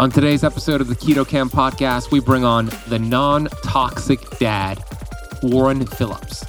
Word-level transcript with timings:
On 0.00 0.10
today's 0.10 0.44
episode 0.44 0.80
of 0.80 0.88
the 0.88 0.94
Keto 0.94 1.28
Kamp 1.28 1.52
podcast, 1.52 2.10
we 2.10 2.20
bring 2.20 2.42
on 2.42 2.70
the 2.86 2.98
non 2.98 3.48
toxic 3.62 4.18
dad, 4.38 4.82
Warren 5.42 5.84
Phillips. 5.84 6.40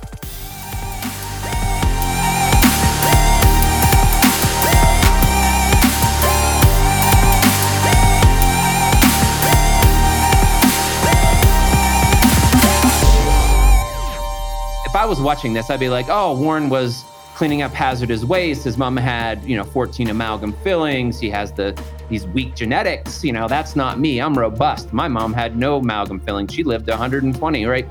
If 14.85 14.95
I 14.95 15.05
was 15.05 15.19
watching 15.19 15.51
this, 15.51 15.69
I'd 15.69 15.81
be 15.81 15.89
like, 15.89 16.05
oh, 16.07 16.37
Warren 16.37 16.69
was 16.69 17.03
cleaning 17.41 17.63
up 17.63 17.73
hazardous 17.73 18.23
waste. 18.23 18.65
His 18.65 18.77
mom 18.77 18.95
had, 18.95 19.43
you 19.43 19.57
know, 19.57 19.63
14 19.63 20.11
amalgam 20.11 20.53
fillings. 20.61 21.19
He 21.19 21.27
has 21.31 21.51
the 21.51 21.75
these 22.07 22.27
weak 22.27 22.53
genetics. 22.53 23.23
You 23.23 23.33
know, 23.33 23.47
that's 23.47 23.75
not 23.75 23.99
me. 23.99 24.21
I'm 24.21 24.37
robust. 24.37 24.93
My 24.93 25.07
mom 25.07 25.33
had 25.33 25.57
no 25.57 25.77
amalgam 25.77 26.19
fillings. 26.19 26.53
She 26.53 26.61
lived 26.61 26.87
120, 26.87 27.65
right? 27.65 27.87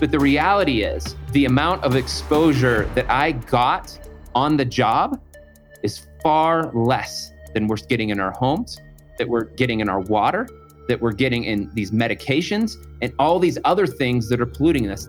But 0.00 0.10
the 0.10 0.18
reality 0.18 0.82
is, 0.82 1.14
the 1.30 1.44
amount 1.44 1.84
of 1.84 1.94
exposure 1.94 2.90
that 2.96 3.08
I 3.08 3.30
got 3.30 3.96
on 4.34 4.56
the 4.56 4.64
job 4.64 5.20
is 5.84 6.08
far 6.20 6.72
less 6.72 7.30
than 7.54 7.68
we're 7.68 7.76
getting 7.76 8.08
in 8.08 8.18
our 8.18 8.32
homes, 8.32 8.78
that 9.16 9.28
we're 9.28 9.44
getting 9.44 9.78
in 9.78 9.88
our 9.88 10.00
water, 10.00 10.48
that 10.88 11.00
we're 11.00 11.12
getting 11.12 11.44
in 11.44 11.70
these 11.72 11.92
medications, 11.92 12.74
and 13.00 13.12
all 13.20 13.38
these 13.38 13.58
other 13.64 13.86
things 13.86 14.28
that 14.28 14.40
are 14.40 14.46
polluting 14.46 14.90
us. 14.90 15.08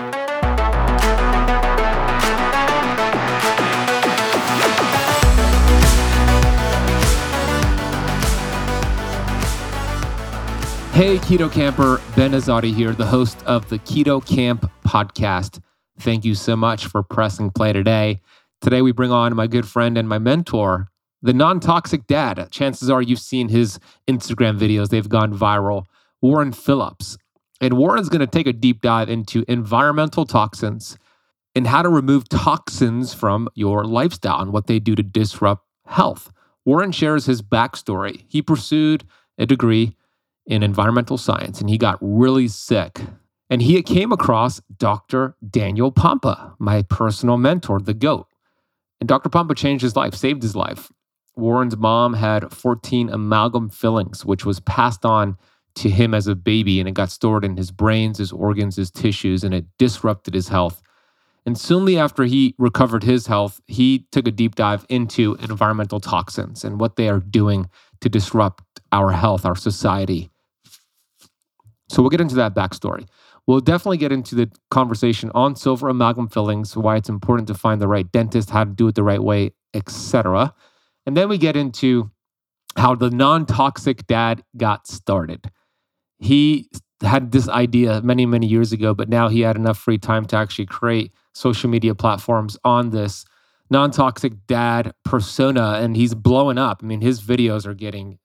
Hey, 11.01 11.17
Keto 11.17 11.51
Kamper, 11.51 11.99
Ben 12.15 12.33
Azadi 12.33 12.71
here, 12.71 12.91
the 12.91 13.07
host 13.07 13.43
of 13.47 13.67
the 13.69 13.79
Keto 13.79 14.23
Kamp 14.23 14.71
podcast. 14.85 15.59
Thank 15.97 16.23
you 16.23 16.35
so 16.35 16.55
much 16.55 16.85
for 16.85 17.01
pressing 17.01 17.49
play 17.49 17.73
today. 17.73 18.21
Today, 18.61 18.83
we 18.83 18.91
bring 18.91 19.11
on 19.11 19.35
my 19.35 19.47
good 19.47 19.67
friend 19.67 19.97
and 19.97 20.07
my 20.07 20.19
mentor, 20.19 20.89
the 21.23 21.33
non 21.33 21.59
toxic 21.59 22.05
dad. 22.05 22.47
Chances 22.51 22.87
are 22.87 23.01
you've 23.01 23.17
seen 23.17 23.49
his 23.49 23.79
Instagram 24.07 24.59
videos, 24.59 24.89
they've 24.89 25.09
gone 25.09 25.33
viral. 25.35 25.85
Warren 26.21 26.51
Phillips. 26.51 27.17
And 27.59 27.79
Warren's 27.79 28.09
going 28.09 28.19
to 28.19 28.27
take 28.27 28.45
a 28.45 28.53
deep 28.53 28.81
dive 28.81 29.09
into 29.09 29.43
environmental 29.47 30.25
toxins 30.25 30.99
and 31.55 31.65
how 31.65 31.81
to 31.81 31.89
remove 31.89 32.29
toxins 32.29 33.11
from 33.11 33.49
your 33.55 33.85
lifestyle 33.85 34.39
and 34.39 34.53
what 34.53 34.67
they 34.67 34.77
do 34.77 34.93
to 34.93 35.01
disrupt 35.01 35.65
health. 35.87 36.31
Warren 36.63 36.91
shares 36.91 37.25
his 37.25 37.41
backstory. 37.41 38.23
He 38.27 38.43
pursued 38.43 39.03
a 39.39 39.47
degree 39.47 39.95
in 40.45 40.63
environmental 40.63 41.17
science 41.17 41.61
and 41.61 41.69
he 41.69 41.77
got 41.77 41.97
really 42.01 42.47
sick. 42.47 43.01
And 43.49 43.61
he 43.61 43.81
came 43.83 44.11
across 44.11 44.61
Dr. 44.77 45.35
Daniel 45.47 45.91
Pompa, 45.91 46.55
my 46.57 46.83
personal 46.83 47.37
mentor, 47.37 47.79
the 47.79 47.93
GOAT. 47.93 48.27
And 49.01 49.09
Dr. 49.09 49.29
Pompa 49.29 49.55
changed 49.57 49.81
his 49.81 49.95
life, 49.95 50.15
saved 50.15 50.41
his 50.41 50.55
life. 50.55 50.91
Warren's 51.35 51.75
mom 51.75 52.13
had 52.13 52.53
14 52.53 53.09
amalgam 53.09 53.69
fillings, 53.69 54.25
which 54.25 54.45
was 54.45 54.59
passed 54.61 55.05
on 55.05 55.37
to 55.75 55.89
him 55.89 56.13
as 56.13 56.27
a 56.27 56.35
baby, 56.35 56.79
and 56.79 56.87
it 56.87 56.93
got 56.93 57.09
stored 57.09 57.45
in 57.45 57.57
his 57.57 57.71
brains, 57.71 58.17
his 58.17 58.31
organs, 58.31 58.75
his 58.75 58.91
tissues, 58.91 59.43
and 59.43 59.53
it 59.53 59.65
disrupted 59.77 60.33
his 60.33 60.49
health. 60.49 60.81
And 61.45 61.57
soonly 61.57 61.97
after 61.97 62.23
he 62.23 62.55
recovered 62.57 63.03
his 63.03 63.27
health, 63.27 63.61
he 63.67 64.05
took 64.11 64.27
a 64.27 64.31
deep 64.31 64.55
dive 64.55 64.85
into 64.89 65.35
environmental 65.35 65.99
toxins 65.99 66.63
and 66.63 66.79
what 66.79 66.95
they 66.95 67.09
are 67.09 67.19
doing 67.19 67.69
to 68.01 68.09
disrupt 68.09 68.63
our 68.91 69.11
health, 69.11 69.45
our 69.45 69.55
society. 69.55 70.30
So 71.91 72.01
we'll 72.01 72.09
get 72.09 72.21
into 72.21 72.35
that 72.35 72.55
backstory. 72.55 73.05
We'll 73.47 73.59
definitely 73.59 73.97
get 73.97 74.13
into 74.13 74.33
the 74.33 74.49
conversation 74.69 75.29
on 75.35 75.57
silver 75.57 75.89
amalgam 75.89 76.29
fillings, 76.29 76.77
why 76.77 76.95
it's 76.95 77.09
important 77.09 77.47
to 77.49 77.53
find 77.53 77.81
the 77.81 77.87
right 77.87 78.09
dentist, 78.09 78.49
how 78.49 78.63
to 78.63 78.69
do 78.69 78.87
it 78.87 78.95
the 78.95 79.03
right 79.03 79.21
way, 79.21 79.51
etc. 79.73 80.53
And 81.05 81.17
then 81.17 81.27
we 81.27 81.37
get 81.37 81.57
into 81.57 82.09
how 82.77 82.95
the 82.95 83.09
non-toxic 83.09 84.07
dad 84.07 84.41
got 84.55 84.87
started. 84.87 85.51
He 86.19 86.69
had 87.01 87.33
this 87.33 87.49
idea 87.49 88.01
many, 88.01 88.25
many 88.25 88.47
years 88.47 88.71
ago, 88.71 88.93
but 88.93 89.09
now 89.09 89.27
he 89.27 89.41
had 89.41 89.57
enough 89.57 89.77
free 89.77 89.97
time 89.97 90.23
to 90.25 90.37
actually 90.37 90.67
create 90.67 91.11
social 91.33 91.69
media 91.69 91.93
platforms 91.93 92.57
on 92.63 92.91
this 92.91 93.25
non-toxic 93.69 94.47
dad 94.47 94.93
persona 95.03 95.79
and 95.81 95.97
he's 95.97 96.13
blowing 96.13 96.57
up. 96.57 96.79
I 96.83 96.85
mean, 96.85 97.01
his 97.01 97.21
videos 97.21 97.65
are 97.65 97.73
getting 97.73 98.19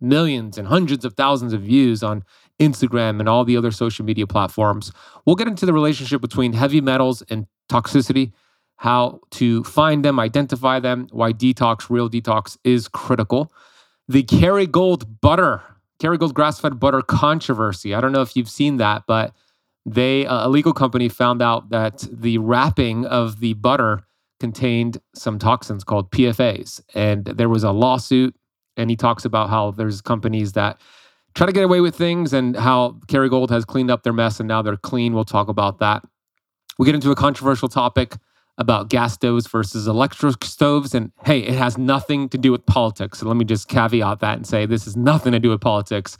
millions 0.00 0.58
and 0.58 0.68
hundreds 0.68 1.04
of 1.04 1.14
thousands 1.14 1.52
of 1.52 1.62
views 1.62 2.02
on 2.02 2.24
Instagram 2.58 3.20
and 3.20 3.28
all 3.28 3.44
the 3.44 3.56
other 3.56 3.70
social 3.70 4.04
media 4.04 4.26
platforms. 4.26 4.92
We'll 5.24 5.36
get 5.36 5.48
into 5.48 5.66
the 5.66 5.72
relationship 5.72 6.20
between 6.20 6.52
heavy 6.52 6.80
metals 6.80 7.22
and 7.28 7.46
toxicity, 7.68 8.32
how 8.76 9.20
to 9.32 9.64
find 9.64 10.04
them, 10.04 10.18
identify 10.18 10.80
them, 10.80 11.08
why 11.10 11.32
detox, 11.32 11.90
real 11.90 12.08
detox 12.08 12.56
is 12.64 12.88
critical. 12.88 13.52
The 14.08 14.22
Kerrygold 14.22 15.20
butter, 15.20 15.62
Kerrygold 16.00 16.34
grass 16.34 16.60
fed 16.60 16.78
butter 16.78 17.02
controversy. 17.02 17.94
I 17.94 18.00
don't 18.00 18.12
know 18.12 18.22
if 18.22 18.36
you've 18.36 18.50
seen 18.50 18.76
that, 18.78 19.04
but 19.06 19.34
they, 19.84 20.26
uh, 20.26 20.46
a 20.46 20.48
legal 20.48 20.72
company, 20.72 21.08
found 21.08 21.42
out 21.42 21.70
that 21.70 22.06
the 22.10 22.38
wrapping 22.38 23.06
of 23.06 23.40
the 23.40 23.54
butter 23.54 24.04
contained 24.40 24.98
some 25.14 25.38
toxins 25.38 25.84
called 25.84 26.10
PFAs. 26.10 26.80
And 26.94 27.24
there 27.24 27.48
was 27.48 27.64
a 27.64 27.70
lawsuit 27.70 28.34
and 28.76 28.90
he 28.90 28.96
talks 28.96 29.24
about 29.24 29.48
how 29.48 29.70
there's 29.70 30.00
companies 30.00 30.52
that 30.52 30.80
try 31.36 31.46
to 31.46 31.52
get 31.52 31.64
away 31.64 31.80
with 31.80 31.94
things 31.94 32.32
and 32.32 32.56
how 32.56 32.92
Kerrygold 33.06 33.50
has 33.50 33.64
cleaned 33.64 33.90
up 33.90 34.02
their 34.02 34.14
mess 34.14 34.40
and 34.40 34.48
now 34.48 34.62
they're 34.62 34.76
clean. 34.76 35.14
We'll 35.14 35.24
talk 35.24 35.48
about 35.48 35.78
that. 35.78 36.02
We 36.78 36.86
get 36.86 36.94
into 36.94 37.10
a 37.10 37.14
controversial 37.14 37.68
topic 37.68 38.16
about 38.58 38.88
gas 38.88 39.12
stoves 39.12 39.46
versus 39.46 39.86
electric 39.86 40.42
stoves. 40.44 40.94
And 40.94 41.12
hey, 41.24 41.40
it 41.40 41.54
has 41.54 41.76
nothing 41.76 42.30
to 42.30 42.38
do 42.38 42.52
with 42.52 42.64
politics. 42.64 43.18
So 43.18 43.26
let 43.26 43.36
me 43.36 43.44
just 43.44 43.68
caveat 43.68 44.20
that 44.20 44.36
and 44.36 44.46
say 44.46 44.64
this 44.64 44.86
has 44.86 44.96
nothing 44.96 45.32
to 45.32 45.38
do 45.38 45.50
with 45.50 45.60
politics. 45.60 46.16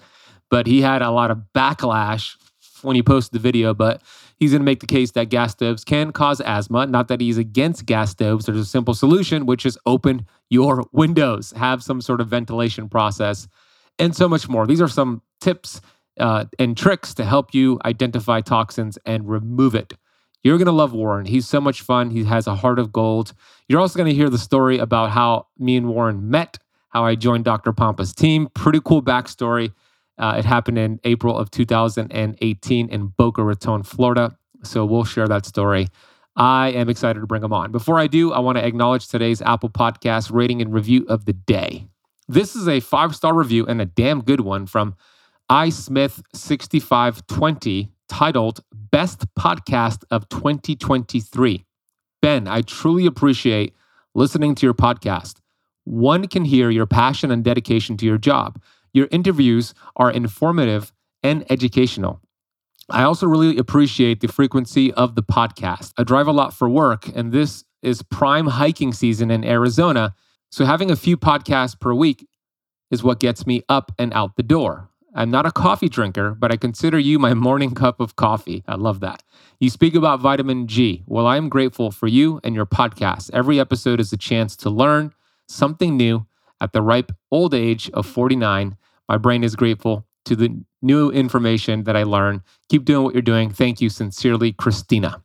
But 0.51 0.67
he 0.67 0.83
had 0.83 1.01
a 1.01 1.11
lot 1.11 1.31
of 1.31 1.41
backlash 1.55 2.37
when 2.83 2.95
he 2.95 3.03
posted 3.03 3.33
the 3.33 3.43
video. 3.43 3.73
But 3.73 4.03
he's 4.39 4.51
going 4.51 4.61
to 4.61 4.67
make 4.67 4.81
the 4.81 4.87
case 4.87 5.13
that 5.13 5.31
gas 5.31 5.53
stoves 5.53 5.83
can 5.83 6.13
cause 6.13 6.43
asthma. 6.43 6.87
Not 6.87 7.09
that 7.09 7.23
he's 7.23 7.39
against 7.39 7.87
gas 7.87 8.11
stoves. 8.11 8.45
There's 8.45 8.59
a 8.59 8.67
simple 8.67 8.93
solution, 8.93 9.47
which 9.47 9.65
is 9.65 9.79
open 9.87 10.27
your 10.51 10.85
windows, 10.93 11.53
have 11.57 11.83
some 11.83 12.03
sort 12.03 12.21
of 12.21 12.29
ventilation 12.29 12.89
process, 12.89 13.49
and 13.99 14.15
so 14.15 14.29
much 14.29 14.49
more. 14.49 14.67
These 14.67 14.81
are 14.81 14.89
some 14.89 15.23
tips 15.41 15.81
uh, 16.19 16.47
and 16.59 16.77
tricks 16.77 17.15
to 17.15 17.25
help 17.25 17.55
you 17.55 17.79
identify 17.85 18.41
toxins 18.41 18.99
and 19.05 19.29
remove 19.29 19.75
it. 19.75 19.95
You're 20.43 20.59
going 20.59 20.67
to 20.67 20.73
love 20.73 20.93
Warren. 20.93 21.27
He's 21.27 21.49
so 21.49 21.61
much 21.61 21.83
fun. 21.83 22.11
He 22.11 22.25
has 22.25 22.47
a 22.47 22.55
heart 22.55 22.79
of 22.79 22.93
gold. 22.93 23.33
You're 23.69 23.81
also 23.81 23.97
going 23.99 24.09
to 24.09 24.15
hear 24.15 24.31
the 24.31 24.39
story 24.39 24.79
about 24.79 25.11
how 25.11 25.49
me 25.59 25.77
and 25.77 25.89
Warren 25.89 26.31
met, 26.31 26.59
how 26.91 27.05
I 27.05 27.17
joined 27.17 27.45
Dr. 27.45 27.73
Pompa's 27.73 28.15
team. 28.15 28.49
Pretty 28.55 28.81
cool 28.85 29.03
backstory. 29.03 29.73
Uh, 30.19 30.37
it 30.39 30.45
happened 30.45 30.79
in 30.79 31.01
April 31.05 31.37
of 31.37 31.51
2018 31.51 32.89
in 32.89 33.07
Boca 33.09 33.43
Raton, 33.43 33.83
Florida. 33.83 34.39
So 34.63 34.85
we'll 34.85 35.05
share 35.05 35.29
that 35.29 35.47
story. 35.47 35.89
I 36.37 36.69
am 36.69 36.89
excited 36.89 37.21
to 37.21 37.27
bring 37.27 37.43
them 37.43 37.53
on. 37.53 37.73
Before 37.73 37.99
I 37.99 38.07
do, 38.07 38.33
I 38.33 38.39
want 38.39 38.59
to 38.59 38.65
acknowledge 38.65 39.09
today's 39.09 39.43
Apple 39.43 39.71
Podcast 39.71 40.33
rating 40.33 40.63
and 40.63 40.73
review 40.73 41.07
of 41.09 41.25
the 41.25 41.33
day. 41.33 41.89
This 42.29 42.57
is 42.57 42.67
a 42.67 42.81
five 42.81 43.15
star 43.15 43.33
review 43.35 43.65
and 43.67 43.81
a 43.81 43.87
damn 43.87 44.21
good 44.21 44.41
one 44.41 44.67
from 44.67 44.97
iSmith6520 45.49 47.91
titled 48.09 48.65
Best 48.73 49.33
Podcast 49.37 50.03
of 50.11 50.29
2023. 50.29 51.65
Ben, 52.21 52.49
I 52.49 52.63
truly 52.63 53.07
appreciate 53.07 53.77
listening 54.15 54.57
to 54.57 54.67
your 54.67 54.75
podcast. 54.75 55.37
One 55.85 56.27
can 56.27 56.45
hear 56.45 56.69
your 56.69 56.87
passion 56.87 57.31
and 57.31 57.45
dedication 57.45 57.97
to 57.99 58.07
your 58.07 58.19
job. 58.19 58.61
Your 58.93 59.07
interviews 59.13 59.73
are 59.95 60.11
informative 60.11 60.93
and 61.23 61.47
educational. 61.49 62.21
I 62.91 63.05
also 63.05 63.29
really 63.29 63.57
appreciate 63.57 64.21
the 64.21 64.27
frequency 64.27 64.93
of 64.95 65.15
the 65.15 65.23
podcast. 65.23 65.93
I 65.97 66.03
drive 66.03 66.27
a 66.27 66.33
lot 66.33 66.55
for 66.55 66.69
work, 66.69 67.07
and 67.15 67.31
this 67.31 67.63
is 67.83 68.03
prime 68.03 68.49
hiking 68.49 68.93
season 68.93 69.31
in 69.31 69.45
Arizona. 69.45 70.17
So 70.51 70.65
having 70.65 70.91
a 70.91 70.97
few 70.97 71.17
podcasts 71.17 71.79
per 71.79 71.93
week 71.95 72.27
is 72.91 73.03
what 73.03 73.21
gets 73.21 73.47
me 73.47 73.63
up 73.69 73.93
and 73.99 74.13
out 74.15 74.37
the 74.37 74.43
door. 74.43 74.91
I'm 75.15 75.31
not 75.31 75.47
a 75.47 75.51
coffee 75.51 75.89
drinker, 75.89 76.33
but 76.33 76.53
I 76.53 76.57
consider 76.57 76.99
you 76.99 77.19
my 77.19 77.35
morning 77.47 77.75
cup 77.75 78.01
of 78.01 78.17
coffee. 78.17 78.63
I 78.69 78.75
love 78.75 79.01
that. 79.01 79.23
You 79.59 79.71
speak 79.71 79.95
about 79.95 80.21
vitamin 80.21 80.67
G. 80.67 81.03
Well, 81.07 81.27
I 81.27 81.37
am 81.39 81.49
grateful 81.49 81.91
for 81.91 82.07
you 82.07 82.41
and 82.45 82.55
your 82.55 82.67
podcast. 82.67 83.31
Every 83.33 83.59
episode 83.59 84.01
is 84.01 84.13
a 84.13 84.19
chance 84.19 84.57
to 84.57 84.71
learn 84.71 85.13
something 85.49 85.97
new 85.97 86.27
at 86.61 86.73
the 86.73 86.83
ripe 86.83 87.13
old 87.31 87.55
age 87.55 87.91
of 87.91 88.07
49. 88.07 88.77
My 89.09 89.19
brain 89.19 89.43
is 89.43 89.57
grateful 89.57 90.07
to 90.27 90.37
the 90.37 90.63
new 90.83 91.11
information 91.11 91.85
that 91.85 91.97
I 91.97 92.03
learn. 92.03 92.43
Keep 92.69 92.85
doing 92.85 93.05
what 93.05 93.15
you're 93.15 93.23
doing. 93.23 93.51
Thank 93.51 93.81
you 93.81 93.89
sincerely, 93.89 94.53
Christina. 94.53 95.23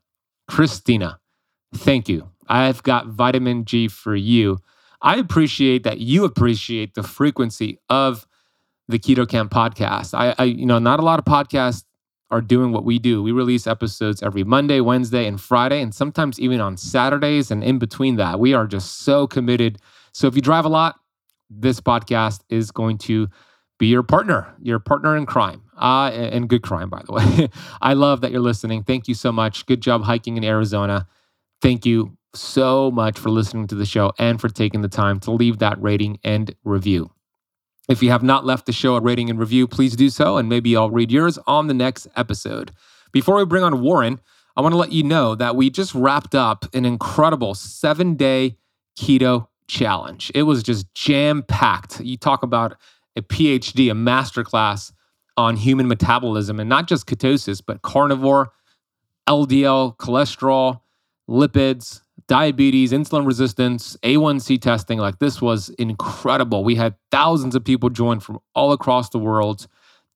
Christina, 0.47 1.19
thank 1.73 2.07
you. 2.07 2.29
I've 2.47 2.83
got 2.83 3.07
vitamin 3.07 3.65
G 3.65 3.87
for 3.87 4.15
you. 4.15 4.59
I 5.01 5.17
appreciate 5.17 5.83
that 5.83 5.99
you 5.99 6.25
appreciate 6.25 6.93
the 6.93 7.03
frequency 7.03 7.79
of 7.89 8.27
the 8.87 8.99
Keto 8.99 9.27
Kamp 9.27 9.51
podcast. 9.51 10.13
I, 10.13 10.35
I, 10.37 10.43
you 10.45 10.65
know, 10.65 10.79
not 10.79 10.99
a 10.99 11.03
lot 11.03 11.19
of 11.19 11.25
podcasts 11.25 11.83
are 12.29 12.41
doing 12.41 12.71
what 12.71 12.85
we 12.85 12.99
do. 12.99 13.21
We 13.21 13.31
release 13.31 13.67
episodes 13.67 14.23
every 14.23 14.43
Monday, 14.43 14.79
Wednesday, 14.79 15.27
and 15.27 15.39
Friday, 15.39 15.81
and 15.81 15.93
sometimes 15.93 16.39
even 16.39 16.61
on 16.61 16.77
Saturdays. 16.77 17.51
And 17.51 17.63
in 17.63 17.77
between 17.77 18.15
that, 18.17 18.39
we 18.39 18.53
are 18.53 18.67
just 18.67 18.99
so 18.99 19.27
committed. 19.27 19.79
So 20.13 20.27
if 20.27 20.35
you 20.35 20.41
drive 20.41 20.65
a 20.65 20.69
lot, 20.69 20.95
this 21.49 21.81
podcast 21.81 22.41
is 22.49 22.71
going 22.71 22.97
to 22.99 23.27
be 23.79 23.87
your 23.87 24.03
partner, 24.03 24.53
your 24.61 24.79
partner 24.79 25.17
in 25.17 25.25
crime, 25.25 25.63
uh, 25.77 26.11
and 26.13 26.47
good 26.47 26.61
crime, 26.61 26.89
by 26.89 27.01
the 27.05 27.11
way. 27.13 27.49
I 27.81 27.93
love 27.93 28.21
that 28.21 28.31
you're 28.31 28.39
listening. 28.39 28.83
Thank 28.83 29.07
you 29.07 29.13
so 29.15 29.31
much. 29.31 29.65
Good 29.65 29.81
job 29.81 30.03
hiking 30.03 30.37
in 30.37 30.43
Arizona. 30.43 31.07
Thank 31.61 31.85
you 31.85 32.17
so 32.33 32.91
much 32.91 33.19
for 33.19 33.29
listening 33.29 33.67
to 33.67 33.75
the 33.75 33.85
show 33.85 34.11
and 34.17 34.39
for 34.39 34.49
taking 34.49 34.81
the 34.81 34.87
time 34.87 35.19
to 35.21 35.31
leave 35.31 35.59
that 35.59 35.81
rating 35.81 36.19
and 36.23 36.55
review. 36.63 37.11
If 37.89 38.01
you 38.01 38.11
have 38.11 38.23
not 38.23 38.45
left 38.45 38.65
the 38.65 38.71
show 38.71 38.95
a 38.95 39.01
rating 39.01 39.29
and 39.29 39.39
review, 39.39 39.67
please 39.67 39.95
do 39.95 40.09
so, 40.09 40.37
and 40.37 40.47
maybe 40.47 40.75
I'll 40.75 40.89
read 40.89 41.11
yours 41.11 41.37
on 41.45 41.67
the 41.67 41.73
next 41.73 42.07
episode. 42.15 42.71
Before 43.11 43.35
we 43.35 43.45
bring 43.45 43.63
on 43.63 43.81
Warren, 43.81 44.21
I 44.55 44.61
want 44.61 44.73
to 44.73 44.77
let 44.77 44.91
you 44.91 45.03
know 45.03 45.35
that 45.35 45.55
we 45.55 45.69
just 45.69 45.93
wrapped 45.93 46.35
up 46.35 46.65
an 46.73 46.85
incredible 46.85 47.55
seven 47.55 48.15
day 48.15 48.57
keto 48.97 49.47
challenge. 49.67 50.31
It 50.35 50.43
was 50.43 50.63
just 50.63 50.93
jam 50.93 51.43
packed. 51.43 51.99
You 52.01 52.17
talk 52.17 52.43
about 52.43 52.77
a 53.15 53.21
PhD, 53.21 53.89
a 53.89 53.93
masterclass 53.93 54.91
on 55.37 55.55
human 55.55 55.87
metabolism 55.87 56.59
and 56.59 56.69
not 56.69 56.87
just 56.87 57.07
ketosis, 57.07 57.61
but 57.65 57.81
carnivore, 57.81 58.51
LDL, 59.27 59.95
cholesterol, 59.97 60.81
lipids, 61.29 62.00
diabetes, 62.31 62.93
insulin 62.93 63.27
resistance, 63.27 63.97
A1C 64.03 64.61
testing. 64.61 64.99
Like 64.99 65.19
this 65.19 65.41
was 65.41 65.67
incredible. 65.71 66.63
We 66.63 66.75
had 66.75 66.95
thousands 67.11 67.55
of 67.55 67.65
people 67.65 67.89
join 67.89 68.21
from 68.21 68.39
all 68.55 68.71
across 68.71 69.09
the 69.09 69.19
world. 69.19 69.67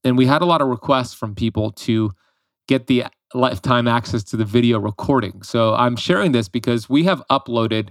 And 0.05 0.17
we 0.17 0.25
had 0.25 0.41
a 0.41 0.45
lot 0.45 0.61
of 0.61 0.69
requests 0.69 1.13
from 1.13 1.35
people 1.35 1.71
to 1.71 2.13
get 2.69 2.87
the 2.87 3.03
lifetime 3.33 3.85
access 3.85 4.23
to 4.23 4.37
the 4.37 4.45
video 4.45 4.79
recording. 4.79 5.43
So 5.43 5.73
I'm 5.73 5.97
sharing 5.97 6.31
this 6.31 6.47
because 6.47 6.87
we 6.87 7.03
have 7.03 7.21
uploaded 7.29 7.89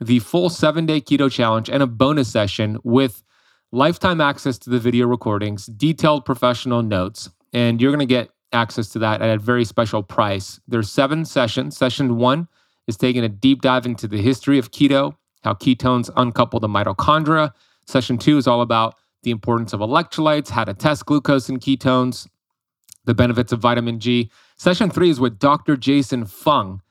the 0.00 0.18
full 0.18 0.50
seven 0.50 0.84
day 0.84 1.00
keto 1.00 1.30
challenge 1.30 1.70
and 1.70 1.80
a 1.80 1.86
bonus 1.86 2.28
session 2.28 2.76
with 2.82 3.22
lifetime 3.70 4.20
access 4.20 4.58
to 4.58 4.70
the 4.70 4.80
video 4.80 5.06
recordings, 5.06 5.66
detailed 5.66 6.24
professional 6.24 6.82
notes, 6.82 7.30
and 7.52 7.80
you're 7.80 7.92
going 7.92 8.00
to 8.00 8.14
get 8.14 8.30
access 8.52 8.88
to 8.88 8.98
that 8.98 9.22
at 9.22 9.30
a 9.30 9.38
very 9.38 9.64
special 9.64 10.02
price. 10.02 10.58
There's 10.66 10.90
seven 10.90 11.24
sessions. 11.24 11.76
Session 11.76 12.16
one 12.16 12.48
is 12.90 12.96
taking 12.98 13.24
a 13.24 13.28
deep 13.28 13.62
dive 13.62 13.86
into 13.86 14.06
the 14.06 14.20
history 14.20 14.58
of 14.58 14.70
keto, 14.70 15.14
how 15.42 15.54
ketones 15.54 16.10
uncouple 16.16 16.60
the 16.60 16.68
mitochondria. 16.68 17.52
Session 17.86 18.18
two 18.18 18.36
is 18.36 18.46
all 18.46 18.60
about 18.60 18.96
the 19.22 19.30
importance 19.30 19.72
of 19.72 19.80
electrolytes, 19.80 20.50
how 20.50 20.64
to 20.64 20.74
test 20.74 21.06
glucose 21.06 21.48
and 21.48 21.60
ketones, 21.60 22.26
the 23.04 23.14
benefits 23.14 23.52
of 23.52 23.60
vitamin 23.60 24.00
G. 24.00 24.30
Session 24.56 24.90
three 24.90 25.08
is 25.08 25.20
with 25.20 25.38
Dr. 25.38 25.76
Jason 25.76 26.26
Fung, 26.26 26.82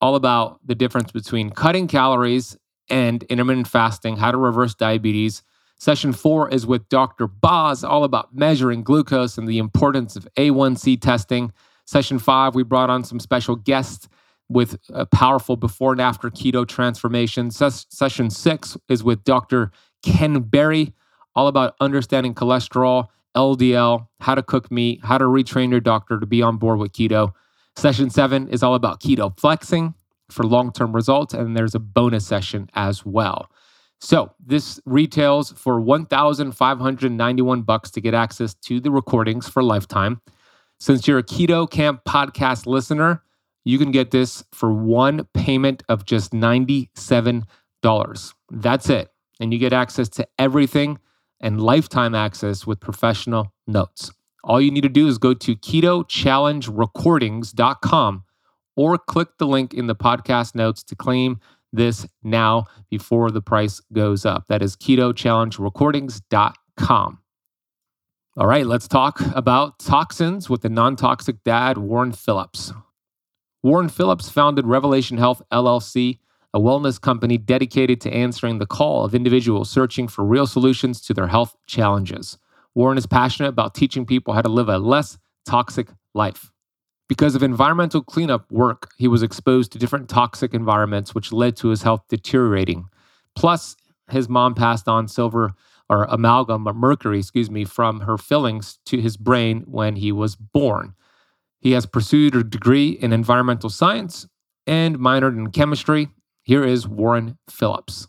all 0.00 0.14
about 0.14 0.60
the 0.64 0.74
difference 0.74 1.10
between 1.10 1.50
cutting 1.50 1.88
calories 1.88 2.56
and 2.88 3.24
intermittent 3.24 3.66
fasting, 3.66 4.16
how 4.16 4.30
to 4.30 4.38
reverse 4.38 4.74
diabetes. 4.74 5.42
Session 5.78 6.12
four 6.12 6.48
is 6.50 6.66
with 6.66 6.88
Dr. 6.88 7.26
Boz, 7.26 7.82
all 7.82 8.04
about 8.04 8.34
measuring 8.34 8.82
glucose 8.82 9.38
and 9.38 9.48
the 9.48 9.58
importance 9.58 10.16
of 10.16 10.28
A1C 10.36 11.00
testing. 11.00 11.52
Session 11.86 12.18
five, 12.18 12.54
we 12.54 12.62
brought 12.62 12.90
on 12.90 13.04
some 13.04 13.20
special 13.20 13.56
guests 13.56 14.08
with 14.48 14.78
a 14.90 15.06
powerful 15.06 15.56
before 15.56 15.92
and 15.92 16.00
after 16.00 16.30
keto 16.30 16.66
transformation. 16.66 17.50
Ses- 17.50 17.86
session 17.90 18.30
six 18.30 18.76
is 18.88 19.02
with 19.02 19.24
Dr. 19.24 19.72
Ken 20.04 20.40
Berry, 20.40 20.92
all 21.34 21.48
about 21.48 21.74
understanding 21.80 22.34
cholesterol, 22.34 23.08
LDL, 23.36 24.08
how 24.20 24.34
to 24.34 24.42
cook 24.42 24.70
meat, 24.70 25.00
how 25.04 25.18
to 25.18 25.24
retrain 25.24 25.70
your 25.70 25.80
doctor 25.80 26.18
to 26.18 26.26
be 26.26 26.42
on 26.42 26.56
board 26.56 26.78
with 26.78 26.92
keto. 26.92 27.32
Session 27.76 28.08
seven 28.08 28.48
is 28.48 28.62
all 28.62 28.74
about 28.74 29.00
keto 29.00 29.38
flexing 29.38 29.94
for 30.30 30.44
long 30.44 30.72
term 30.72 30.94
results, 30.94 31.34
and 31.34 31.56
there's 31.56 31.74
a 31.74 31.78
bonus 31.78 32.26
session 32.26 32.70
as 32.74 33.04
well. 33.04 33.50
So 34.00 34.32
this 34.44 34.80
retails 34.84 35.52
for 35.52 35.80
1,591 35.80 37.62
bucks 37.62 37.90
to 37.92 38.00
get 38.00 38.14
access 38.14 38.54
to 38.54 38.78
the 38.78 38.90
recordings 38.90 39.48
for 39.48 39.62
lifetime. 39.62 40.20
Since 40.78 41.08
you're 41.08 41.18
a 41.18 41.22
Keto 41.22 41.68
Kamp 41.70 42.04
podcast 42.04 42.66
listener, 42.66 43.22
you 43.66 43.76
can 43.78 43.90
get 43.90 44.10
this 44.12 44.44
for 44.52 44.72
one 44.72 45.26
payment 45.34 45.82
of 45.88 46.04
just 46.04 46.30
$97. 46.30 48.32
That's 48.48 48.88
it. 48.88 49.10
And 49.40 49.52
you 49.52 49.58
get 49.58 49.72
access 49.72 50.08
to 50.10 50.28
everything 50.38 51.00
and 51.40 51.60
lifetime 51.60 52.14
access 52.14 52.64
with 52.64 52.78
professional 52.78 53.52
notes. 53.66 54.12
All 54.44 54.60
you 54.60 54.70
need 54.70 54.84
to 54.84 54.88
do 54.88 55.08
is 55.08 55.18
go 55.18 55.34
to 55.34 55.56
ketochallengerecordings.com 55.56 58.24
or 58.76 58.98
click 58.98 59.28
the 59.38 59.48
link 59.48 59.74
in 59.74 59.88
the 59.88 59.96
podcast 59.96 60.54
notes 60.54 60.84
to 60.84 60.94
claim 60.94 61.40
this 61.72 62.06
now 62.22 62.66
before 62.88 63.32
the 63.32 63.42
price 63.42 63.80
goes 63.92 64.24
up. 64.24 64.44
That 64.48 64.62
is 64.62 64.76
ketochallengerecordings.com. 64.76 67.18
All 68.38 68.46
right, 68.46 68.66
let's 68.66 68.86
talk 68.86 69.18
about 69.34 69.78
toxins 69.80 70.48
with 70.48 70.62
the 70.62 70.68
non 70.68 70.94
toxic 70.94 71.42
dad, 71.42 71.78
Warren 71.78 72.12
Phillips. 72.12 72.72
Warren 73.66 73.88
Phillips 73.88 74.28
founded 74.30 74.64
Revelation 74.64 75.18
Health 75.18 75.42
LLC, 75.50 76.20
a 76.54 76.60
wellness 76.60 77.00
company 77.00 77.36
dedicated 77.36 78.00
to 78.02 78.14
answering 78.14 78.58
the 78.58 78.64
call 78.64 79.04
of 79.04 79.12
individuals 79.12 79.68
searching 79.68 80.06
for 80.06 80.24
real 80.24 80.46
solutions 80.46 81.00
to 81.00 81.12
their 81.12 81.26
health 81.26 81.56
challenges. 81.66 82.38
Warren 82.76 82.96
is 82.96 83.06
passionate 83.06 83.48
about 83.48 83.74
teaching 83.74 84.06
people 84.06 84.34
how 84.34 84.42
to 84.42 84.48
live 84.48 84.68
a 84.68 84.78
less 84.78 85.18
toxic 85.44 85.88
life. 86.14 86.52
Because 87.08 87.34
of 87.34 87.42
environmental 87.42 88.04
cleanup 88.04 88.52
work, 88.52 88.92
he 88.98 89.08
was 89.08 89.24
exposed 89.24 89.72
to 89.72 89.80
different 89.80 90.08
toxic 90.08 90.54
environments, 90.54 91.12
which 91.12 91.32
led 91.32 91.56
to 91.56 91.70
his 91.70 91.82
health 91.82 92.04
deteriorating. 92.08 92.84
Plus, 93.34 93.74
his 94.08 94.28
mom 94.28 94.54
passed 94.54 94.86
on 94.86 95.08
silver 95.08 95.54
or 95.90 96.04
amalgam 96.04 96.68
or 96.68 96.72
mercury, 96.72 97.18
excuse 97.18 97.50
me, 97.50 97.64
from 97.64 98.02
her 98.02 98.16
fillings 98.16 98.78
to 98.84 99.00
his 99.00 99.16
brain 99.16 99.64
when 99.66 99.96
he 99.96 100.12
was 100.12 100.36
born. 100.36 100.94
He 101.66 101.72
has 101.72 101.84
pursued 101.84 102.36
a 102.36 102.44
degree 102.44 102.90
in 102.90 103.12
environmental 103.12 103.70
science 103.70 104.24
and 104.68 105.00
minored 105.00 105.36
in 105.36 105.50
chemistry. 105.50 106.06
Here 106.44 106.64
is 106.64 106.86
Warren 106.86 107.38
Phillips. 107.50 108.06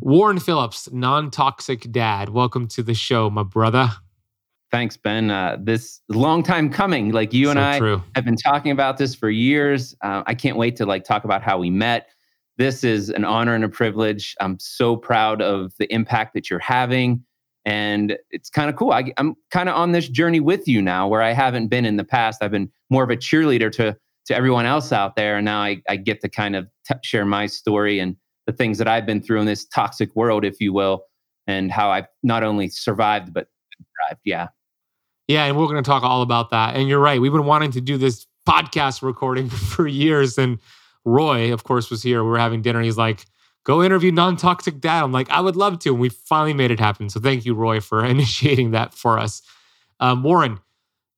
Warren 0.00 0.40
Phillips, 0.40 0.90
non 0.92 1.30
toxic 1.30 1.92
dad. 1.92 2.30
Welcome 2.30 2.68
to 2.68 2.82
the 2.82 2.94
show, 2.94 3.28
my 3.28 3.42
brother. 3.42 3.90
Thanks, 4.70 4.96
Ben. 4.96 5.30
Uh, 5.30 5.58
this 5.60 6.00
long 6.08 6.42
time 6.42 6.70
coming. 6.70 7.12
Like 7.12 7.34
you 7.34 7.50
and 7.50 7.60
I 7.60 7.78
true. 7.78 8.02
have 8.14 8.24
been 8.24 8.36
talking 8.36 8.72
about 8.72 8.96
this 8.96 9.14
for 9.14 9.28
years. 9.28 9.94
Uh, 10.00 10.22
I 10.26 10.32
can't 10.32 10.56
wait 10.56 10.76
to 10.76 10.86
like 10.86 11.04
talk 11.04 11.24
about 11.24 11.42
how 11.42 11.58
we 11.58 11.68
met. 11.68 12.08
This 12.56 12.82
is 12.82 13.10
an 13.10 13.26
honor 13.26 13.54
and 13.54 13.62
a 13.62 13.68
privilege. 13.68 14.34
I'm 14.40 14.58
so 14.58 14.96
proud 14.96 15.42
of 15.42 15.74
the 15.78 15.92
impact 15.92 16.32
that 16.32 16.48
you're 16.48 16.60
having 16.60 17.22
and 17.64 18.18
it's 18.30 18.50
kind 18.50 18.68
of 18.68 18.76
cool. 18.76 18.92
I, 18.92 19.12
am 19.16 19.34
kind 19.50 19.68
of 19.68 19.76
on 19.76 19.92
this 19.92 20.08
journey 20.08 20.40
with 20.40 20.68
you 20.68 20.82
now, 20.82 21.08
where 21.08 21.22
I 21.22 21.32
haven't 21.32 21.68
been 21.68 21.84
in 21.84 21.96
the 21.96 22.04
past. 22.04 22.42
I've 22.42 22.50
been 22.50 22.70
more 22.90 23.04
of 23.04 23.10
a 23.10 23.16
cheerleader 23.16 23.70
to 23.72 23.96
to 24.26 24.34
everyone 24.34 24.64
else 24.64 24.90
out 24.90 25.16
there, 25.16 25.36
and 25.36 25.44
now 25.44 25.60
I, 25.60 25.82
I 25.88 25.96
get 25.96 26.20
to 26.22 26.28
kind 26.28 26.56
of 26.56 26.66
t- 26.86 26.94
share 27.02 27.24
my 27.26 27.46
story 27.46 27.98
and 27.98 28.16
the 28.46 28.52
things 28.52 28.78
that 28.78 28.88
I've 28.88 29.06
been 29.06 29.22
through 29.22 29.40
in 29.40 29.46
this 29.46 29.66
toxic 29.66 30.14
world, 30.16 30.44
if 30.44 30.60
you 30.60 30.72
will, 30.72 31.04
and 31.46 31.70
how 31.70 31.90
I've 31.90 32.06
not 32.22 32.42
only 32.42 32.68
survived 32.68 33.34
but 33.34 33.48
thrived. 33.76 34.20
Yeah, 34.24 34.48
yeah, 35.28 35.44
and 35.44 35.56
we're 35.56 35.66
going 35.66 35.82
to 35.82 35.88
talk 35.88 36.02
all 36.02 36.22
about 36.22 36.50
that. 36.50 36.76
And 36.76 36.88
you're 36.88 37.00
right, 37.00 37.20
we've 37.20 37.32
been 37.32 37.46
wanting 37.46 37.70
to 37.72 37.80
do 37.80 37.96
this 37.98 38.26
podcast 38.48 39.02
recording 39.02 39.48
for 39.50 39.86
years, 39.86 40.38
and 40.38 40.58
Roy, 41.04 41.52
of 41.52 41.64
course, 41.64 41.90
was 41.90 42.02
here. 42.02 42.22
We 42.22 42.30
were 42.30 42.38
having 42.38 42.62
dinner. 42.62 42.78
And 42.78 42.86
he's 42.86 42.98
like 42.98 43.26
go 43.64 43.82
interview 43.82 44.12
non-toxic 44.12 44.80
dad. 44.80 45.02
I'm 45.02 45.12
like, 45.12 45.28
I 45.30 45.40
would 45.40 45.56
love 45.56 45.78
to. 45.80 45.90
And 45.90 46.00
we 46.00 46.10
finally 46.10 46.54
made 46.54 46.70
it 46.70 46.78
happen. 46.78 47.08
So 47.08 47.18
thank 47.18 47.44
you, 47.44 47.54
Roy, 47.54 47.80
for 47.80 48.04
initiating 48.04 48.70
that 48.72 48.94
for 48.94 49.18
us. 49.18 49.42
Um, 50.00 50.22
Warren, 50.22 50.60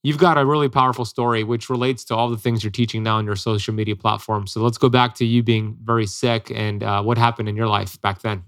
you've 0.02 0.18
got 0.18 0.38
a 0.38 0.46
really 0.46 0.68
powerful 0.68 1.04
story 1.04 1.42
which 1.42 1.68
relates 1.68 2.04
to 2.04 2.14
all 2.14 2.30
the 2.30 2.36
things 2.36 2.62
you're 2.62 2.70
teaching 2.70 3.02
now 3.02 3.16
on 3.16 3.26
your 3.26 3.36
social 3.36 3.74
media 3.74 3.96
platform. 3.96 4.46
So 4.46 4.62
let's 4.62 4.78
go 4.78 4.88
back 4.88 5.14
to 5.16 5.24
you 5.24 5.42
being 5.42 5.76
very 5.82 6.06
sick 6.06 6.50
and 6.54 6.82
uh, 6.82 7.02
what 7.02 7.18
happened 7.18 7.48
in 7.48 7.56
your 7.56 7.68
life 7.68 8.00
back 8.00 8.22
then. 8.22 8.44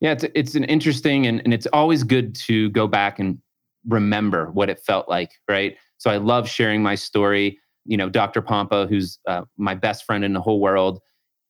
Yeah, 0.00 0.12
it's 0.12 0.24
it's 0.34 0.54
an 0.54 0.64
interesting 0.64 1.26
and, 1.26 1.42
and 1.44 1.52
it's 1.52 1.66
always 1.74 2.04
good 2.04 2.34
to 2.46 2.70
go 2.70 2.86
back 2.86 3.18
and 3.18 3.38
remember 3.86 4.50
what 4.52 4.70
it 4.70 4.80
felt 4.80 5.08
like, 5.08 5.32
right? 5.48 5.76
So 5.98 6.10
I 6.10 6.16
love 6.16 6.48
sharing 6.48 6.82
my 6.82 6.94
story. 6.94 7.58
You 7.84 7.96
know, 7.96 8.08
Dr. 8.08 8.40
Pompa, 8.40 8.88
who's 8.88 9.18
uh, 9.26 9.42
my 9.58 9.74
best 9.74 10.04
friend 10.04 10.24
in 10.24 10.32
the 10.32 10.40
whole 10.40 10.60
world, 10.60 11.00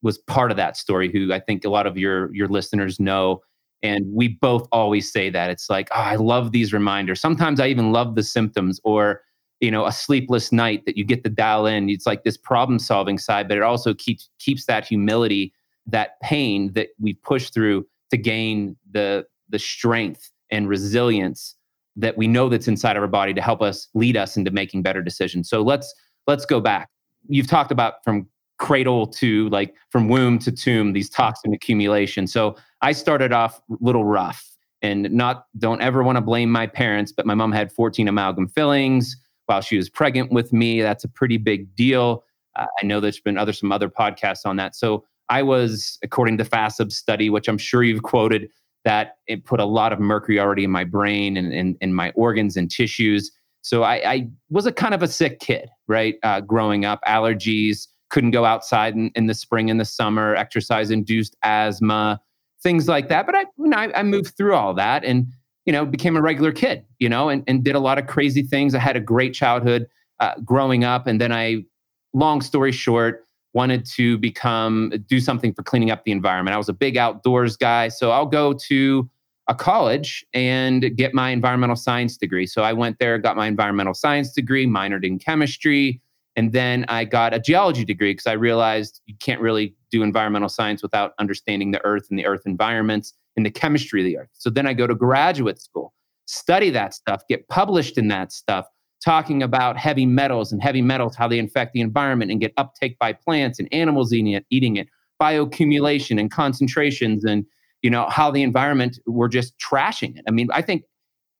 was 0.03 0.19
part 0.19 0.51
of 0.51 0.57
that 0.57 0.77
story. 0.77 1.11
Who 1.11 1.33
I 1.33 1.41
think 1.41 1.65
a 1.65 1.71
lot 1.71 1.87
of 1.87 1.97
your 1.97 2.35
your 2.35 2.49
listeners 2.49 3.01
know 3.01 3.43
and 3.83 4.07
we 4.13 4.29
both 4.29 4.69
always 4.73 5.11
say 5.11 5.31
that. 5.31 5.51
It's 5.51 5.71
like, 5.71 5.89
oh, 5.93 6.01
I 6.01 6.17
love 6.17 6.53
these 6.53 6.73
reminders. 6.73 7.21
Sometimes 7.21 7.61
I 7.61 7.69
even 7.69 7.93
love 7.93 8.15
the 8.15 8.23
symptoms 8.23 8.81
or, 8.85 9.23
you 9.61 9.71
know, 9.71 9.87
a 9.87 9.93
sleepless 9.93 10.53
night 10.53 10.85
that 10.87 10.97
you 10.97 11.05
get 11.05 11.25
to 11.25 11.31
dial 11.31 11.67
in. 11.67 11.89
It's 11.89 12.07
like 12.07 12.25
this 12.25 12.37
problem 12.37 12.79
solving 12.79 13.19
side, 13.19 13.49
but 13.49 13.57
it 13.57 13.63
also 13.63 13.95
keeps 13.95 14.29
keeps 14.39 14.67
that 14.67 14.87
humility, 14.87 15.53
that 15.87 16.21
pain 16.21 16.73
that 16.75 16.89
we 16.99 17.15
push 17.15 17.51
through 17.51 17.87
to 18.11 18.17
gain 18.17 18.77
the 18.91 19.27
the 19.49 19.59
strength 19.59 20.31
and 20.51 20.69
resilience 20.69 21.57
that 21.97 22.17
we 22.17 22.29
know 22.29 22.49
that's 22.49 22.69
inside 22.69 22.97
of 22.97 23.03
our 23.03 23.09
body 23.09 23.35
to 23.35 23.43
help 23.43 23.63
us 23.63 23.89
lead 23.95 24.17
us 24.17 24.37
into 24.37 24.51
making 24.51 24.83
better 24.83 25.03
decisions. 25.03 25.49
So 25.49 25.63
let's 25.63 25.93
let's 26.27 26.45
go 26.45 26.61
back. 26.61 26.89
You've 27.29 27.49
talked 27.49 27.73
about 27.73 27.95
from 28.05 28.29
cradle 28.61 29.07
to 29.07 29.49
like 29.49 29.75
from 29.89 30.09
womb 30.09 30.39
to 30.39 30.53
tomb 30.53 30.93
these 30.93 31.11
toxin 31.11 31.53
accumulation. 31.53 32.27
So 32.27 32.57
I 32.83 32.93
started 32.93 33.33
off 33.33 33.61
a 33.71 33.77
little 33.81 34.05
rough 34.05 34.47
and 34.83 35.11
not 35.11 35.47
don't 35.59 35.81
ever 35.81 36.03
want 36.03 36.17
to 36.17 36.23
blame 36.23 36.51
my 36.51 36.67
parents, 36.67 37.11
but 37.11 37.27
my 37.27 37.35
mom 37.35 37.53
had 37.53 37.73
14 37.73 38.07
amalgam 38.07 38.49
fillings 38.49 39.17
while 39.47 39.63
she 39.63 39.77
was 39.77 39.89
pregnant 39.89 40.31
with 40.31 40.53
me. 40.53 40.81
That's 40.81 41.05
a 41.05 41.09
pretty 41.09 41.39
big 41.39 41.75
deal. 41.75 42.23
Uh, 42.55 42.67
I 42.81 42.87
know 42.87 43.01
there's 43.01 43.19
been 43.19 43.39
other 43.39 43.53
some 43.53 43.73
other 43.73 43.89
podcasts 43.89 44.45
on 44.45 44.57
that. 44.57 44.77
So 44.77 45.05
I 45.31 45.43
was, 45.43 45.99
according 46.03 46.39
to 46.39 46.45
FASEB 46.45 46.93
study, 46.93 47.31
which 47.31 47.49
I'm 47.49 47.59
sure 47.59 47.83
you've 47.83 48.03
quoted, 48.03 48.49
that 48.85 49.17
it 49.27 49.45
put 49.45 49.61
a 49.61 49.65
lot 49.65 49.93
of 49.93 50.01
mercury 50.01 50.39
already 50.39 50.65
in 50.65 50.71
my 50.71 50.85
brain 50.85 51.37
and 51.37 51.53
in, 51.53 51.77
in 51.81 51.95
my 51.95 52.13
organs 52.15 52.57
and 52.57 52.71
tissues. 52.71 53.31
So 53.63 53.83
I, 53.83 54.11
I, 54.11 54.29
was 54.49 54.67
a 54.67 54.73
kind 54.73 54.95
of 54.95 55.03
a 55.03 55.09
sick 55.09 55.39
kid, 55.39 55.69
right? 55.87 56.17
Uh, 56.23 56.41
growing 56.41 56.87
up, 56.87 57.01
allergies, 57.07 57.87
couldn't 58.11 58.33
go 58.33 58.45
outside 58.45 58.95
in, 58.95 59.11
in 59.15 59.27
the 59.27 59.35
spring 59.35 59.71
and 59.71 59.81
the 59.81 59.85
summer, 59.85 60.35
exercise 60.35 60.91
induced 60.91 61.37
asthma, 61.43 62.21
things 62.63 62.89
like 62.89 63.09
that. 63.09 63.27
But 63.27 63.35
I, 63.35 63.41
you 63.59 63.69
know, 63.69 63.77
I, 63.77 64.01
I, 64.01 64.03
moved 64.03 64.37
through 64.37 64.55
all 64.55 64.75
that 64.75 65.05
and, 65.05 65.27
you 65.65 65.73
know, 65.73 65.87
became 65.87 66.17
a 66.17 66.23
regular 66.23 66.53
kid, 66.53 66.85
you 66.99 67.09
know, 67.09 67.29
and, 67.29 67.43
and 67.47 67.65
did 67.65 67.75
a 67.75 67.81
lot 67.81 67.99
of 67.99 68.07
crazy 68.07 68.43
things. 68.43 68.75
I 68.75 68.79
had 68.81 68.97
a 68.97 69.01
great 69.01 69.33
childhood 69.33 69.87
uh, 70.19 70.35
growing 70.45 70.85
up. 70.85 71.07
And 71.07 71.21
then 71.21 71.33
I, 71.33 71.65
long 72.13 72.41
story 72.43 72.73
short, 72.73 73.27
wanted 73.53 73.85
to 73.85 74.19
become, 74.19 74.93
do 75.09 75.19
something 75.19 75.53
for 75.53 75.63
cleaning 75.63 75.91
up 75.91 76.05
the 76.05 76.13
environment. 76.13 76.55
I 76.55 76.59
was 76.59 76.69
a 76.69 76.73
big 76.75 76.97
outdoors 76.97 77.57
guy. 77.57 77.89
So 77.89 78.11
I'll 78.11 78.27
go 78.27 78.53
to 78.69 79.11
a 79.49 79.55
college 79.55 80.25
and 80.33 80.97
get 80.97 81.15
my 81.15 81.31
environmental 81.31 81.75
science 81.75 82.17
degree. 82.17 82.47
So 82.47 82.63
I 82.63 82.73
went 82.73 82.99
there, 83.01 83.19
got 83.19 83.37
my 83.37 83.49
environmental 83.49 83.95
science 83.95 84.33
degree, 84.33 84.67
minored 84.67 85.05
in 85.05 85.19
chemistry, 85.19 86.01
and 86.37 86.53
then 86.53 86.85
I 86.89 87.05
got 87.05 87.35
a 87.35 87.41
geology 87.41 87.85
degree 87.85 88.13
because 88.13 88.27
I 88.27 88.33
realized 88.33 89.01
you 89.07 89.15
can't 89.21 89.41
really 89.41 89.75
do 89.91 90.03
environmental 90.03 90.49
science 90.49 90.83
without 90.83 91.13
understanding 91.19 91.73
the 91.73 91.85
earth 91.85 92.07
and 92.11 92.19
the 92.19 92.27
earth 92.27 92.43
environments 92.47 93.13
and 93.37 93.45
the 93.45 93.51
chemistry 93.51 94.01
of 94.01 94.05
the 94.05 94.19
earth. 94.19 94.31
So 94.35 94.51
then 94.51 94.67
I 94.67 94.73
go 94.73 94.87
to 94.87 94.95
graduate 94.95 95.61
school, 95.61 95.93
study 96.27 96.71
that 96.71 96.95
stuff, 96.95 97.23
get 97.29 97.49
published 97.49 97.99
in 97.99 98.09
that 98.09 98.33
stuff, 98.33 98.67
talking 99.05 99.43
about 99.43 99.77
heavy 99.77 100.07
metals 100.07 100.53
and 100.53 100.63
heavy 100.63 100.83
metals, 100.83 101.17
how 101.17 101.27
they 101.27 101.39
infect 101.39 101.73
the 101.73 101.81
environment 101.81 102.31
and 102.31 102.41
get 102.41 102.53
uptake 102.57 102.99
by 102.99 103.13
plants 103.13 103.59
and 103.59 103.69
animals 103.73 104.13
eating 104.13 104.33
it, 104.33 104.47
eating 104.51 104.77
it, 104.77 104.89
bioaccumulation 105.21 106.19
and 106.19 106.31
concentrations 106.31 107.25
and 107.25 107.45
you 107.83 107.91
know 107.91 108.07
how 108.09 108.31
the 108.31 108.43
environment 108.43 108.99
we're 109.07 109.29
just 109.29 109.55
trashing 109.59 110.17
it. 110.17 110.25
I 110.29 110.31
mean, 110.31 110.49
I 110.53 110.63
think 110.63 110.85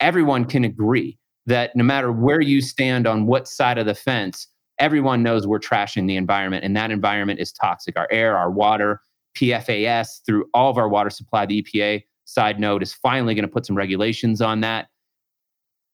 everyone 0.01 0.45
can 0.45 0.65
agree 0.65 1.19
that 1.47 1.75
no 1.75 1.85
matter 1.85 2.13
where 2.13 2.41
you 2.41 2.61
stand 2.61 3.07
on 3.07 3.27
what 3.27 3.49
side 3.49 3.79
of 3.79 3.87
the 3.87 3.95
fence, 3.95 4.47
everyone 4.81 5.23
knows 5.23 5.47
we're 5.47 5.61
trashing 5.61 6.09
the 6.09 6.17
environment, 6.17 6.65
and 6.65 6.77
that 6.77 6.91
environment 6.91 7.39
is 7.39 7.53
toxic. 7.53 7.97
Our 7.99 8.09
air, 8.11 8.37
our 8.37 8.51
water, 8.51 9.01
PFAS 9.37 10.25
through 10.27 10.47
all 10.55 10.71
of 10.71 10.79
our 10.79 10.89
water 10.89 11.11
supply. 11.11 11.47
The 11.47 11.63
EPA 11.63 12.03
side 12.25 12.59
note 12.59 12.83
is 12.83 12.93
finally 12.93 13.35
going 13.35 13.45
to 13.45 13.49
put 13.53 13.67
some 13.67 13.77
regulations 13.77 14.41
on 14.41 14.61
that. 14.63 14.89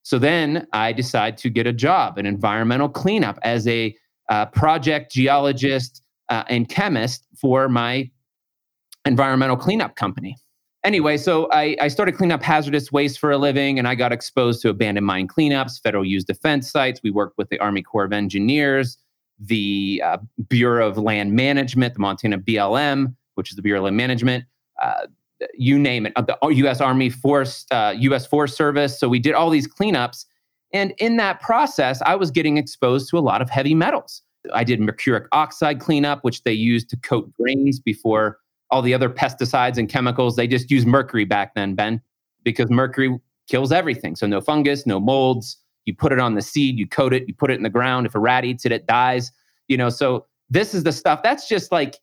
So 0.03 0.19
then 0.19 0.67
I 0.73 0.93
decide 0.93 1.37
to 1.39 1.51
get 1.51 1.67
a 1.67 1.73
job, 1.73 2.17
an 2.17 2.27
environmental 2.27 2.89
cleanup 2.89 3.39
as 3.43 3.67
a 3.67 3.95
uh, 4.29 4.47
project 4.47 5.13
geologist 5.13 6.03
uh, 6.29 6.45
and 6.49 6.69
chemist 6.69 7.27
for 7.41 7.69
my 7.69 8.11
environmental 9.05 9.57
cleanup 9.57 9.97
company 9.97 10.37
anyway, 10.87 11.17
so 11.17 11.49
I, 11.53 11.77
I 11.81 11.89
started 11.89 12.13
cleaning 12.13 12.33
up 12.33 12.43
hazardous 12.43 12.93
waste 12.93 13.19
for 13.19 13.31
a 13.31 13.39
living 13.39 13.79
and 13.79 13.87
I 13.89 13.95
got 13.95 14.13
exposed 14.13 14.63
to 14.63 14.71
abandoned 14.71 15.07
mine 15.07 15.29
cleanups, 15.29 15.83
federal 15.83 16.05
use 16.05 16.25
defense 16.25 16.71
sites. 16.71 17.01
We 17.03 17.11
worked 17.11 17.37
with 17.37 17.51
the 17.51 17.59
Army 17.59 17.83
Corps 17.83 18.05
of 18.05 18.13
Engineers, 18.13 18.97
the 19.39 20.01
uh, 20.05 20.19
Bureau 20.49 20.89
of 20.89 20.97
Land 20.97 21.33
Management, 21.33 21.95
the 21.95 22.01
Montana 22.01 22.39
BLM, 22.39 23.15
which 23.35 23.51
is 23.51 23.57
the 23.57 23.63
Bureau 23.63 23.81
of 23.81 23.85
Land 23.85 23.97
Management. 23.97 24.45
Uh, 24.81 25.07
you 25.55 25.79
name 25.79 26.07
it, 26.07 26.15
the 26.15 26.39
U.S. 26.49 26.81
Army 26.81 27.11
Force, 27.11 27.67
uh, 27.71 27.93
U.S. 27.99 28.25
Forest 28.25 28.57
Service. 28.57 28.99
So 28.99 29.09
we 29.09 29.19
did 29.19 29.35
all 29.35 29.51
these 29.51 29.69
cleanups, 29.69 30.25
and 30.73 30.95
in 30.97 31.19
that 31.19 31.43
process, 31.43 32.01
I 32.07 32.17
was 32.17 32.31
getting 32.31 32.57
exposed 32.57 33.11
to 33.11 33.19
a 33.19 33.21
lot 33.21 33.43
of 33.43 33.51
heavy 33.51 33.75
metals. 33.75 34.23
I 34.55 34.65
did 34.65 34.81
mercuric 34.81 35.27
oxide 35.33 35.81
cleanup, 35.81 36.25
which 36.25 36.43
they 36.45 36.55
used 36.55 36.89
to 36.91 36.97
coat 36.97 37.31
grains 37.35 37.81
before 37.81 38.39
all 38.71 38.83
the 38.83 38.95
other 38.95 39.09
pesticides 39.09 39.79
and 39.79 39.89
chemicals. 39.89 40.37
They 40.37 40.47
just 40.47 40.71
used 40.71 40.87
mercury 40.87 41.25
back 41.25 41.55
then, 41.55 41.75
Ben, 41.75 42.01
because 42.43 42.71
mercury 42.71 43.19
kills 43.49 43.73
everything. 43.73 44.17
So 44.17 44.27
no 44.27 44.41
fungus, 44.41 44.87
no 44.87 45.01
molds. 45.01 45.59
You 45.85 45.95
put 45.95 46.13
it 46.13 46.19
on 46.19 46.35
the 46.35 46.43
seed, 46.43 46.79
you 46.79 46.87
coat 46.87 47.13
it, 47.13 47.29
you 47.29 47.35
put 47.35 47.51
it 47.51 47.55
in 47.55 47.63
the 47.63 47.71
ground. 47.71 48.07
If 48.07 48.15
a 48.15 48.19
rat 48.19 48.45
eats 48.45 48.67
it, 48.67 48.73
it 48.73 48.87
dies. 48.87 49.31
You 49.69 49.77
know, 49.77 49.89
so 49.89 50.27
this 50.51 50.75
is 50.75 50.83
the 50.83 50.93
stuff 50.93 51.23
that's 51.23 51.49
just 51.49 51.71
like 51.71 51.99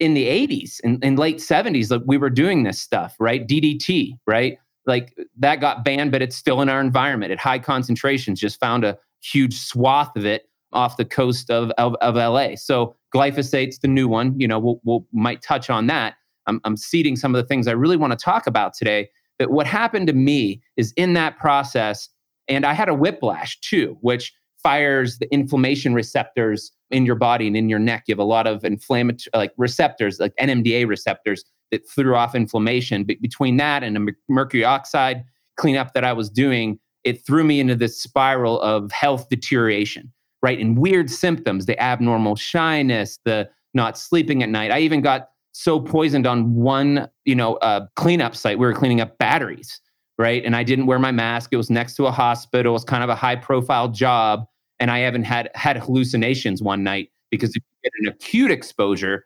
in 0.00 0.14
the 0.14 0.26
80s 0.26 0.80
and 0.84 1.02
in, 1.02 1.12
in 1.12 1.16
late 1.16 1.38
70s, 1.38 1.90
like 1.90 2.02
we 2.06 2.16
were 2.16 2.30
doing 2.30 2.62
this 2.62 2.80
stuff, 2.80 3.16
right? 3.18 3.46
DDT, 3.46 4.12
right? 4.26 4.58
Like 4.86 5.14
that 5.38 5.60
got 5.60 5.84
banned, 5.84 6.12
but 6.12 6.22
it's 6.22 6.36
still 6.36 6.62
in 6.62 6.68
our 6.68 6.80
environment 6.80 7.32
at 7.32 7.38
high 7.38 7.58
concentrations. 7.58 8.40
Just 8.40 8.58
found 8.60 8.84
a 8.84 8.96
huge 9.20 9.58
swath 9.58 10.16
of 10.16 10.24
it 10.24 10.48
off 10.72 10.96
the 10.96 11.04
coast 11.04 11.50
of, 11.50 11.70
of, 11.72 11.94
of 11.96 12.14
LA. 12.14 12.54
So 12.54 12.94
glyphosate's 13.14 13.78
the 13.78 13.88
new 13.88 14.08
one. 14.08 14.38
You 14.38 14.48
know, 14.48 14.58
we'll, 14.58 14.80
we'll 14.84 15.06
might 15.12 15.42
touch 15.42 15.70
on 15.70 15.86
that. 15.88 16.14
I'm, 16.46 16.60
I'm 16.64 16.76
seeding 16.76 17.16
some 17.16 17.34
of 17.34 17.42
the 17.42 17.46
things 17.46 17.68
I 17.68 17.72
really 17.72 17.96
want 17.96 18.12
to 18.12 18.16
talk 18.16 18.46
about 18.46 18.74
today. 18.74 19.08
But 19.38 19.50
what 19.50 19.66
happened 19.66 20.06
to 20.08 20.12
me 20.12 20.62
is 20.76 20.92
in 20.96 21.12
that 21.12 21.38
process, 21.38 22.08
and 22.48 22.66
I 22.66 22.72
had 22.72 22.88
a 22.88 22.94
whiplash 22.94 23.60
too, 23.60 23.96
which 24.00 24.32
fires 24.62 25.18
the 25.18 25.32
inflammation 25.32 25.94
receptors 25.94 26.72
in 26.90 27.06
your 27.06 27.14
body 27.14 27.46
and 27.46 27.56
in 27.56 27.68
your 27.68 27.78
neck. 27.78 28.04
You 28.06 28.12
have 28.12 28.18
a 28.18 28.24
lot 28.24 28.46
of 28.46 28.64
inflammatory 28.64 29.30
like 29.34 29.52
receptors, 29.56 30.18
like 30.18 30.34
NMDA 30.40 30.88
receptors 30.88 31.44
that 31.70 31.88
threw 31.88 32.16
off 32.16 32.34
inflammation. 32.34 33.04
But 33.04 33.20
between 33.20 33.58
that 33.58 33.82
and 33.84 33.94
the 33.94 34.12
mercury 34.28 34.64
oxide 34.64 35.24
cleanup 35.56 35.92
that 35.94 36.04
I 36.04 36.12
was 36.12 36.30
doing, 36.30 36.78
it 37.04 37.24
threw 37.24 37.44
me 37.44 37.60
into 37.60 37.74
this 37.74 38.00
spiral 38.00 38.60
of 38.60 38.90
health 38.90 39.28
deterioration 39.28 40.12
right? 40.42 40.58
And 40.58 40.78
weird 40.78 41.10
symptoms, 41.10 41.66
the 41.66 41.80
abnormal 41.80 42.36
shyness, 42.36 43.18
the 43.24 43.48
not 43.74 43.98
sleeping 43.98 44.42
at 44.42 44.48
night. 44.48 44.70
I 44.70 44.80
even 44.80 45.00
got 45.00 45.30
so 45.52 45.80
poisoned 45.80 46.26
on 46.26 46.54
one, 46.54 47.08
you 47.24 47.34
know, 47.34 47.56
uh, 47.56 47.86
cleanup 47.96 48.36
site. 48.36 48.58
We 48.58 48.66
were 48.66 48.74
cleaning 48.74 49.00
up 49.00 49.18
batteries, 49.18 49.80
right? 50.18 50.44
And 50.44 50.54
I 50.54 50.62
didn't 50.62 50.86
wear 50.86 50.98
my 50.98 51.10
mask. 51.10 51.50
It 51.52 51.56
was 51.56 51.70
next 51.70 51.94
to 51.96 52.06
a 52.06 52.10
hospital. 52.10 52.72
It 52.72 52.74
was 52.74 52.84
kind 52.84 53.02
of 53.02 53.10
a 53.10 53.14
high 53.14 53.36
profile 53.36 53.88
job. 53.88 54.44
And 54.80 54.90
I 54.90 55.00
haven't 55.00 55.24
had 55.24 55.50
had 55.54 55.76
hallucinations 55.76 56.62
one 56.62 56.84
night 56.84 57.10
because 57.30 57.50
if 57.50 57.56
you 57.56 57.90
get 57.90 57.92
an 58.00 58.08
acute 58.14 58.50
exposure, 58.50 59.24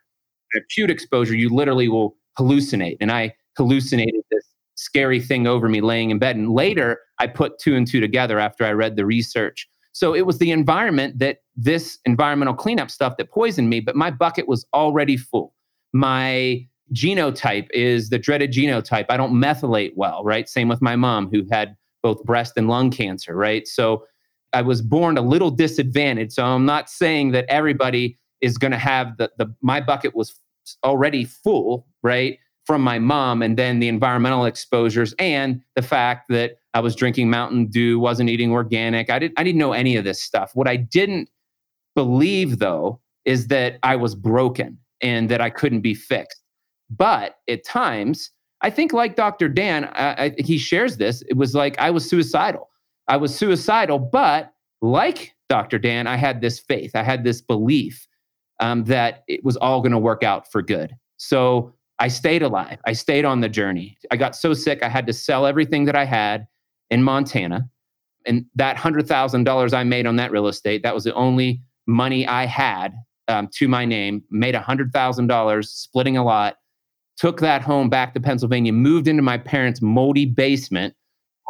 an 0.54 0.62
acute 0.62 0.90
exposure, 0.90 1.34
you 1.34 1.50
literally 1.50 1.88
will 1.88 2.16
hallucinate. 2.38 2.96
And 3.00 3.12
I 3.12 3.34
hallucinated 3.58 4.22
this 4.30 4.44
scary 4.74 5.20
thing 5.20 5.46
over 5.46 5.68
me 5.68 5.80
laying 5.80 6.10
in 6.10 6.18
bed. 6.18 6.36
And 6.36 6.50
later 6.52 7.00
I 7.18 7.26
put 7.26 7.58
two 7.58 7.76
and 7.76 7.86
two 7.86 8.00
together 8.00 8.38
after 8.38 8.64
I 8.64 8.72
read 8.72 8.96
the 8.96 9.04
research. 9.04 9.68
So 9.92 10.14
it 10.14 10.26
was 10.26 10.38
the 10.38 10.50
environment 10.50 11.18
that 11.18 11.38
this 11.54 11.98
environmental 12.04 12.54
cleanup 12.54 12.90
stuff 12.90 13.16
that 13.18 13.30
poisoned 13.30 13.68
me, 13.68 13.80
but 13.80 13.94
my 13.94 14.10
bucket 14.10 14.48
was 14.48 14.66
already 14.72 15.16
full. 15.16 15.54
My 15.92 16.66
genotype 16.94 17.68
is 17.72 18.10
the 18.10 18.18
dreaded 18.18 18.52
genotype. 18.52 19.06
I 19.08 19.16
don't 19.16 19.32
methylate 19.32 19.92
well, 19.94 20.24
right? 20.24 20.48
Same 20.48 20.68
with 20.68 20.82
my 20.82 20.96
mom 20.96 21.30
who 21.30 21.46
had 21.50 21.76
both 22.02 22.22
breast 22.24 22.54
and 22.56 22.68
lung 22.68 22.90
cancer, 22.90 23.36
right? 23.36 23.66
So 23.66 24.04
I 24.52 24.62
was 24.62 24.82
born 24.82 25.16
a 25.16 25.22
little 25.22 25.50
disadvantaged. 25.50 26.32
So 26.32 26.44
I'm 26.44 26.66
not 26.66 26.90
saying 26.90 27.32
that 27.32 27.46
everybody 27.48 28.18
is 28.40 28.58
going 28.58 28.72
to 28.72 28.78
have 28.78 29.16
the, 29.18 29.30
the 29.38 29.54
my 29.62 29.80
bucket 29.80 30.14
was 30.14 30.38
already 30.84 31.24
full, 31.24 31.86
right? 32.02 32.38
From 32.66 32.82
my 32.82 32.98
mom 32.98 33.42
and 33.42 33.56
then 33.56 33.78
the 33.78 33.88
environmental 33.88 34.44
exposures 34.44 35.14
and 35.18 35.60
the 35.74 35.82
fact 35.82 36.26
that 36.28 36.58
I 36.74 36.80
was 36.80 36.96
drinking 36.96 37.30
Mountain 37.30 37.66
Dew, 37.66 37.98
wasn't 37.98 38.30
eating 38.30 38.50
organic. 38.52 39.10
I 39.10 39.18
didn't 39.18 39.38
I 39.38 39.44
didn't 39.44 39.58
know 39.58 39.72
any 39.72 39.96
of 39.96 40.04
this 40.04 40.22
stuff. 40.22 40.52
What 40.54 40.68
I 40.68 40.76
didn't 40.76 41.28
believe 41.94 42.58
though 42.58 43.00
is 43.24 43.48
that 43.48 43.78
I 43.82 43.96
was 43.96 44.14
broken 44.14 44.78
and 45.00 45.28
that 45.28 45.40
I 45.40 45.50
couldn't 45.50 45.82
be 45.82 45.94
fixed. 45.94 46.40
But 46.90 47.36
at 47.48 47.64
times, 47.64 48.30
I 48.62 48.70
think 48.70 48.92
like 48.92 49.16
Dr. 49.16 49.48
Dan, 49.48 49.86
I, 49.86 50.24
I, 50.24 50.34
he 50.38 50.58
shares 50.58 50.96
this. 50.96 51.22
It 51.28 51.36
was 51.36 51.54
like 51.54 51.78
I 51.78 51.90
was 51.90 52.08
suicidal. 52.08 52.68
I 53.08 53.16
was 53.16 53.34
suicidal, 53.34 53.98
but 53.98 54.52
like 54.80 55.34
Dr. 55.48 55.78
Dan, 55.78 56.06
I 56.06 56.16
had 56.16 56.40
this 56.40 56.60
faith. 56.60 56.92
I 56.94 57.02
had 57.02 57.24
this 57.24 57.40
belief 57.40 58.06
um, 58.60 58.84
that 58.84 59.24
it 59.28 59.44
was 59.44 59.56
all 59.56 59.80
going 59.80 59.92
to 59.92 59.98
work 59.98 60.22
out 60.22 60.50
for 60.50 60.62
good. 60.62 60.94
So 61.16 61.74
I 61.98 62.08
stayed 62.08 62.42
alive. 62.42 62.78
I 62.86 62.92
stayed 62.92 63.24
on 63.24 63.40
the 63.40 63.48
journey. 63.48 63.96
I 64.10 64.16
got 64.16 64.34
so 64.36 64.54
sick, 64.54 64.82
I 64.82 64.88
had 64.88 65.06
to 65.06 65.12
sell 65.12 65.46
everything 65.46 65.84
that 65.86 65.96
I 65.96 66.04
had 66.04 66.46
in 66.92 67.02
Montana. 67.02 67.68
And 68.26 68.44
that 68.54 68.76
$100,000 68.76 69.74
I 69.74 69.84
made 69.84 70.06
on 70.06 70.16
that 70.16 70.30
real 70.30 70.46
estate, 70.46 70.82
that 70.82 70.94
was 70.94 71.04
the 71.04 71.14
only 71.14 71.62
money 71.86 72.26
I 72.26 72.44
had 72.44 72.92
um, 73.28 73.48
to 73.54 73.66
my 73.66 73.86
name, 73.86 74.22
made 74.30 74.54
$100,000 74.54 75.64
splitting 75.64 76.16
a 76.18 76.24
lot, 76.24 76.56
took 77.16 77.40
that 77.40 77.62
home 77.62 77.88
back 77.88 78.12
to 78.12 78.20
Pennsylvania, 78.20 78.74
moved 78.74 79.08
into 79.08 79.22
my 79.22 79.38
parents' 79.38 79.80
moldy 79.80 80.26
basement, 80.26 80.94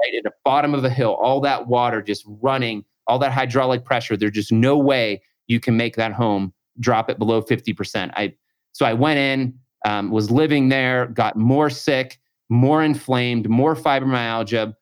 right 0.01 0.15
at 0.17 0.23
the 0.23 0.31
bottom 0.45 0.75
of 0.75 0.83
the 0.83 0.91
hill, 0.91 1.19
all 1.21 1.41
that 1.41 1.67
water 1.67 2.01
just 2.01 2.25
running, 2.41 2.85
all 3.09 3.19
that 3.19 3.33
hydraulic 3.33 3.85
pressure. 3.85 4.17
There's 4.17 4.33
just 4.33 4.53
no 4.53 4.79
way 4.79 5.23
you 5.49 5.59
can 5.59 5.77
make 5.77 5.97
that 5.97 6.13
home 6.13 6.55
drop 6.79 7.11
it 7.11 7.19
below 7.19 7.43
50%. 7.43 8.13
I 8.15 8.35
so 8.75 8.87
I 8.87 8.95
went 8.95 9.19
in, 9.19 9.59
um, 9.85 10.11
was 10.11 10.31
living 10.31 10.69
there, 10.69 11.07
got 11.07 11.37
more 11.37 11.69
sick, 11.69 12.19
more 12.49 12.83
inflamed, 12.83 13.49
more 13.51 13.75
fibromyalgia, 13.75 14.75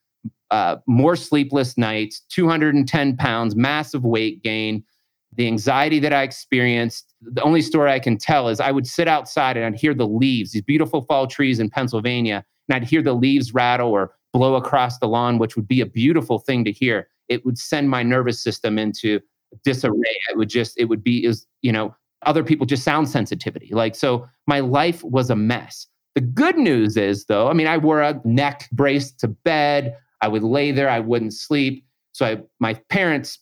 uh, 0.51 0.77
more 0.87 1.17
sleepless 1.17 1.79
nights, 1.79 2.21
210 2.31 3.17
pounds, 3.17 3.55
massive 3.55 4.05
weight 4.05 4.43
gain. 4.43 4.85
The 5.35 5.47
anxiety 5.47 6.01
that 6.01 6.13
I 6.13 6.23
experienced, 6.23 7.15
the 7.23 7.43
only 7.43 7.63
story 7.63 7.93
I 7.93 8.01
can 8.01 8.19
tell 8.19 8.49
is 8.49 8.59
I 8.61 8.73
would 8.73 8.87
sit 8.87 9.07
outside 9.07 9.57
and 9.57 9.65
I'd 9.65 9.81
hear 9.81 9.95
the 9.95 10.07
leaves, 10.07 10.53
these 10.53 10.63
beautiful 10.63 11.03
fall 11.03 11.27
trees 11.27 11.61
in 11.61 11.71
Pennsylvania, 11.71 12.45
and 12.69 12.77
I'd 12.77 12.89
hear 12.89 13.03
the 13.03 13.13
leaves 13.13 13.55
rattle 13.55 13.91
or 13.91 14.13
blow 14.33 14.55
across 14.55 14.99
the 14.99 15.09
lawn, 15.09 15.39
which 15.39 15.57
would 15.57 15.69
be 15.69 15.81
a 15.81 15.87
beautiful 15.87 16.39
thing 16.39 16.65
to 16.65 16.73
hear. 16.73 17.09
It 17.29 17.45
would 17.45 17.59
send 17.59 17.89
my 17.91 18.03
nervous 18.03 18.43
system 18.43 18.79
into 18.79 19.21
disarray. 19.65 20.17
It 20.31 20.37
would 20.37 20.49
just, 20.49 20.79
it 20.79 20.87
would 20.87 21.03
be, 21.03 21.25
is 21.25 21.47
you 21.63 21.73
know, 21.73 21.95
other 22.23 22.45
people 22.45 22.67
just 22.67 22.85
sound 22.85 23.09
sensitivity. 23.09 23.71
Like, 23.73 23.95
so 23.95 24.29
my 24.47 24.61
life 24.61 25.03
was 25.05 25.31
a 25.31 25.37
mess. 25.37 25.87
The 26.15 26.21
good 26.21 26.59
news 26.59 26.97
is, 26.97 27.27
though, 27.27 27.49
I 27.49 27.53
mean, 27.53 27.67
I 27.67 27.79
wore 27.79 28.03
a 28.03 28.21
neck 28.25 28.69
brace 28.73 29.13
to 29.13 29.29
bed. 29.29 29.97
I 30.21 30.29
would 30.29 30.43
lay 30.43 30.73
there, 30.73 30.89
I 30.89 31.01
wouldn't 31.01 31.35
sleep. 31.35 31.85
So 32.13 32.27
I, 32.27 32.39
my 32.59 32.75
parents 32.89 33.39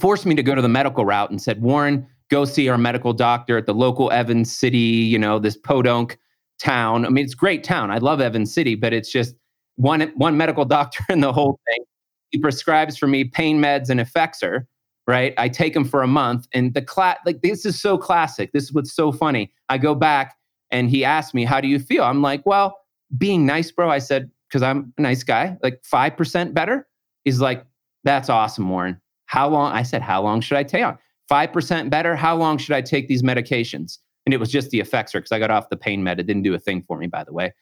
forced 0.00 0.26
me 0.26 0.34
to 0.34 0.42
go 0.42 0.54
to 0.54 0.62
the 0.62 0.68
medical 0.68 1.04
route 1.04 1.30
and 1.30 1.40
said, 1.40 1.62
Warren, 1.62 2.06
go 2.30 2.44
see 2.44 2.68
our 2.68 2.78
medical 2.78 3.12
doctor 3.12 3.56
at 3.58 3.66
the 3.66 3.74
local 3.74 4.10
Evans 4.10 4.54
City, 4.54 4.78
you 4.78 5.18
know, 5.18 5.38
this 5.38 5.56
podunk 5.56 6.18
town. 6.58 7.06
I 7.06 7.10
mean, 7.10 7.24
it's 7.24 7.34
a 7.34 7.36
great 7.36 7.62
town. 7.62 7.90
I 7.90 7.98
love 7.98 8.20
Evans 8.20 8.52
City, 8.52 8.74
but 8.74 8.92
it's 8.92 9.10
just 9.10 9.34
one 9.76 10.00
one 10.16 10.36
medical 10.36 10.64
doctor 10.76 11.04
in 11.08 11.20
the 11.20 11.32
whole 11.32 11.60
thing. 11.68 11.84
He 12.30 12.38
prescribes 12.38 12.96
for 12.96 13.06
me 13.06 13.24
pain 13.24 13.60
meds 13.60 13.90
and 13.90 14.00
Effexor 14.00 14.66
right? 15.06 15.34
I 15.36 15.48
take 15.48 15.74
them 15.74 15.84
for 15.84 16.02
a 16.02 16.06
month, 16.06 16.46
and 16.52 16.72
the 16.74 16.82
class 16.82 17.18
like 17.26 17.42
this 17.42 17.66
is 17.66 17.80
so 17.80 17.98
classic. 17.98 18.52
This 18.52 18.64
is 18.64 18.72
what's 18.72 18.92
so 18.92 19.12
funny. 19.12 19.52
I 19.68 19.78
go 19.78 19.94
back 19.94 20.36
and 20.70 20.88
he 20.88 21.04
asked 21.04 21.34
me, 21.34 21.44
"How 21.44 21.60
do 21.60 21.68
you 21.68 21.78
feel?" 21.78 22.04
I'm 22.04 22.22
like, 22.22 22.44
"Well, 22.46 22.78
being 23.16 23.46
nice, 23.46 23.70
bro." 23.70 23.90
I 23.90 23.98
said, 23.98 24.30
"Because 24.54 24.62
I'm 24.62 24.92
a 24.96 25.02
nice 25.02 25.22
guy, 25.22 25.56
like 25.62 25.80
five 25.84 26.16
percent 26.16 26.54
better." 26.54 26.86
He's 27.24 27.40
like, 27.40 27.64
"That's 28.04 28.28
awesome, 28.28 28.68
Warren. 28.68 29.00
How 29.26 29.48
long?" 29.48 29.72
I 29.72 29.82
said, 29.82 30.02
"How 30.02 30.22
long 30.22 30.40
should 30.40 30.56
I 30.56 30.62
take 30.62 30.84
on? 30.84 30.98
Five 31.28 31.52
percent 31.52 31.90
better. 31.90 32.14
How 32.14 32.36
long 32.36 32.58
should 32.58 32.74
I 32.74 32.80
take 32.80 33.08
these 33.08 33.22
medications?" 33.22 33.98
And 34.26 34.32
it 34.32 34.38
was 34.38 34.50
just 34.50 34.70
the 34.70 34.80
Effexor 34.80 35.14
because 35.14 35.32
I 35.32 35.38
got 35.38 35.50
off 35.50 35.68
the 35.68 35.76
pain 35.76 36.02
med. 36.02 36.20
It 36.20 36.26
didn't 36.26 36.42
do 36.42 36.54
a 36.54 36.58
thing 36.58 36.82
for 36.82 36.96
me, 36.96 37.08
by 37.08 37.24
the 37.24 37.32
way. 37.32 37.52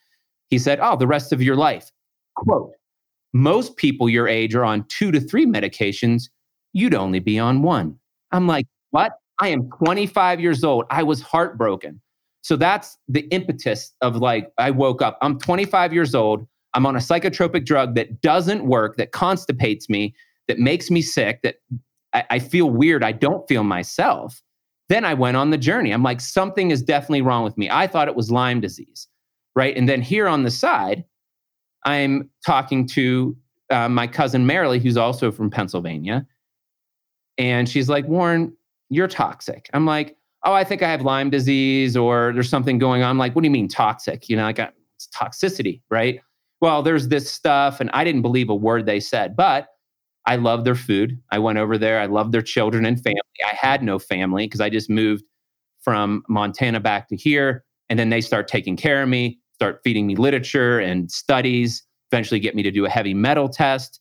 He 0.50 0.58
said, 0.58 0.78
"Oh, 0.82 0.96
the 0.96 1.06
rest 1.06 1.32
of 1.32 1.42
your 1.42 1.56
life." 1.56 1.90
Quote: 2.36 2.72
Most 3.32 3.76
people 3.76 4.08
your 4.08 4.28
age 4.28 4.54
are 4.54 4.64
on 4.64 4.84
two 4.88 5.10
to 5.10 5.20
three 5.20 5.46
medications 5.46 6.28
you'd 6.72 6.94
only 6.94 7.18
be 7.18 7.38
on 7.38 7.62
one. 7.62 7.98
I'm 8.32 8.46
like, 8.46 8.66
what? 8.90 9.12
I 9.40 9.48
am 9.48 9.68
25 9.70 10.40
years 10.40 10.64
old. 10.64 10.84
I 10.90 11.02
was 11.02 11.20
heartbroken. 11.20 12.00
So 12.42 12.56
that's 12.56 12.98
the 13.08 13.22
impetus 13.28 13.92
of 14.00 14.16
like, 14.16 14.50
I 14.58 14.70
woke 14.70 15.02
up. 15.02 15.18
I'm 15.22 15.38
25 15.38 15.92
years 15.92 16.14
old. 16.14 16.46
I'm 16.74 16.86
on 16.86 16.96
a 16.96 17.00
psychotropic 17.00 17.64
drug 17.64 17.94
that 17.96 18.20
doesn't 18.20 18.64
work, 18.64 18.96
that 18.96 19.12
constipates 19.12 19.88
me, 19.88 20.14
that 20.48 20.58
makes 20.58 20.90
me 20.90 21.02
sick, 21.02 21.42
that 21.42 21.56
I, 22.12 22.24
I 22.30 22.38
feel 22.38 22.70
weird. 22.70 23.04
I 23.04 23.12
don't 23.12 23.46
feel 23.48 23.64
myself. 23.64 24.42
Then 24.88 25.04
I 25.04 25.14
went 25.14 25.36
on 25.36 25.50
the 25.50 25.58
journey. 25.58 25.90
I'm 25.90 26.02
like, 26.02 26.20
something 26.20 26.70
is 26.70 26.82
definitely 26.82 27.22
wrong 27.22 27.44
with 27.44 27.56
me. 27.56 27.70
I 27.70 27.86
thought 27.86 28.08
it 28.08 28.16
was 28.16 28.30
Lyme 28.30 28.60
disease. 28.60 29.08
Right. 29.54 29.76
And 29.76 29.88
then 29.88 30.02
here 30.02 30.28
on 30.28 30.44
the 30.44 30.50
side, 30.50 31.04
I'm 31.84 32.30
talking 32.44 32.86
to 32.88 33.36
uh, 33.70 33.88
my 33.88 34.06
cousin 34.06 34.46
Marilee, 34.46 34.80
who's 34.80 34.96
also 34.96 35.30
from 35.30 35.50
Pennsylvania. 35.50 36.26
And 37.38 37.68
she's 37.68 37.88
like, 37.88 38.06
Warren, 38.06 38.56
you're 38.88 39.08
toxic. 39.08 39.68
I'm 39.72 39.86
like, 39.86 40.16
oh, 40.44 40.52
I 40.52 40.64
think 40.64 40.82
I 40.82 40.90
have 40.90 41.02
Lyme 41.02 41.30
disease 41.30 41.96
or 41.96 42.32
there's 42.34 42.48
something 42.48 42.78
going 42.78 43.02
on. 43.02 43.10
I'm 43.10 43.18
like, 43.18 43.34
what 43.34 43.42
do 43.42 43.46
you 43.46 43.52
mean 43.52 43.68
toxic? 43.68 44.28
You 44.28 44.36
know, 44.36 44.42
like 44.42 44.58
it's 44.58 45.08
toxicity, 45.14 45.80
right? 45.90 46.20
Well, 46.62 46.82
there's 46.82 47.08
this 47.08 47.30
stuff. 47.30 47.80
And 47.80 47.90
I 47.92 48.04
didn't 48.04 48.22
believe 48.22 48.48
a 48.48 48.54
word 48.54 48.86
they 48.86 49.00
said, 49.00 49.36
but 49.36 49.66
I 50.26 50.36
love 50.36 50.64
their 50.64 50.76
food. 50.76 51.20
I 51.32 51.40
went 51.40 51.58
over 51.58 51.76
there. 51.76 52.00
I 52.00 52.06
love 52.06 52.30
their 52.30 52.40
children 52.40 52.86
and 52.86 53.02
family. 53.02 53.20
I 53.44 53.54
had 53.54 53.82
no 53.82 53.98
family 53.98 54.46
because 54.46 54.60
I 54.60 54.70
just 54.70 54.88
moved 54.88 55.24
from 55.80 56.22
Montana 56.28 56.78
back 56.78 57.08
to 57.08 57.16
here. 57.16 57.64
And 57.90 57.98
then 57.98 58.10
they 58.10 58.20
start 58.20 58.46
taking 58.46 58.76
care 58.76 59.02
of 59.02 59.08
me, 59.08 59.40
start 59.54 59.80
feeding 59.82 60.06
me 60.06 60.14
literature 60.14 60.78
and 60.78 61.10
studies, 61.10 61.82
eventually 62.12 62.38
get 62.38 62.54
me 62.54 62.62
to 62.62 62.70
do 62.70 62.86
a 62.86 62.88
heavy 62.88 63.12
metal 63.12 63.48
test. 63.48 64.00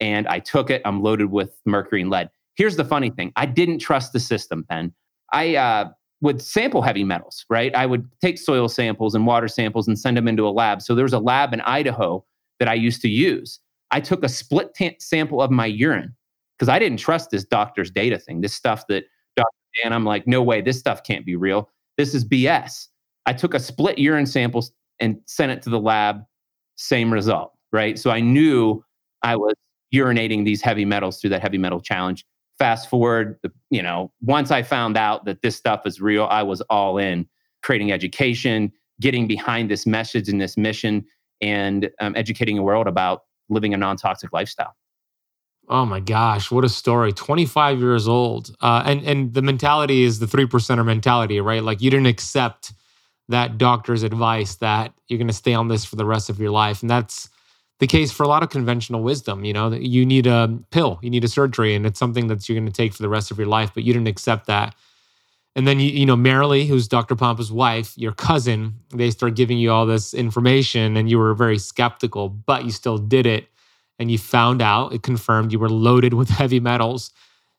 And 0.00 0.26
I 0.28 0.38
took 0.38 0.70
it. 0.70 0.80
I'm 0.86 1.02
loaded 1.02 1.30
with 1.30 1.60
mercury 1.66 2.00
and 2.00 2.08
lead. 2.10 2.30
Here's 2.54 2.76
the 2.76 2.84
funny 2.86 3.10
thing 3.10 3.32
I 3.36 3.44
didn't 3.44 3.80
trust 3.80 4.14
the 4.14 4.20
system, 4.20 4.62
Ben. 4.62 4.94
I 5.30 5.56
uh, 5.56 5.90
would 6.20 6.40
sample 6.40 6.82
heavy 6.82 7.04
metals, 7.04 7.44
right? 7.50 7.74
I 7.74 7.86
would 7.86 8.08
take 8.20 8.38
soil 8.38 8.68
samples 8.68 9.14
and 9.14 9.26
water 9.26 9.48
samples 9.48 9.86
and 9.86 9.98
send 9.98 10.16
them 10.16 10.28
into 10.28 10.46
a 10.46 10.50
lab. 10.50 10.80
So 10.82 10.94
there 10.94 11.04
was 11.04 11.12
a 11.12 11.18
lab 11.18 11.52
in 11.52 11.60
Idaho 11.62 12.24
that 12.58 12.68
I 12.68 12.74
used 12.74 13.02
to 13.02 13.08
use. 13.08 13.60
I 13.90 14.00
took 14.00 14.24
a 14.24 14.28
split 14.28 14.74
t- 14.74 14.96
sample 14.98 15.42
of 15.42 15.50
my 15.50 15.66
urine 15.66 16.14
because 16.58 16.68
I 16.68 16.78
didn't 16.78 16.98
trust 16.98 17.30
this 17.30 17.44
doctor's 17.44 17.90
data 17.90 18.18
thing, 18.18 18.40
this 18.40 18.54
stuff 18.54 18.86
that 18.88 19.04
Dr. 19.36 19.48
Dan, 19.82 19.92
I'm 19.92 20.04
like, 20.04 20.26
no 20.26 20.42
way, 20.42 20.62
this 20.62 20.78
stuff 20.78 21.02
can't 21.02 21.26
be 21.26 21.36
real. 21.36 21.70
This 21.98 22.14
is 22.14 22.24
BS. 22.24 22.88
I 23.26 23.32
took 23.32 23.54
a 23.54 23.60
split 23.60 23.98
urine 23.98 24.26
sample 24.26 24.64
and 25.00 25.20
sent 25.26 25.52
it 25.52 25.62
to 25.62 25.70
the 25.70 25.80
lab, 25.80 26.22
same 26.76 27.12
result, 27.12 27.52
right? 27.72 27.98
So 27.98 28.10
I 28.10 28.20
knew 28.20 28.82
I 29.22 29.36
was 29.36 29.54
urinating 29.94 30.44
these 30.44 30.62
heavy 30.62 30.84
metals 30.84 31.20
through 31.20 31.30
that 31.30 31.42
heavy 31.42 31.58
metal 31.58 31.80
challenge 31.80 32.24
fast 32.58 32.88
forward, 32.88 33.38
you 33.70 33.82
know, 33.82 34.12
once 34.20 34.50
I 34.50 34.62
found 34.62 34.96
out 34.96 35.24
that 35.24 35.42
this 35.42 35.56
stuff 35.56 35.86
is 35.86 36.00
real, 36.00 36.24
I 36.24 36.42
was 36.42 36.60
all 36.62 36.98
in 36.98 37.26
creating 37.62 37.92
education, 37.92 38.72
getting 39.00 39.26
behind 39.26 39.70
this 39.70 39.86
message 39.86 40.28
and 40.28 40.40
this 40.40 40.56
mission, 40.56 41.04
and 41.40 41.90
um, 42.00 42.14
educating 42.16 42.56
the 42.56 42.62
world 42.62 42.86
about 42.86 43.22
living 43.48 43.74
a 43.74 43.76
non 43.76 43.96
toxic 43.96 44.32
lifestyle. 44.32 44.74
Oh 45.68 45.84
my 45.84 46.00
gosh, 46.00 46.50
what 46.50 46.64
a 46.64 46.68
story! 46.68 47.12
Twenty 47.12 47.44
five 47.44 47.80
years 47.80 48.06
old, 48.06 48.54
uh, 48.60 48.84
and 48.86 49.02
and 49.02 49.34
the 49.34 49.42
mentality 49.42 50.04
is 50.04 50.20
the 50.20 50.26
three 50.26 50.46
percenter 50.46 50.86
mentality, 50.86 51.40
right? 51.40 51.62
Like 51.62 51.82
you 51.82 51.90
didn't 51.90 52.06
accept 52.06 52.72
that 53.28 53.58
doctor's 53.58 54.04
advice 54.04 54.54
that 54.56 54.92
you're 55.08 55.18
going 55.18 55.26
to 55.26 55.34
stay 55.34 55.52
on 55.52 55.66
this 55.66 55.84
for 55.84 55.96
the 55.96 56.04
rest 56.04 56.30
of 56.30 56.38
your 56.38 56.50
life, 56.50 56.82
and 56.82 56.90
that's 56.90 57.28
the 57.78 57.86
case 57.86 58.10
for 58.10 58.22
a 58.22 58.28
lot 58.28 58.42
of 58.42 58.50
conventional 58.50 59.02
wisdom. 59.02 59.44
You 59.44 59.52
know, 59.52 59.72
you 59.72 60.06
need 60.06 60.26
a 60.26 60.58
pill, 60.70 60.98
you 61.02 61.10
need 61.10 61.24
a 61.24 61.28
surgery, 61.28 61.74
and 61.74 61.86
it's 61.86 61.98
something 61.98 62.28
that 62.28 62.48
you're 62.48 62.58
going 62.58 62.70
to 62.70 62.72
take 62.72 62.94
for 62.94 63.02
the 63.02 63.08
rest 63.08 63.30
of 63.30 63.38
your 63.38 63.46
life, 63.46 63.72
but 63.74 63.84
you 63.84 63.92
didn't 63.92 64.08
accept 64.08 64.46
that. 64.46 64.74
And 65.54 65.66
then 65.66 65.80
you, 65.80 65.90
you 65.90 66.04
know, 66.04 66.16
Marilee, 66.16 66.66
who's 66.66 66.86
Dr. 66.86 67.16
Pompa's 67.16 67.50
wife, 67.50 67.96
your 67.96 68.12
cousin, 68.12 68.74
they 68.94 69.10
start 69.10 69.36
giving 69.36 69.58
you 69.58 69.72
all 69.72 69.86
this 69.86 70.12
information, 70.12 70.96
and 70.96 71.08
you 71.08 71.18
were 71.18 71.34
very 71.34 71.58
skeptical, 71.58 72.28
but 72.28 72.64
you 72.64 72.70
still 72.70 72.98
did 72.98 73.26
it, 73.26 73.48
and 73.98 74.10
you 74.10 74.18
found 74.18 74.60
out, 74.60 74.92
it 74.92 75.02
confirmed 75.02 75.52
you 75.52 75.58
were 75.58 75.70
loaded 75.70 76.12
with 76.14 76.28
heavy 76.40 76.60
metals. 76.60 77.10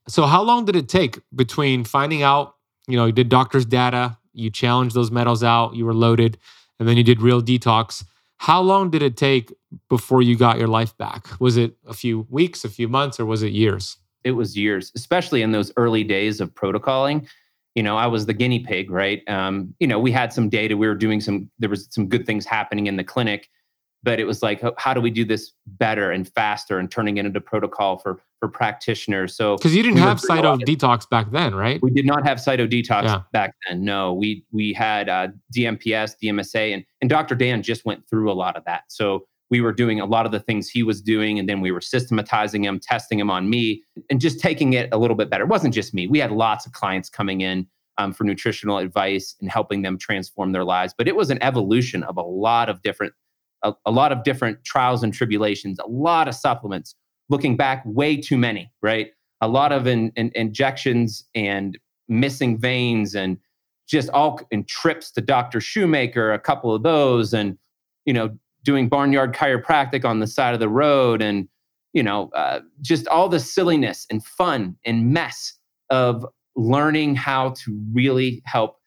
So, 0.07 0.25
how 0.25 0.41
long 0.43 0.65
did 0.65 0.75
it 0.75 0.87
take 0.87 1.19
between 1.35 1.83
finding 1.83 2.23
out, 2.23 2.55
you 2.87 2.97
know, 2.97 3.07
you 3.07 3.11
did 3.11 3.29
doctor's 3.29 3.65
data, 3.65 4.17
you 4.31 4.49
challenged 4.51 4.95
those 4.95 5.11
metals 5.11 5.43
out, 5.43 5.75
you 5.75 5.85
were 5.85 5.93
loaded, 5.93 6.37
and 6.79 6.87
then 6.87 6.97
you 6.97 7.03
did 7.03 7.21
real 7.21 7.41
detox? 7.41 8.03
How 8.37 8.61
long 8.61 8.89
did 8.89 9.01
it 9.01 9.17
take 9.17 9.53
before 9.89 10.21
you 10.21 10.37
got 10.37 10.57
your 10.57 10.67
life 10.67 10.95
back? 10.97 11.27
Was 11.39 11.57
it 11.57 11.75
a 11.85 11.93
few 11.93 12.27
weeks, 12.29 12.63
a 12.63 12.69
few 12.69 12.87
months, 12.87 13.19
or 13.19 13.25
was 13.25 13.43
it 13.43 13.51
years? 13.51 13.97
It 14.23 14.31
was 14.31 14.57
years, 14.57 14.91
especially 14.95 15.41
in 15.41 15.51
those 15.51 15.71
early 15.77 16.03
days 16.03 16.39
of 16.39 16.53
protocoling. 16.53 17.27
You 17.75 17.83
know, 17.83 17.97
I 17.97 18.07
was 18.07 18.25
the 18.25 18.33
guinea 18.33 18.59
pig, 18.59 18.89
right? 18.89 19.21
Um, 19.27 19.73
you 19.79 19.87
know, 19.87 19.99
we 19.99 20.11
had 20.11 20.33
some 20.33 20.49
data. 20.49 20.75
We 20.75 20.87
were 20.87 20.95
doing 20.95 21.21
some. 21.21 21.49
There 21.59 21.69
was 21.69 21.87
some 21.91 22.07
good 22.07 22.25
things 22.25 22.45
happening 22.45 22.87
in 22.87 22.95
the 22.95 23.03
clinic, 23.03 23.49
but 24.03 24.19
it 24.19 24.25
was 24.25 24.41
like 24.43 24.61
how 24.77 24.93
do 24.93 25.01
we 25.01 25.09
do 25.09 25.25
this 25.25 25.53
better 25.65 26.11
and 26.11 26.29
faster 26.29 26.79
and 26.79 26.89
turning 26.89 27.17
it 27.17 27.25
into 27.25 27.41
protocol 27.41 27.97
for 27.97 28.21
for 28.39 28.47
practitioners? 28.47 29.35
So 29.35 29.57
because 29.57 29.75
you 29.75 29.83
didn't 29.83 29.95
we 29.95 30.01
have 30.01 30.19
CytoDetox 30.19 31.09
back 31.09 31.31
then 31.31 31.55
right? 31.55 31.81
We 31.81 31.91
did 31.91 32.05
not 32.05 32.25
have 32.25 32.37
CytoDetox 32.37 33.03
yeah. 33.03 33.21
back 33.33 33.55
then 33.67 33.83
no. 33.83 34.13
We 34.13 34.45
we 34.51 34.73
had 34.73 35.09
uh, 35.09 35.29
dmps 35.55 36.15
dmsa 36.23 36.73
and, 36.73 36.85
and 37.01 37.09
dr 37.09 37.33
dan 37.35 37.61
just 37.63 37.85
went 37.85 38.07
through 38.09 38.31
a 38.31 38.33
lot 38.33 38.55
of 38.55 38.63
that. 38.65 38.83
So 38.89 39.27
we 39.49 39.61
were 39.61 39.71
doing 39.71 39.99
a 39.99 40.05
lot 40.05 40.25
of 40.25 40.31
the 40.31 40.41
things 40.41 40.69
he 40.69 40.83
was 40.83 41.01
doing 41.01 41.39
and 41.39 41.47
then 41.47 41.61
we 41.61 41.71
were 41.71 41.81
systematizing 41.81 42.65
him 42.65 42.79
testing 42.79 43.19
him 43.19 43.29
on 43.29 43.49
me 43.49 43.83
and 44.09 44.21
just 44.21 44.39
taking 44.39 44.73
it 44.73 44.89
a 44.91 44.97
little 44.97 45.15
bit 45.15 45.29
better. 45.29 45.43
It 45.43 45.49
wasn't 45.49 45.73
just 45.73 45.93
me. 45.93 46.07
We 46.07 46.19
had 46.19 46.31
lots 46.31 46.65
of 46.65 46.73
clients 46.73 47.09
coming 47.09 47.41
in 47.41 47.67
um, 47.97 48.13
for 48.13 48.25
nutritional 48.25 48.77
advice 48.77 49.35
and 49.41 49.49
helping 49.49 49.81
them 49.81 49.97
transform 49.97 50.51
their 50.51 50.63
lives 50.63 50.93
but 50.95 51.07
it 51.07 51.15
was 51.15 51.31
an 51.31 51.41
evolution 51.41 52.03
of 52.03 52.15
a 52.15 52.21
lot 52.21 52.69
of 52.69 52.83
different 52.83 53.11
a, 53.63 53.73
a 53.85 53.91
lot 53.91 54.11
of 54.11 54.23
different 54.23 54.63
trials 54.63 55.03
and 55.03 55.13
tribulations, 55.13 55.79
a 55.79 55.87
lot 55.87 56.27
of 56.27 56.35
supplements. 56.35 56.95
Looking 57.29 57.57
back, 57.57 57.83
way 57.85 58.15
too 58.15 58.37
many, 58.37 58.71
right? 58.81 59.07
A 59.41 59.47
lot 59.47 59.73
of 59.73 59.85
in, 59.85 60.13
in, 60.15 60.31
injections 60.33 61.25
and 61.35 61.77
missing 62.07 62.57
veins 62.57 63.15
and 63.15 63.37
just 63.87 64.09
all 64.09 64.39
in 64.51 64.63
trips 64.65 65.11
to 65.11 65.21
Dr. 65.21 65.59
Shoemaker, 65.59 66.31
a 66.31 66.39
couple 66.39 66.73
of 66.73 66.83
those, 66.83 67.33
and 67.33 67.57
you 68.05 68.13
know, 68.13 68.37
doing 68.63 68.89
barnyard 68.89 69.33
chiropractic 69.33 70.05
on 70.05 70.19
the 70.19 70.27
side 70.27 70.53
of 70.53 70.59
the 70.59 70.69
road, 70.69 71.21
and 71.21 71.47
you 71.93 72.03
know, 72.03 72.29
uh, 72.35 72.59
just 72.81 73.07
all 73.07 73.29
the 73.29 73.39
silliness 73.39 74.05
and 74.09 74.23
fun 74.23 74.75
and 74.85 75.11
mess 75.11 75.53
of 75.89 76.25
learning 76.55 77.15
how 77.15 77.51
to 77.51 77.79
really 77.93 78.41
help 78.45 78.77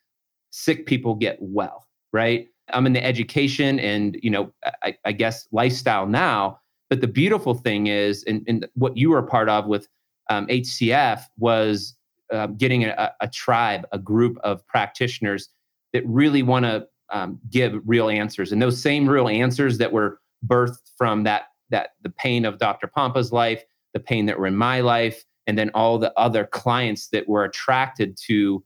sick 0.50 0.86
people 0.86 1.14
get 1.14 1.38
well, 1.40 1.86
right? 2.12 2.48
I'm 2.72 2.86
in 2.86 2.92
the 2.92 3.04
education 3.04 3.78
and 3.80 4.18
you 4.22 4.30
know 4.30 4.52
I, 4.82 4.96
I 5.04 5.12
guess 5.12 5.46
lifestyle 5.52 6.06
now. 6.06 6.58
But 6.88 7.00
the 7.00 7.06
beautiful 7.06 7.54
thing 7.54 7.86
is, 7.86 8.24
and, 8.24 8.44
and 8.48 8.66
what 8.74 8.96
you 8.96 9.10
were 9.10 9.18
a 9.18 9.26
part 9.26 9.48
of 9.48 9.66
with 9.66 9.86
um, 10.28 10.48
HCF 10.48 11.22
was 11.38 11.94
uh, 12.32 12.48
getting 12.48 12.84
a, 12.84 13.12
a, 13.20 13.28
tribe, 13.28 13.86
a 13.92 13.98
group 13.98 14.38
of 14.42 14.66
practitioners 14.66 15.48
that 15.92 16.04
really 16.04 16.42
want 16.42 16.64
to 16.64 16.86
um, 17.10 17.38
give 17.48 17.80
real 17.84 18.08
answers, 18.08 18.50
and 18.50 18.60
those 18.60 18.80
same 18.80 19.08
real 19.08 19.28
answers 19.28 19.78
that 19.78 19.92
were 19.92 20.20
birthed 20.46 20.90
from 20.96 21.22
that 21.24 21.44
that 21.70 21.90
the 22.02 22.10
pain 22.10 22.44
of 22.44 22.58
Dr. 22.58 22.88
Pompa's 22.88 23.32
life, 23.32 23.62
the 23.94 24.00
pain 24.00 24.26
that 24.26 24.38
were 24.38 24.46
in 24.46 24.56
my 24.56 24.80
life, 24.80 25.24
and 25.46 25.56
then 25.56 25.70
all 25.74 25.98
the 25.98 26.12
other 26.18 26.44
clients 26.44 27.08
that 27.08 27.28
were 27.28 27.44
attracted 27.44 28.16
to 28.26 28.64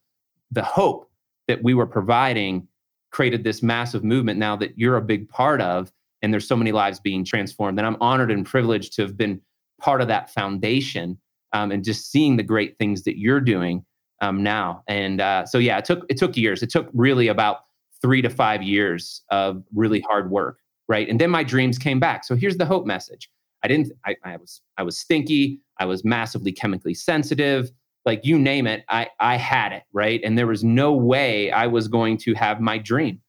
the 0.51 0.63
hope 0.63 1.11
that 1.49 1.63
we 1.63 1.75
were 1.75 1.87
providing 1.87 2.67
created 3.15 3.45
this 3.45 3.63
massive 3.63 4.05
movement 4.05 4.39
now 4.39 4.57
that 4.57 4.77
you're 4.77 4.97
a 4.97 5.03
big 5.03 5.29
part 5.29 5.61
of 5.61 5.91
and 6.21 6.33
there's 6.33 6.49
so 6.49 6.57
many 6.57 6.73
lives 6.73 6.99
being 7.01 7.25
transformed 7.25 7.79
and 7.79 7.87
i'm 7.87 7.97
honored 8.01 8.31
and 8.31 8.45
privileged 8.45 8.93
to 8.93 9.03
have 9.03 9.17
been 9.17 9.41
part 9.81 10.01
of 10.01 10.09
that 10.09 10.31
foundation 10.31 11.19
um, 11.55 11.71
and 11.71 11.85
just 11.85 12.11
seeing 12.11 12.37
the 12.37 12.43
great 12.43 12.77
things 12.79 13.05
that 13.05 13.19
you're 13.19 13.41
doing 13.41 13.85
um, 14.21 14.43
now. 14.43 14.83
And 14.89 15.21
uh, 15.21 15.47
so 15.47 15.59
yeah 15.59 15.79
it 15.79 15.85
took 15.85 16.05
it 16.09 16.19
took 16.19 16.37
years. 16.37 16.63
It 16.63 16.71
took 16.71 16.89
really 16.93 17.29
about 17.29 17.61
three 18.03 18.21
to 18.23 18.29
five 18.29 18.63
years 18.63 19.23
of 19.31 19.63
really 19.75 20.01
hard 20.01 20.31
work 20.31 20.59
right? 20.87 21.09
And 21.09 21.19
then 21.19 21.31
my 21.31 21.43
dreams 21.43 21.79
came 21.79 21.99
back. 21.99 22.25
So 22.25 22.37
here's 22.37 22.59
the 22.59 22.67
hope 22.67 22.85
message. 22.85 23.31
I 23.63 23.69
didn't 23.69 23.93
i, 24.05 24.15
I 24.25 24.37
was 24.37 24.61
i 24.77 24.83
was 24.83 24.99
stinky. 24.99 25.61
I 25.79 25.87
was 25.87 26.05
massively 26.05 26.53
chemically 26.53 26.95
sensitive 26.95 27.71
like 28.05 28.25
you 28.25 28.39
name 28.39 28.67
it, 28.67 28.85
I 28.89 29.09
I 29.21 29.37
had 29.37 29.73
it, 29.73 29.83
right? 29.93 30.21
And 30.25 30.37
there 30.37 30.47
was 30.47 30.63
no 30.63 30.93
way 30.93 31.51
I 31.51 31.67
was 31.67 31.89
going 31.89 32.19
to 32.19 32.35
have 32.35 32.61
my 32.61 32.79
dream, 32.79 33.21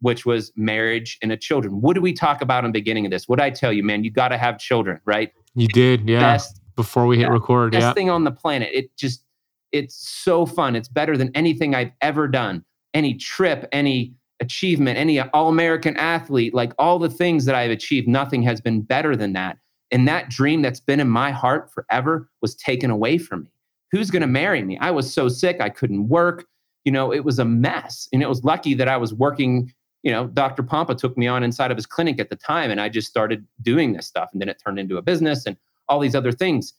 which 0.00 0.24
was 0.24 0.52
marriage 0.56 1.18
and 1.22 1.30
a 1.32 1.36
children. 1.36 1.80
What 1.80 1.94
do 1.94 2.00
we 2.00 2.12
talk 2.12 2.40
about 2.40 2.64
in 2.64 2.70
the 2.70 2.78
beginning 2.78 3.04
of 3.06 3.10
this? 3.10 3.28
What 3.28 3.40
I 3.40 3.50
tell 3.50 3.72
you, 3.72 3.82
man, 3.82 4.04
you 4.04 4.10
got 4.10 4.28
to 4.28 4.38
have 4.38 4.58
children, 4.58 5.00
right? 5.04 5.32
You 5.54 5.68
did, 5.68 6.08
yeah. 6.08 6.20
Best, 6.20 6.60
Before 6.74 7.06
we 7.06 7.18
hit 7.18 7.24
yeah, 7.24 7.32
record, 7.32 7.72
best 7.72 7.82
yeah. 7.82 7.92
thing 7.92 8.10
on 8.10 8.24
the 8.24 8.32
planet. 8.32 8.70
It 8.72 8.96
just 8.96 9.24
it's 9.72 9.94
so 9.96 10.46
fun. 10.46 10.76
It's 10.76 10.88
better 10.88 11.16
than 11.16 11.30
anything 11.34 11.74
I've 11.74 11.92
ever 12.00 12.28
done. 12.28 12.64
Any 12.94 13.14
trip, 13.14 13.68
any 13.72 14.14
achievement, 14.40 14.98
any 14.98 15.20
all-American 15.20 15.96
athlete, 15.96 16.54
like 16.54 16.72
all 16.78 16.98
the 16.98 17.08
things 17.08 17.44
that 17.44 17.54
I've 17.54 17.70
achieved, 17.70 18.06
nothing 18.06 18.42
has 18.42 18.60
been 18.60 18.82
better 18.82 19.16
than 19.16 19.32
that. 19.32 19.58
And 19.90 20.06
that 20.08 20.28
dream 20.28 20.62
that's 20.62 20.80
been 20.80 21.00
in 21.00 21.08
my 21.08 21.30
heart 21.30 21.72
forever 21.72 22.28
was 22.40 22.54
taken 22.54 22.90
away 22.90 23.18
from 23.18 23.44
me 23.44 23.50
who's 23.90 24.10
going 24.10 24.22
to 24.22 24.28
marry 24.28 24.62
me? 24.62 24.78
I 24.78 24.90
was 24.90 25.12
so 25.12 25.28
sick, 25.28 25.60
I 25.60 25.68
couldn't 25.68 26.08
work. 26.08 26.44
You 26.84 26.92
know, 26.92 27.12
it 27.12 27.24
was 27.24 27.38
a 27.38 27.44
mess. 27.44 28.08
And 28.12 28.22
it 28.22 28.28
was 28.28 28.44
lucky 28.44 28.74
that 28.74 28.88
I 28.88 28.96
was 28.96 29.14
working. 29.14 29.72
You 30.02 30.12
know, 30.12 30.26
Dr. 30.26 30.62
Pompa 30.62 30.96
took 30.96 31.16
me 31.16 31.26
on 31.26 31.42
inside 31.42 31.70
of 31.70 31.76
his 31.76 31.86
clinic 31.86 32.20
at 32.20 32.28
the 32.28 32.36
time, 32.36 32.70
and 32.70 32.80
I 32.80 32.88
just 32.90 33.08
started 33.08 33.46
doing 33.62 33.94
this 33.94 34.06
stuff. 34.06 34.28
And 34.32 34.40
then 34.40 34.48
it 34.48 34.60
turned 34.64 34.78
into 34.78 34.98
a 34.98 35.02
business 35.02 35.46
and 35.46 35.56
all 35.88 35.98
these 36.00 36.14
other 36.14 36.32
things. 36.32 36.74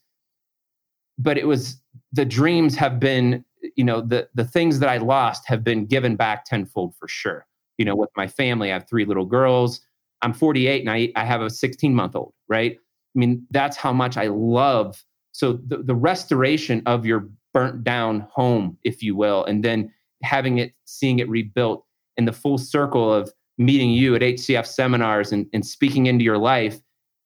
But 1.18 1.38
it 1.38 1.48
was 1.48 1.82
the 2.12 2.26
dreams 2.26 2.76
have 2.76 3.00
been, 3.00 3.44
you 3.76 3.84
know, 3.84 4.02
the 4.02 4.28
the 4.36 4.44
things 4.44 4.80
that 4.80 4.90
I 4.90 4.98
lost 4.98 5.48
have 5.48 5.64
been 5.64 5.86
given 5.86 6.16
back 6.16 6.46
tenfold 6.46 6.94
for 7.00 7.08
sure. 7.08 7.48
You 7.78 7.86
know, 7.86 7.96
with 7.96 8.10
my 8.16 8.28
family, 8.28 8.72
I 8.72 8.74
have 8.74 8.88
three 8.88 9.06
little 9.06 9.26
girls. 9.26 9.82
I'm 10.22 10.34
48 10.34 10.82
and 10.82 10.90
I, 10.90 11.12
I 11.16 11.24
have 11.24 11.42
a 11.42 11.50
16 11.50 11.94
month 11.94 12.16
old, 12.16 12.34
right? 12.48 12.78
I 13.16 13.20
mean, 13.20 13.46
that's 13.52 13.78
how 13.78 13.94
much 13.94 14.18
I 14.18 14.28
love 14.28 15.05
so 15.36 15.60
the, 15.68 15.80
the 15.80 15.94
restoration 15.94 16.82
of 16.86 17.06
your 17.06 17.28
burnt 17.54 17.84
down 17.84 18.26
home, 18.32 18.78
if 18.86 19.04
you 19.04 19.18
will, 19.18 19.44
and 19.44 19.66
then 19.66 19.92
having 20.24 20.60
it, 20.60 20.72
seeing 20.86 21.20
it 21.20 21.28
rebuilt 21.28 21.86
in 22.16 22.24
the 22.24 22.32
full 22.32 22.58
circle 22.58 23.14
of 23.14 23.30
meeting 23.58 23.90
you 23.90 24.16
at 24.16 24.22
HCF 24.22 24.66
seminars 24.66 25.34
and, 25.34 25.46
and 25.52 25.66
speaking 25.66 26.06
into 26.06 26.24
your 26.24 26.38
life. 26.38 26.80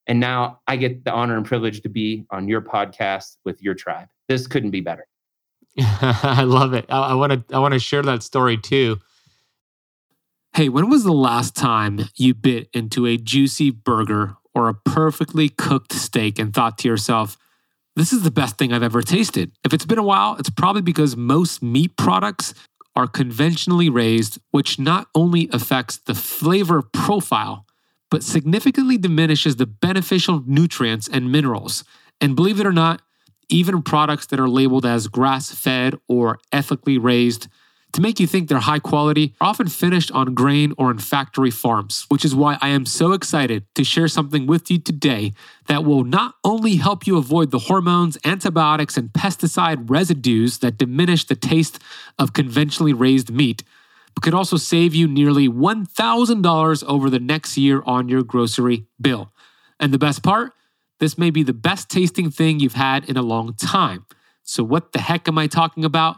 And 0.07 0.19
now 0.19 0.59
I 0.65 0.75
get 0.75 1.05
the 1.05 1.11
honor 1.11 1.37
and 1.37 1.45
privilege 1.45 1.81
to 1.81 1.89
be 1.89 2.25
on 2.31 2.47
your 2.47 2.61
podcast 2.61 3.37
with 3.45 3.61
your 3.61 3.75
tribe. 3.75 4.07
This 4.27 4.47
couldn't 4.47 4.71
be 4.71 4.81
better. 4.81 5.05
I 5.77 6.45
love 6.45 6.73
it. 6.73 6.87
I 6.89 7.13
want 7.13 7.47
to 7.47 7.55
I 7.55 7.59
want 7.59 7.75
to 7.75 7.79
share 7.79 8.01
that 8.01 8.23
story 8.23 8.57
too. 8.57 8.97
Hey, 10.55 10.67
when 10.67 10.89
was 10.89 11.03
the 11.03 11.13
last 11.13 11.55
time 11.55 12.09
you 12.15 12.33
bit 12.33 12.69
into 12.73 13.05
a 13.05 13.17
juicy 13.17 13.69
burger 13.69 14.35
or 14.55 14.67
a 14.67 14.73
perfectly 14.73 15.49
cooked 15.49 15.93
steak 15.93 16.39
and 16.39 16.51
thought 16.55 16.79
to 16.79 16.87
yourself, 16.87 17.37
this 17.99 18.13
is 18.13 18.23
the 18.23 18.31
best 18.31 18.57
thing 18.57 18.71
I've 18.71 18.83
ever 18.83 19.01
tasted. 19.01 19.51
If 19.65 19.73
it's 19.73 19.85
been 19.85 19.97
a 19.97 20.03
while, 20.03 20.35
it's 20.39 20.49
probably 20.49 20.81
because 20.81 21.17
most 21.17 21.61
meat 21.61 21.97
products 21.97 22.53
are 22.95 23.07
conventionally 23.07 23.89
raised, 23.89 24.39
which 24.51 24.79
not 24.79 25.07
only 25.13 25.49
affects 25.51 25.97
the 25.97 26.15
flavor 26.15 26.81
profile, 26.81 27.65
but 28.09 28.23
significantly 28.23 28.97
diminishes 28.97 29.57
the 29.57 29.65
beneficial 29.65 30.43
nutrients 30.47 31.07
and 31.07 31.31
minerals. 31.31 31.83
And 32.21 32.35
believe 32.35 32.59
it 32.59 32.65
or 32.65 32.71
not, 32.71 33.01
even 33.49 33.81
products 33.81 34.27
that 34.27 34.39
are 34.39 34.49
labeled 34.49 34.85
as 34.85 35.07
grass 35.07 35.51
fed 35.51 35.95
or 36.07 36.39
ethically 36.51 36.97
raised 36.97 37.47
to 37.93 38.01
make 38.01 38.19
you 38.19 38.27
think 38.27 38.47
they're 38.47 38.59
high 38.59 38.79
quality 38.79 39.33
are 39.41 39.47
often 39.49 39.67
finished 39.67 40.11
on 40.11 40.33
grain 40.33 40.73
or 40.77 40.91
in 40.91 40.99
factory 40.99 41.49
farms, 41.49 42.05
which 42.09 42.23
is 42.23 42.35
why 42.35 42.57
I 42.61 42.69
am 42.69 42.85
so 42.85 43.13
excited 43.13 43.65
to 43.75 43.83
share 43.83 44.07
something 44.07 44.45
with 44.45 44.69
you 44.69 44.79
today 44.79 45.33
that 45.67 45.83
will 45.83 46.03
not 46.03 46.35
only 46.43 46.75
help 46.75 47.07
you 47.07 47.17
avoid 47.17 47.51
the 47.51 47.59
hormones, 47.59 48.17
antibiotics, 48.23 48.97
and 48.97 49.09
pesticide 49.09 49.89
residues 49.89 50.59
that 50.59 50.77
diminish 50.77 51.25
the 51.25 51.35
taste 51.35 51.79
of 52.19 52.33
conventionally 52.33 52.93
raised 52.93 53.31
meat, 53.31 53.63
but 54.13 54.23
could 54.23 54.33
also 54.33 54.57
save 54.57 54.93
you 54.93 55.07
nearly 55.07 55.47
$1,000 55.47 56.83
over 56.85 57.09
the 57.09 57.19
next 57.19 57.57
year 57.57 57.81
on 57.85 58.07
your 58.07 58.23
grocery 58.23 58.85
bill. 59.01 59.31
And 59.79 59.93
the 59.93 59.99
best 59.99 60.21
part, 60.21 60.53
this 60.99 61.17
may 61.17 61.29
be 61.29 61.43
the 61.43 61.53
best 61.53 61.89
tasting 61.89 62.29
thing 62.29 62.59
you've 62.59 62.73
had 62.73 63.09
in 63.09 63.17
a 63.17 63.21
long 63.21 63.53
time. 63.53 64.05
So, 64.43 64.63
what 64.63 64.91
the 64.91 64.99
heck 64.99 65.27
am 65.27 65.37
I 65.37 65.47
talking 65.47 65.85
about? 65.85 66.17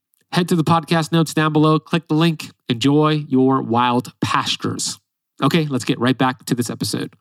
Head 0.31 0.47
to 0.49 0.55
the 0.55 0.63
podcast 0.63 1.11
notes 1.11 1.33
down 1.33 1.51
below, 1.51 1.77
click 1.79 2.07
the 2.07 2.13
link, 2.13 2.51
enjoy 2.69 3.25
your 3.27 3.61
wild 3.61 4.13
pastures. 4.21 4.97
Okay, 5.43 5.65
let's 5.65 5.83
get 5.83 5.99
right 5.99 6.17
back 6.17 6.45
to 6.45 6.55
this 6.55 6.69
episode. 6.69 7.13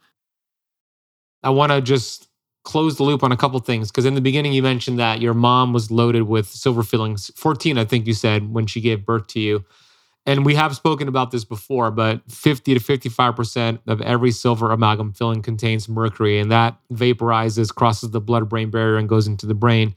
I 1.42 1.50
want 1.50 1.72
to 1.72 1.80
just 1.80 2.28
close 2.62 2.96
the 2.96 3.02
loop 3.02 3.22
on 3.22 3.32
a 3.32 3.36
couple 3.36 3.58
things 3.60 3.90
because 3.90 4.04
in 4.04 4.14
the 4.14 4.20
beginning 4.20 4.52
you 4.52 4.62
mentioned 4.62 4.98
that 4.98 5.20
your 5.20 5.34
mom 5.34 5.72
was 5.72 5.90
loaded 5.90 6.22
with 6.22 6.46
silver 6.46 6.82
fillings 6.82 7.30
14 7.34 7.78
i 7.78 7.84
think 7.86 8.06
you 8.06 8.12
said 8.12 8.52
when 8.52 8.66
she 8.66 8.82
gave 8.82 9.06
birth 9.06 9.26
to 9.26 9.40
you 9.40 9.64
and 10.26 10.44
we 10.44 10.54
have 10.54 10.76
spoken 10.76 11.08
about 11.08 11.30
this 11.30 11.42
before 11.42 11.90
but 11.90 12.20
50 12.30 12.74
to 12.74 12.80
55% 12.80 13.78
of 13.86 14.02
every 14.02 14.30
silver 14.30 14.72
amalgam 14.72 15.14
filling 15.14 15.40
contains 15.40 15.88
mercury 15.88 16.38
and 16.38 16.52
that 16.52 16.76
vaporizes 16.92 17.74
crosses 17.74 18.10
the 18.10 18.20
blood 18.20 18.46
brain 18.50 18.70
barrier 18.70 18.98
and 18.98 19.08
goes 19.08 19.26
into 19.26 19.46
the 19.46 19.54
brain 19.54 19.94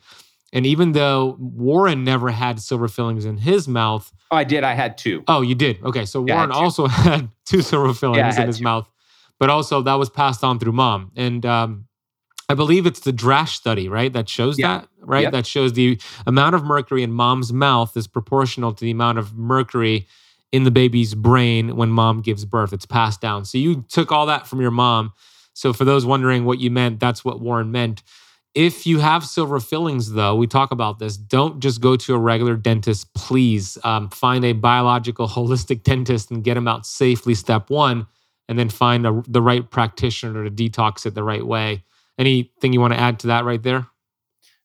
and 0.54 0.68
even 0.68 0.92
though 0.92 1.36
Warren 1.40 2.04
never 2.04 2.30
had 2.30 2.62
silver 2.62 2.88
fillings 2.88 3.26
in 3.26 3.38
his 3.38 3.68
mouth. 3.68 4.14
Oh, 4.32 4.38
I 4.38 4.44
did. 4.44 4.64
I 4.64 4.76
had 4.76 5.00
two. 5.00 5.24
Oh, 5.28 5.42
you 5.42 5.56
did. 5.56 5.84
Okay. 5.84 6.06
So 6.06 6.24
yeah, 6.26 6.36
Warren 6.36 6.52
also 6.52 6.86
had 6.88 7.30
two 7.46 7.64
silver 7.64 7.94
fillings 7.94 8.36
yeah, 8.38 8.42
in 8.42 8.48
his 8.48 8.60
two. 8.60 8.64
mouth, 8.64 8.88
but 9.40 9.50
also 9.50 9.82
that 9.82 9.96
was 9.96 10.12
passed 10.12 10.44
on 10.44 10.60
through 10.60 10.74
mom. 10.74 11.12
And 11.16 11.44
um, 11.44 11.88
I 12.48 12.54
believe 12.54 12.86
it's 12.86 13.00
the 13.00 13.12
Drasch 13.12 13.50
study, 13.50 13.90
right? 13.90 14.14
That 14.14 14.30
shows 14.30 14.60
yeah. 14.60 14.78
that, 14.78 14.88
right? 15.00 15.24
Yep. 15.24 15.32
That 15.32 15.48
shows 15.48 15.74
the 15.74 16.00
amount 16.28 16.54
of 16.54 16.64
mercury 16.64 17.02
in 17.02 17.12
mom's 17.12 17.52
mouth 17.52 17.98
is 17.98 18.06
proportional 18.06 18.74
to 18.74 18.86
the 18.86 18.92
amount 18.92 19.18
of 19.18 19.36
mercury 19.36 20.08
in 20.52 20.66
the 20.66 20.72
baby's 20.72 21.16
brain 21.16 21.76
when 21.76 21.90
mom 21.90 22.22
gives 22.22 22.46
birth. 22.46 22.74
It's 22.74 22.86
passed 22.86 23.22
down. 23.22 23.46
So 23.46 23.58
you 23.58 23.84
took 23.90 24.12
all 24.12 24.28
that 24.28 24.46
from 24.46 24.62
your 24.62 24.72
mom. 24.72 25.14
So 25.54 25.74
for 25.74 25.84
those 25.84 26.06
wondering 26.06 26.46
what 26.46 26.60
you 26.60 26.70
meant, 26.70 27.00
that's 27.00 27.26
what 27.26 27.40
Warren 27.40 27.72
meant. 27.72 28.04
If 28.56 28.86
you 28.86 29.00
have 29.00 29.26
silver 29.26 29.60
fillings, 29.60 30.12
though, 30.12 30.36
we 30.36 30.46
talk 30.46 30.72
about 30.72 31.00
this, 31.00 31.18
don't 31.18 31.60
just 31.60 31.82
go 31.82 31.96
to 31.96 32.14
a 32.14 32.20
regular 32.20 32.56
dentist. 32.56 33.12
Please 33.16 33.80
um, 33.84 34.10
find 34.10 34.46
a 34.46 34.54
biological, 34.54 35.28
holistic 35.30 35.84
dentist 35.84 36.30
and 36.30 36.44
get 36.44 36.54
them 36.54 36.68
out 36.68 36.86
safely, 36.86 37.34
step 37.34 37.70
one, 37.70 38.06
and 38.48 38.60
then 38.60 38.70
find 38.70 39.08
a, 39.08 39.24
the 39.28 39.42
right 39.42 39.70
practitioner 39.72 40.44
to 40.44 40.52
detox 40.52 41.06
it 41.06 41.16
the 41.16 41.24
right 41.24 41.46
way. 41.46 41.84
Anything 42.20 42.74
you 42.74 42.80
want 42.80 42.94
to 42.94 43.00
add 43.00 43.20
to 43.20 43.28
that 43.28 43.44
right 43.44 43.64
there? 43.64 43.88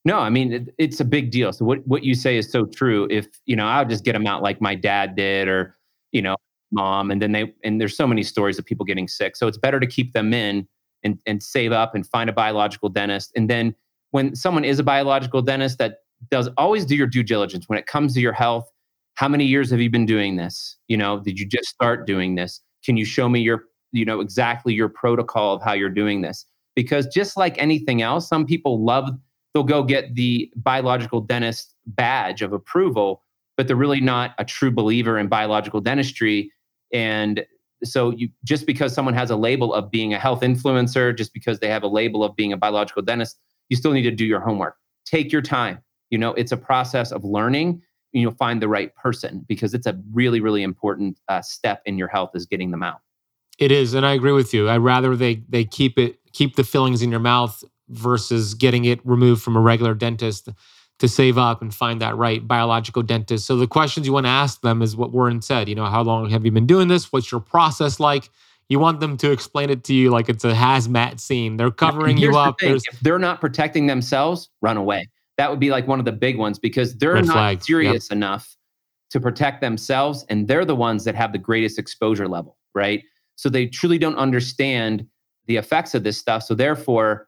No, 0.05 0.18
I 0.18 0.31
mean 0.31 0.53
it, 0.53 0.74
it's 0.79 1.01
a 1.01 1.05
big 1.05 1.31
deal. 1.31 1.53
So 1.53 1.64
what 1.64 1.87
what 1.87 2.05
you 2.05 2.14
say 2.14 2.37
is 2.37 2.51
so 2.51 2.66
true. 2.66 3.09
If 3.11 3.27
you 3.46 3.57
know, 3.57 3.66
I'll 3.66 3.85
just 3.85 4.05
get 4.05 4.12
them 4.12 4.27
out 4.27 4.42
like 4.42 4.61
my 4.61 4.74
dad 4.74 5.16
did, 5.16 5.48
or 5.48 5.77
you 6.12 6.22
know, 6.22 6.37
mom, 6.70 7.11
and 7.11 7.20
then 7.20 7.33
they 7.33 7.53
and 7.64 7.81
there's 7.81 7.96
so 7.96 8.07
many 8.07 8.22
stories 8.22 8.59
of 8.59 8.64
people 8.64 8.85
getting 8.85 9.09
sick. 9.09 9.35
So 9.35 9.46
it's 9.46 9.59
better 9.59 9.81
to 9.81 9.87
keep 9.87 10.12
them 10.12 10.33
in 10.33 10.68
and, 11.04 11.20
and 11.26 11.42
save 11.42 11.72
up 11.72 11.94
and 11.94 12.06
find 12.06 12.28
a 12.28 12.32
biological 12.32 12.88
dentist. 12.88 13.32
And 13.37 13.48
then 13.48 13.74
when 14.11 14.34
someone 14.34 14.64
is 14.64 14.78
a 14.78 14.84
biological 14.84 15.42
dentist 15.42 15.78
that 15.78 15.98
does 16.30 16.48
always 16.56 16.84
do 16.84 16.96
your 16.96 17.06
due 17.06 17.22
diligence 17.22 17.68
when 17.68 17.78
it 17.78 17.87
comes 17.87 18.14
to 18.14 18.20
your 18.20 18.32
health. 18.32 18.70
How 19.14 19.28
many 19.28 19.44
years 19.44 19.70
have 19.70 19.80
you 19.80 19.90
been 19.90 20.06
doing 20.06 20.37
this? 20.37 20.76
You 20.88 20.96
know, 20.96 21.20
did 21.20 21.38
you 21.38 21.46
just 21.46 21.68
start 21.68 22.06
doing 22.06 22.34
this? 22.34 22.61
Can 22.84 22.96
you 22.96 23.04
show 23.04 23.28
me 23.28 23.40
your, 23.40 23.64
you 23.92 24.04
know, 24.04 24.20
exactly 24.20 24.74
your 24.74 24.88
protocol 24.88 25.54
of 25.54 25.62
how 25.62 25.72
you're 25.72 25.90
doing 25.90 26.20
this? 26.20 26.46
Because 26.74 27.06
just 27.08 27.37
like 27.37 27.61
anything 27.61 28.02
else, 28.02 28.28
some 28.28 28.46
people 28.46 28.84
love, 28.84 29.08
they'll 29.52 29.64
go 29.64 29.82
get 29.82 30.14
the 30.14 30.50
biological 30.56 31.20
dentist 31.20 31.74
badge 31.87 32.42
of 32.42 32.52
approval, 32.52 33.22
but 33.56 33.66
they're 33.66 33.76
really 33.76 34.00
not 34.00 34.34
a 34.38 34.44
true 34.44 34.70
believer 34.70 35.18
in 35.18 35.26
biological 35.26 35.80
dentistry. 35.80 36.52
And 36.92 37.44
so 37.84 38.10
you 38.10 38.28
just 38.44 38.66
because 38.66 38.92
someone 38.92 39.14
has 39.14 39.30
a 39.30 39.36
label 39.36 39.72
of 39.72 39.90
being 39.90 40.14
a 40.14 40.18
health 40.18 40.40
influencer 40.40 41.16
just 41.16 41.32
because 41.32 41.60
they 41.60 41.68
have 41.68 41.82
a 41.82 41.88
label 41.88 42.24
of 42.24 42.34
being 42.36 42.52
a 42.52 42.56
biological 42.56 43.02
dentist 43.02 43.38
you 43.68 43.76
still 43.76 43.92
need 43.92 44.02
to 44.02 44.10
do 44.10 44.24
your 44.24 44.40
homework. 44.40 44.76
Take 45.04 45.30
your 45.30 45.42
time. 45.42 45.78
You 46.10 46.18
know 46.18 46.32
it's 46.34 46.52
a 46.52 46.56
process 46.56 47.12
of 47.12 47.24
learning 47.24 47.82
you'll 48.12 48.32
find 48.32 48.62
the 48.62 48.68
right 48.68 48.94
person 48.96 49.44
because 49.46 49.74
it's 49.74 49.86
a 49.86 49.98
really 50.12 50.40
really 50.40 50.62
important 50.62 51.18
uh, 51.28 51.42
step 51.42 51.82
in 51.84 51.98
your 51.98 52.08
health 52.08 52.30
is 52.34 52.46
getting 52.46 52.70
them 52.70 52.82
out. 52.82 53.00
It 53.58 53.72
is 53.72 53.94
and 53.94 54.06
i 54.06 54.12
agree 54.12 54.32
with 54.32 54.54
you. 54.54 54.68
I'd 54.68 54.78
rather 54.78 55.16
they 55.16 55.42
they 55.48 55.64
keep 55.64 55.98
it 55.98 56.18
keep 56.32 56.56
the 56.56 56.64
fillings 56.64 57.02
in 57.02 57.10
your 57.10 57.20
mouth 57.20 57.62
versus 57.88 58.54
getting 58.54 58.84
it 58.84 59.00
removed 59.04 59.42
from 59.42 59.56
a 59.56 59.60
regular 59.60 59.94
dentist 59.94 60.48
to 60.98 61.08
save 61.08 61.38
up 61.38 61.62
and 61.62 61.74
find 61.74 62.00
that 62.00 62.16
right 62.16 62.46
biological 62.46 63.02
dentist. 63.02 63.46
So 63.46 63.56
the 63.56 63.66
questions 63.66 64.06
you 64.06 64.12
want 64.12 64.26
to 64.26 64.30
ask 64.30 64.61
them 64.62 64.82
is 64.82 64.96
what 64.96 65.12
Warren 65.12 65.40
said. 65.42 65.68
You 65.68 65.74
know, 65.74 65.87
how 65.87 66.02
long 66.02 66.28
have 66.30 66.44
you 66.44 66.50
been 66.50 66.66
doing 66.66 66.88
this? 66.88 67.12
What's 67.12 67.30
your 67.30 67.40
process 67.40 68.00
like? 68.00 68.30
You 68.68 68.78
want 68.78 69.00
them 69.00 69.16
to 69.18 69.30
explain 69.30 69.70
it 69.70 69.84
to 69.84 69.94
you 69.94 70.11
like 70.11 70.28
it's 70.28 70.44
a 70.44 70.52
hazmat 70.52 71.20
scene. 71.20 71.56
They're 71.56 71.70
covering 71.70 72.18
you 72.18 72.37
up. 72.37 72.58
The 72.58 72.74
if 72.74 73.00
they're 73.00 73.18
not 73.18 73.40
protecting 73.40 73.87
themselves, 73.87 74.50
run 74.61 74.76
away. 74.76 75.08
That 75.38 75.50
would 75.50 75.61
be 75.61 75.70
like 75.70 75.87
one 75.87 76.00
of 76.00 76.04
the 76.04 76.12
big 76.12 76.37
ones 76.37 76.58
because 76.58 76.96
they're 76.96 77.14
Red 77.14 77.26
not 77.26 77.32
flag. 77.32 77.62
serious 77.62 78.08
yep. 78.11 78.16
enough 78.16 78.56
to 79.11 79.20
protect 79.20 79.62
themselves, 79.62 80.26
and 80.28 80.48
they're 80.48 80.66
the 80.66 80.76
ones 80.76 81.04
that 81.04 81.14
have 81.14 81.32
the 81.32 81.38
greatest 81.38 81.78
exposure 81.78 82.28
level, 82.28 82.58
right? 82.74 83.02
So 83.37 83.48
they 83.48 83.66
truly 83.66 83.98
don't 83.98 84.16
understand 84.16 85.06
the 85.46 85.56
effects 85.56 85.94
of 85.94 86.02
this 86.02 86.18
stuff. 86.18 86.42
So 86.42 86.54
therefore, 86.54 87.27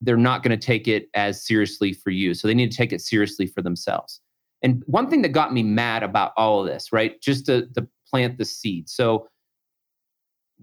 they're 0.00 0.16
not 0.16 0.42
going 0.42 0.58
to 0.58 0.66
take 0.66 0.88
it 0.88 1.08
as 1.14 1.44
seriously 1.44 1.92
for 1.92 2.10
you. 2.10 2.34
So 2.34 2.48
they 2.48 2.54
need 2.54 2.70
to 2.70 2.76
take 2.76 2.92
it 2.92 3.00
seriously 3.00 3.46
for 3.46 3.62
themselves. 3.62 4.20
And 4.62 4.82
one 4.86 5.08
thing 5.08 5.22
that 5.22 5.30
got 5.30 5.52
me 5.52 5.62
mad 5.62 6.02
about 6.02 6.32
all 6.36 6.60
of 6.60 6.66
this, 6.66 6.92
right? 6.92 7.20
Just 7.20 7.46
to, 7.46 7.66
to 7.74 7.86
plant 8.08 8.38
the 8.38 8.44
seed. 8.44 8.88
So, 8.88 9.28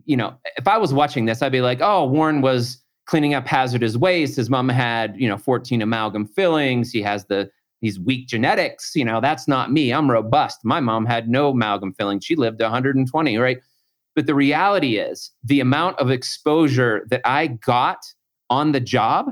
you 0.05 0.17
know, 0.17 0.35
if 0.57 0.67
I 0.67 0.77
was 0.77 0.93
watching 0.93 1.25
this, 1.25 1.41
I'd 1.41 1.51
be 1.51 1.61
like, 1.61 1.79
oh, 1.81 2.05
Warren 2.05 2.41
was 2.41 2.83
cleaning 3.05 3.33
up 3.33 3.47
hazardous 3.47 3.97
waste. 3.97 4.35
His 4.35 4.49
mom 4.49 4.69
had, 4.69 5.15
you 5.17 5.27
know, 5.27 5.37
14 5.37 5.81
amalgam 5.81 6.25
fillings. 6.27 6.91
He 6.91 7.01
has 7.01 7.25
the 7.25 7.49
these 7.81 7.99
weak 7.99 8.27
genetics. 8.27 8.95
You 8.95 9.05
know, 9.05 9.21
that's 9.21 9.47
not 9.47 9.71
me. 9.71 9.93
I'm 9.93 10.09
robust. 10.09 10.59
My 10.63 10.79
mom 10.79 11.05
had 11.05 11.29
no 11.29 11.49
amalgam 11.49 11.93
fillings. 11.93 12.25
She 12.25 12.35
lived 12.35 12.61
120, 12.61 13.37
right? 13.37 13.59
But 14.15 14.25
the 14.25 14.33
reality 14.33 14.97
is 14.97 15.31
the 15.43 15.59
amount 15.59 15.99
of 15.99 16.09
exposure 16.09 17.05
that 17.09 17.21
I 17.23 17.47
got 17.47 17.99
on 18.49 18.71
the 18.71 18.79
job 18.79 19.31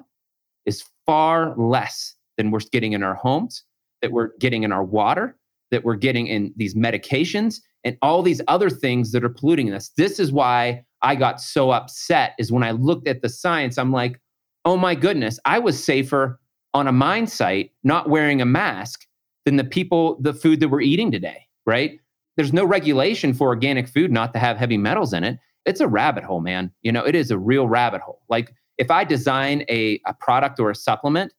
is 0.65 0.83
far 1.05 1.55
less 1.57 2.15
than 2.37 2.51
we're 2.51 2.59
getting 2.71 2.93
in 2.93 3.03
our 3.03 3.15
homes, 3.15 3.63
that 4.01 4.11
we're 4.11 4.31
getting 4.39 4.63
in 4.63 4.71
our 4.71 4.83
water, 4.83 5.37
that 5.71 5.83
we're 5.83 5.95
getting 5.95 6.27
in 6.27 6.53
these 6.55 6.75
medications 6.75 7.59
and 7.83 7.97
all 8.01 8.21
these 8.21 8.41
other 8.47 8.69
things 8.69 9.11
that 9.11 9.23
are 9.23 9.29
polluting 9.29 9.71
us. 9.73 9.91
This 9.97 10.19
is 10.19 10.31
why 10.31 10.83
I 11.01 11.15
got 11.15 11.39
so 11.39 11.71
upset 11.71 12.33
is 12.39 12.51
when 12.51 12.63
I 12.63 12.71
looked 12.71 13.07
at 13.07 13.21
the 13.21 13.29
science, 13.29 13.77
I'm 13.77 13.91
like, 13.91 14.19
oh 14.65 14.75
my 14.75 14.95
goodness, 14.95 15.39
I 15.45 15.59
was 15.59 15.81
safer 15.81 16.39
on 16.73 16.87
a 16.87 16.91
mine 16.91 17.27
site 17.27 17.71
not 17.83 18.09
wearing 18.09 18.41
a 18.41 18.45
mask 18.45 19.05
than 19.45 19.55
the 19.55 19.63
people, 19.63 20.19
the 20.21 20.33
food 20.33 20.59
that 20.59 20.69
we're 20.69 20.81
eating 20.81 21.11
today, 21.11 21.45
right? 21.65 21.99
There's 22.35 22.51
no 22.51 22.65
regulation 22.65 23.33
for 23.33 23.47
organic 23.47 23.87
food 23.87 24.11
not 24.11 24.33
to 24.33 24.39
have 24.39 24.57
heavy 24.57 24.77
metals 24.77 25.13
in 25.13 25.23
it. 25.23 25.37
It's 25.65 25.79
a 25.79 25.87
rabbit 25.87 26.23
hole, 26.23 26.41
man. 26.41 26.71
You 26.81 26.91
know, 26.91 27.05
it 27.05 27.15
is 27.15 27.31
a 27.31 27.37
real 27.37 27.67
rabbit 27.67 28.01
hole. 28.01 28.21
Like 28.27 28.53
if 28.77 28.91
I 28.91 29.03
design 29.03 29.63
a, 29.69 29.99
a 30.05 30.13
product 30.13 30.59
or 30.59 30.69
a 30.69 30.75
supplement 30.75 31.33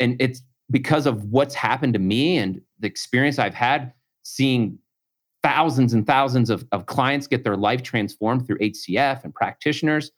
and 0.00 0.16
it's 0.20 0.42
because 0.70 1.06
of 1.06 1.24
what's 1.24 1.54
happened 1.54 1.92
to 1.92 1.98
me 1.98 2.38
and 2.38 2.60
the 2.80 2.86
experience 2.86 3.38
I've 3.38 3.54
had 3.54 3.92
seeing 4.22 4.78
thousands 5.42 5.92
and 5.92 6.06
thousands 6.06 6.50
of, 6.50 6.66
of 6.72 6.86
clients 6.86 7.26
get 7.26 7.44
their 7.44 7.56
life 7.56 7.82
transformed 7.82 8.46
through 8.46 8.58
HCF 8.58 9.24
and 9.24 9.34
practitioners, 9.34 10.10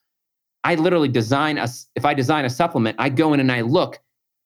I 0.63 0.77
literally 0.77 1.09
design 1.09 1.59
a, 1.59 1.69
if 1.95 2.05
I 2.05 2.15
design 2.15 2.45
a 2.45 2.51
supplement, 2.51 2.97
I 2.99 3.09
go 3.09 3.33
in 3.35 3.41
and 3.41 3.51
I 3.51 3.61
look 3.63 3.99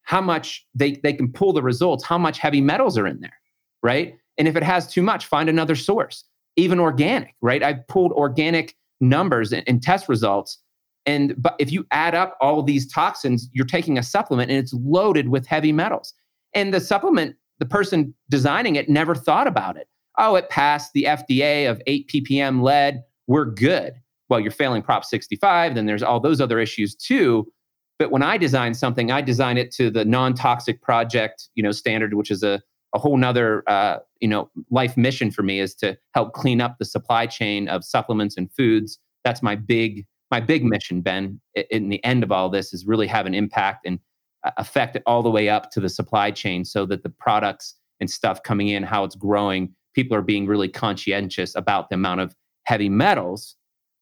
how 0.03 0.20
much 0.20 0.66
they, 0.75 0.92
they 1.03 1.12
can 1.12 1.31
pull 1.31 1.53
the 1.53 1.62
results, 1.62 2.03
how 2.05 2.18
much 2.18 2.38
heavy 2.38 2.61
metals 2.61 2.99
are 2.99 3.07
in 3.07 3.20
there, 3.20 3.38
right? 3.83 4.16
And 4.38 4.49
if 4.49 4.57
it 4.57 4.62
has 4.62 4.90
too 4.90 5.03
much, 5.03 5.27
find 5.27 5.49
another 5.49 5.77
source, 5.77 6.25
even 6.57 6.81
organic, 6.81 7.35
right? 7.42 7.62
I've 7.62 7.87
pulled 7.87 8.12
organic 8.12 8.75
numbers 9.01 9.53
and, 9.53 9.62
and 9.66 9.83
test 9.83 10.09
results. 10.09 10.59
And 11.07 11.35
but 11.39 11.57
if 11.59 11.73
you 11.73 11.87
add 11.91 12.15
up 12.15 12.37
all 12.41 12.63
these 12.63 12.91
toxins, 12.91 13.49
you're 13.53 13.67
taking 13.67 13.99
a 13.99 14.03
supplement 14.03 14.51
and 14.51 14.59
it's 14.59 14.75
loaded 14.75 15.29
with 15.29 15.47
heavy 15.47 15.73
metals. 15.73 16.15
And 16.55 16.75
the 16.75 16.81
supplement, 16.81 17.37
the 17.59 17.67
person 17.67 18.15
designing 18.29 18.77
it 18.77 18.89
never 18.89 19.15
thought 19.15 19.47
about 19.47 19.77
it. 19.77 19.89
Oh, 20.19 20.35
it 20.37 20.51
passed 20.51 20.93
the 20.93 21.05
FDA 21.05 21.71
of 21.71 21.81
8 21.87 22.09
ppm 22.09 22.63
lead. 22.63 23.03
We're 23.27 23.47
good. 23.47 23.95
Well, 24.29 24.41
you're 24.41 24.51
failing 24.51 24.83
Prop 24.83 25.05
65. 25.05 25.75
Then 25.75 25.87
there's 25.87 26.03
all 26.03 26.21
those 26.21 26.41
other 26.41 26.59
issues 26.59 26.95
too. 26.95 27.51
But 27.99 28.11
when 28.11 28.23
I 28.23 28.37
design 28.37 28.75
something, 28.75 29.11
I 29.11 29.21
design 29.21 29.59
it 29.59 29.71
to 29.73 29.91
the 29.91 30.05
non-toxic 30.05 30.83
project, 30.83 31.49
you 31.55 31.63
know, 31.63 31.73
standard, 31.73 32.15
which 32.15 32.31
is 32.31 32.43
a 32.43 32.63
a 32.95 32.99
whole 32.99 33.17
nother 33.17 33.63
uh, 33.69 33.99
you 34.21 34.29
know 34.29 34.51
life 34.71 34.97
mission 34.97 35.31
for 35.31 35.43
me 35.43 35.61
is 35.61 35.75
to 35.77 35.97
help 36.15 36.33
clean 36.33 36.61
up 36.61 36.79
the 36.79 36.85
supply 36.85 37.27
chain 37.27 37.69
of 37.69 37.85
supplements 37.85 38.37
and 38.37 38.51
foods. 38.53 38.99
That's 39.25 39.43
my 39.43 39.55
big 39.55 40.07
my 40.31 40.40
big 40.40 40.64
mission, 40.64 41.01
Ben. 41.01 41.40
In 41.71 41.88
the 41.88 42.03
end 42.05 42.23
of 42.23 42.33
all 42.33 42.49
this, 42.49 42.73
is 42.73 42.87
really 42.87 43.07
have 43.07 43.27
an 43.27 43.35
impact 43.35 43.87
and 43.87 43.99
uh, 44.45 44.51
affect 44.57 44.97
it 44.97 45.03
all 45.07 45.23
the 45.23 45.31
way 45.31 45.49
up 45.49 45.71
to 45.73 45.81
the 45.81 45.88
supply 45.88 46.31
chain, 46.31 46.64
so 46.64 46.87
that 46.87 47.03
the 47.03 47.11
products 47.11 47.75
and 48.01 48.11
stuff 48.11 48.43
coming 48.43 48.69
in, 48.69 48.83
how 48.83 49.05
it's 49.05 49.16
growing, 49.16 49.75
people 49.95 50.16
are 50.16 50.23
being 50.23 50.47
really 50.47 50.69
conscientious 50.69 51.55
about 51.55 51.88
the 51.88 51.95
amount 51.95 52.21
of 52.21 52.35
heavy 52.64 52.88
metals 52.88 53.57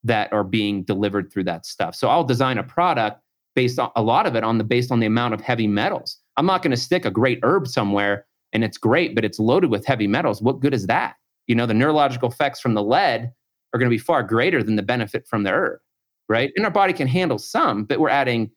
that 0.04 0.32
are 0.32 0.44
being 0.44 0.84
delivered 0.84 1.32
through 1.32 1.44
that 1.44 1.66
stuff. 1.66 1.94
So 1.94 2.08
I'll 2.08 2.24
design 2.24 2.58
a 2.58 2.62
product 2.62 3.20
based 3.56 3.78
on 3.78 3.90
a 3.96 4.02
lot 4.02 4.26
of 4.26 4.36
it 4.36 4.44
on 4.44 4.58
the 4.58 4.64
based 4.64 4.92
on 4.92 5.00
the 5.00 5.06
amount 5.06 5.34
of 5.34 5.40
heavy 5.40 5.66
metals. 5.66 6.18
I'm 6.36 6.46
not 6.46 6.62
going 6.62 6.70
to 6.70 6.76
stick 6.76 7.04
a 7.04 7.10
great 7.10 7.40
herb 7.42 7.66
somewhere 7.66 8.26
and 8.52 8.62
it's 8.62 8.78
great, 8.78 9.14
but 9.14 9.24
it's 9.24 9.40
loaded 9.40 9.70
with 9.70 9.84
heavy 9.84 10.06
metals. 10.06 10.40
What 10.40 10.60
good 10.60 10.72
is 10.72 10.86
that? 10.86 11.14
You 11.48 11.56
know, 11.56 11.66
the 11.66 11.74
neurological 11.74 12.30
effects 12.30 12.60
from 12.60 12.74
the 12.74 12.82
lead 12.82 13.32
are 13.72 13.78
going 13.78 13.90
to 13.90 13.94
be 13.94 13.98
far 13.98 14.22
greater 14.22 14.62
than 14.62 14.76
the 14.76 14.82
benefit 14.82 15.26
from 15.26 15.42
the 15.42 15.50
herb, 15.50 15.80
right? 16.28 16.52
And 16.56 16.64
our 16.64 16.70
body 16.70 16.92
can 16.92 17.08
handle 17.08 17.38
some, 17.38 17.84
but 17.84 18.00
we're 18.00 18.08
adding 18.08 18.50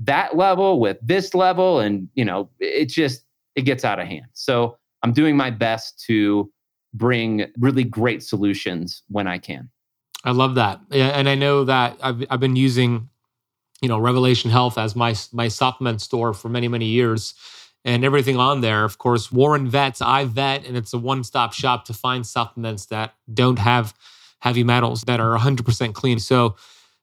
that 0.00 0.36
level 0.36 0.80
with 0.80 0.98
this 1.02 1.34
level, 1.34 1.80
and 1.80 2.08
you 2.14 2.24
know, 2.24 2.50
it 2.60 2.86
just 2.86 3.24
it 3.54 3.62
gets 3.62 3.84
out 3.84 3.98
of 3.98 4.06
hand. 4.06 4.26
So 4.32 4.76
I'm 5.02 5.12
doing 5.12 5.36
my 5.36 5.50
best 5.50 6.02
to 6.06 6.50
bring 6.94 7.46
really 7.58 7.84
great 7.84 8.22
solutions 8.22 9.02
when 9.08 9.26
I 9.26 9.38
can. 9.38 9.68
I 10.24 10.30
love 10.32 10.54
that, 10.56 10.80
and 10.90 11.28
I 11.28 11.34
know 11.34 11.64
that 11.64 11.96
I've 12.02 12.24
I've 12.30 12.40
been 12.40 12.56
using, 12.56 13.08
you 13.80 13.88
know, 13.88 13.98
Revelation 13.98 14.50
Health 14.50 14.78
as 14.78 14.94
my 14.94 15.14
my 15.32 15.48
supplement 15.48 16.00
store 16.00 16.32
for 16.32 16.48
many 16.48 16.68
many 16.68 16.86
years 16.86 17.34
and 17.84 18.04
everything 18.04 18.36
on 18.36 18.60
there. 18.60 18.84
Of 18.84 18.98
course, 18.98 19.32
Warren 19.32 19.68
Vets, 19.68 20.02
I 20.02 20.24
vet, 20.24 20.66
and 20.66 20.76
it's 20.76 20.92
a 20.92 20.98
one 20.98 21.24
stop 21.24 21.52
shop 21.52 21.84
to 21.86 21.94
find 21.94 22.26
supplements 22.26 22.86
that 22.86 23.14
don't 23.32 23.58
have 23.58 23.94
heavy 24.40 24.62
metals 24.62 25.02
that 25.02 25.20
are 25.20 25.36
100% 25.36 25.94
clean. 25.94 26.18
So, 26.18 26.56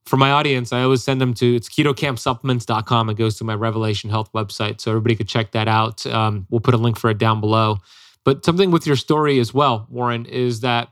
for 0.05 0.17
my 0.17 0.31
audience, 0.31 0.71
I 0.71 0.83
always 0.83 1.03
send 1.03 1.19
them 1.19 1.33
to 1.35 1.55
it's 1.55 1.69
ketokampsupplements.com. 1.69 3.09
It 3.09 3.17
goes 3.17 3.37
to 3.37 3.43
my 3.43 3.55
Revelation 3.55 4.09
Health 4.09 4.31
website. 4.33 4.81
So, 4.81 4.91
everybody 4.91 5.15
could 5.15 5.27
check 5.27 5.51
that 5.51 5.67
out. 5.67 6.05
Um, 6.05 6.47
we'll 6.49 6.61
put 6.61 6.73
a 6.73 6.77
link 6.77 6.97
for 6.97 7.09
it 7.09 7.17
down 7.17 7.39
below. 7.39 7.77
But 8.23 8.43
something 8.43 8.71
with 8.71 8.87
your 8.87 8.95
story 8.95 9.39
as 9.39 9.53
well, 9.53 9.87
Warren, 9.89 10.25
is 10.25 10.61
that 10.61 10.89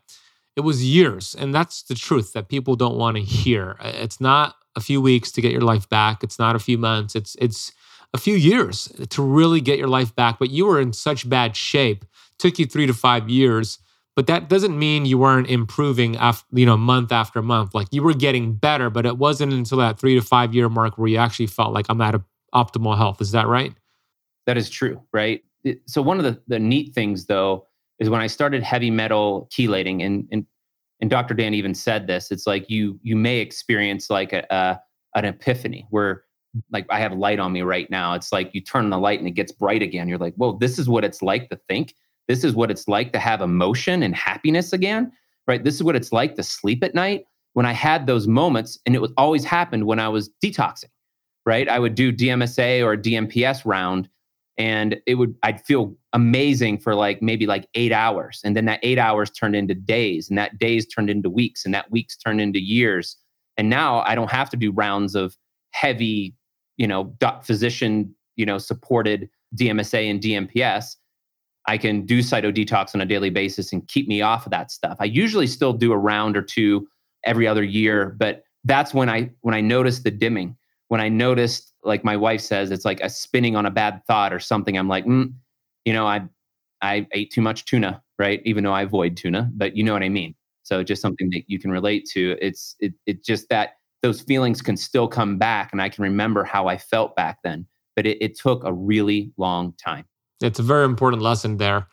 it 0.55 0.61
was 0.61 0.83
years. 0.83 1.35
And 1.35 1.53
that's 1.53 1.83
the 1.83 1.95
truth 1.95 2.33
that 2.33 2.47
people 2.47 2.75
don't 2.75 2.97
want 2.97 3.17
to 3.17 3.23
hear. 3.23 3.75
It's 3.81 4.21
not 4.21 4.55
a 4.75 4.79
few 4.79 5.01
weeks 5.01 5.31
to 5.31 5.41
get 5.41 5.51
your 5.51 5.61
life 5.61 5.89
back. 5.89 6.23
It's 6.23 6.37
not 6.37 6.55
a 6.55 6.59
few 6.59 6.77
months. 6.77 7.15
It's, 7.15 7.35
it's, 7.39 7.71
a 8.13 8.17
few 8.17 8.35
years 8.35 8.91
to 9.09 9.21
really 9.21 9.59
get 9.59 9.79
your 9.79 9.87
life 9.87 10.15
back, 10.15 10.37
but 10.39 10.51
you 10.51 10.65
were 10.65 10.79
in 10.79 10.93
such 10.93 11.27
bad 11.27 11.55
shape. 11.55 12.05
Took 12.37 12.59
you 12.59 12.65
three 12.65 12.85
to 12.85 12.93
five 12.93 13.29
years, 13.29 13.79
but 14.15 14.27
that 14.27 14.47
doesn't 14.47 14.77
mean 14.77 15.05
you 15.05 15.17
weren't 15.17 15.49
improving 15.49 16.15
after 16.17 16.45
you 16.53 16.65
know 16.65 16.77
month 16.77 17.11
after 17.11 17.41
month. 17.41 17.73
Like 17.73 17.87
you 17.91 18.03
were 18.03 18.13
getting 18.13 18.53
better, 18.53 18.89
but 18.89 19.05
it 19.05 19.17
wasn't 19.17 19.53
until 19.53 19.79
that 19.79 19.99
three 19.99 20.15
to 20.15 20.21
five 20.21 20.53
year 20.53 20.69
mark 20.69 20.97
where 20.97 21.07
you 21.07 21.17
actually 21.17 21.47
felt 21.47 21.73
like 21.73 21.85
I'm 21.89 22.01
at 22.01 22.15
a 22.15 22.23
optimal 22.53 22.97
health. 22.97 23.21
Is 23.21 23.31
that 23.31 23.47
right? 23.47 23.73
That 24.45 24.57
is 24.57 24.69
true, 24.69 25.01
right? 25.13 25.43
So 25.87 26.01
one 26.01 26.17
of 26.17 26.25
the, 26.25 26.39
the 26.47 26.59
neat 26.59 26.93
things 26.93 27.25
though 27.25 27.65
is 27.99 28.09
when 28.09 28.21
I 28.21 28.27
started 28.27 28.63
heavy 28.63 28.91
metal 28.91 29.49
chelating, 29.51 30.05
and 30.05 30.27
and 30.31 30.45
and 31.01 31.09
Dr. 31.09 31.33
Dan 31.33 31.53
even 31.53 31.73
said 31.73 32.07
this. 32.07 32.31
It's 32.31 32.45
like 32.45 32.69
you 32.69 32.99
you 33.01 33.15
may 33.15 33.39
experience 33.39 34.09
like 34.09 34.33
a, 34.33 34.45
a 34.49 34.79
an 35.15 35.25
epiphany 35.25 35.87
where 35.89 36.23
like 36.71 36.85
I 36.89 36.99
have 36.99 37.13
light 37.13 37.39
on 37.39 37.51
me 37.51 37.61
right 37.61 37.89
now. 37.89 38.13
It's 38.13 38.31
like 38.31 38.53
you 38.53 38.61
turn 38.61 38.89
the 38.89 38.97
light 38.97 39.19
and 39.19 39.27
it 39.27 39.31
gets 39.31 39.51
bright 39.51 39.81
again. 39.81 40.07
You're 40.07 40.19
like, 40.19 40.35
whoa, 40.35 40.57
this 40.59 40.77
is 40.77 40.87
what 40.87 41.03
it's 41.03 41.21
like 41.21 41.49
to 41.49 41.59
think. 41.67 41.95
This 42.27 42.43
is 42.43 42.55
what 42.55 42.71
it's 42.71 42.87
like 42.87 43.11
to 43.13 43.19
have 43.19 43.41
emotion 43.41 44.03
and 44.03 44.15
happiness 44.15 44.73
again, 44.73 45.11
right? 45.47 45.63
This 45.63 45.75
is 45.75 45.83
what 45.83 45.95
it's 45.95 46.11
like 46.11 46.35
to 46.35 46.43
sleep 46.43 46.83
at 46.83 46.95
night. 46.95 47.25
When 47.53 47.65
I 47.65 47.73
had 47.73 48.07
those 48.07 48.27
moments, 48.27 48.79
and 48.85 48.95
it 48.95 49.01
was 49.01 49.11
always 49.17 49.45
happened 49.45 49.85
when 49.85 49.99
I 49.99 50.09
was 50.09 50.29
detoxing, 50.43 50.89
right? 51.45 51.69
I 51.69 51.77
would 51.77 51.93
do 51.93 52.11
DMSA 52.11 52.83
or 52.83 52.97
DMPS 52.97 53.61
round, 53.63 54.09
and 54.57 54.99
it 55.05 55.15
would 55.15 55.35
I'd 55.43 55.63
feel 55.63 55.95
amazing 56.13 56.79
for 56.79 56.95
like 56.95 57.21
maybe 57.21 57.45
like 57.45 57.67
eight 57.75 57.91
hours, 57.91 58.41
and 58.43 58.55
then 58.55 58.65
that 58.65 58.79
eight 58.81 58.97
hours 58.97 59.29
turned 59.29 59.55
into 59.55 59.75
days, 59.75 60.29
and 60.29 60.37
that 60.37 60.57
days 60.57 60.87
turned 60.87 61.11
into 61.11 61.29
weeks, 61.29 61.63
and 61.63 61.73
that 61.75 61.91
weeks 61.91 62.17
turned 62.17 62.41
into 62.41 62.59
years. 62.59 63.17
And 63.57 63.69
now 63.69 63.99
I 63.99 64.15
don't 64.15 64.31
have 64.31 64.49
to 64.49 64.57
do 64.57 64.71
rounds 64.71 65.13
of 65.13 65.37
heavy 65.71 66.33
you 66.77 66.87
know, 66.87 67.13
physician, 67.43 68.13
you 68.35 68.45
know, 68.45 68.57
supported 68.57 69.29
DMSA 69.55 70.09
and 70.09 70.21
DMPS, 70.21 70.95
I 71.67 71.77
can 71.77 72.05
do 72.05 72.19
CytoDetox 72.19 72.93
on 72.93 73.01
a 73.01 73.05
daily 73.05 73.29
basis 73.29 73.71
and 73.71 73.87
keep 73.87 74.07
me 74.07 74.21
off 74.21 74.45
of 74.45 74.51
that 74.51 74.71
stuff. 74.71 74.97
I 74.99 75.05
usually 75.05 75.47
still 75.47 75.73
do 75.73 75.93
a 75.93 75.97
round 75.97 76.35
or 76.35 76.41
two 76.41 76.87
every 77.23 77.47
other 77.47 77.63
year, 77.63 78.15
but 78.17 78.43
that's 78.65 78.93
when 78.93 79.09
I 79.09 79.31
when 79.41 79.55
I 79.55 79.61
noticed 79.61 80.03
the 80.03 80.11
dimming. 80.11 80.55
When 80.89 81.01
I 81.01 81.09
noticed, 81.09 81.73
like 81.83 82.03
my 82.03 82.17
wife 82.17 82.41
says, 82.41 82.69
it's 82.69 82.85
like 82.85 83.01
a 83.01 83.09
spinning 83.09 83.55
on 83.55 83.65
a 83.65 83.71
bad 83.71 84.01
thought 84.05 84.33
or 84.33 84.39
something. 84.39 84.77
I'm 84.77 84.87
like, 84.87 85.05
mm, 85.05 85.33
you 85.85 85.93
know, 85.93 86.05
I 86.05 86.23
I 86.81 87.07
ate 87.13 87.31
too 87.31 87.41
much 87.41 87.65
tuna, 87.65 88.01
right? 88.19 88.41
Even 88.45 88.63
though 88.63 88.73
I 88.73 88.83
avoid 88.83 89.17
tuna, 89.17 89.49
but 89.55 89.75
you 89.75 89.83
know 89.83 89.93
what 89.93 90.03
I 90.03 90.09
mean. 90.09 90.35
So 90.63 90.83
just 90.83 91.01
something 91.01 91.29
that 91.31 91.43
you 91.47 91.59
can 91.59 91.71
relate 91.71 92.05
to. 92.13 92.37
It's 92.41 92.75
it 92.79 92.93
it 93.05 93.23
just 93.23 93.49
that 93.49 93.77
those 94.01 94.21
feelings 94.21 94.61
can 94.61 94.75
still 94.75 95.07
come 95.07 95.37
back 95.37 95.71
and 95.71 95.81
I 95.81 95.87
can 95.89 96.03
remember 96.03 96.43
how 96.43 96.67
I 96.67 96.77
felt 96.77 97.15
back 97.15 97.39
then. 97.43 97.65
But 97.95 98.05
it, 98.05 98.17
it 98.21 98.37
took 98.37 98.63
a 98.65 98.73
really 98.73 99.31
long 99.37 99.73
time. 99.73 100.05
It's 100.43 100.59
a 100.59 100.63
very 100.63 100.85
important 100.85 101.21
lesson 101.21 101.57
there. 101.57 101.87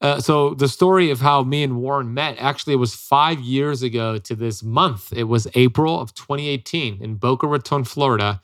Uh, 0.00 0.20
so 0.20 0.54
the 0.54 0.68
story 0.68 1.10
of 1.10 1.20
how 1.20 1.42
me 1.42 1.62
and 1.62 1.76
Warren 1.76 2.12
met 2.12 2.36
actually 2.38 2.76
was 2.76 2.94
five 2.94 3.40
years 3.40 3.82
ago 3.82 4.18
to 4.18 4.34
this 4.34 4.62
month. 4.62 5.12
It 5.12 5.24
was 5.24 5.48
April 5.54 6.00
of 6.00 6.14
2018 6.14 7.02
in 7.02 7.14
Boca 7.14 7.46
Raton, 7.46 7.84
Florida. 7.84 8.42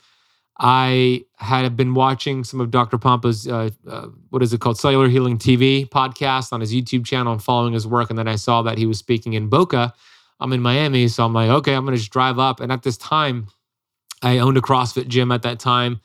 I 0.58 1.24
had 1.36 1.76
been 1.76 1.94
watching 1.94 2.44
some 2.44 2.60
of 2.60 2.70
Dr. 2.70 2.98
Pompa's 2.98 3.48
uh, 3.48 3.70
uh, 3.88 4.06
what 4.30 4.42
is 4.42 4.52
it 4.52 4.60
called, 4.60 4.78
Cellular 4.78 5.08
Healing 5.08 5.38
TV 5.38 5.88
podcast 5.88 6.52
on 6.52 6.60
his 6.60 6.72
YouTube 6.72 7.04
channel 7.04 7.32
and 7.32 7.42
following 7.42 7.72
his 7.72 7.86
work, 7.86 8.10
and 8.10 8.18
then 8.18 8.28
I 8.28 8.36
saw 8.36 8.62
that 8.62 8.78
he 8.78 8.86
was 8.86 8.98
speaking 8.98 9.32
in 9.32 9.48
Boca 9.48 9.94
I'm 10.40 10.52
in 10.52 10.62
Miami. 10.62 11.06
So 11.08 11.24
I'm 11.24 11.34
like, 11.34 11.50
okay, 11.50 11.74
I'm 11.74 11.84
going 11.84 11.94
to 11.94 12.00
just 12.00 12.12
drive 12.12 12.38
up. 12.38 12.60
And 12.60 12.72
at 12.72 12.82
this 12.82 12.96
time, 12.96 13.48
I 14.22 14.38
owned 14.38 14.56
a 14.56 14.62
CrossFit 14.62 15.08
gym 15.08 15.30
at 15.30 15.42
that 15.42 15.60
time. 15.60 16.00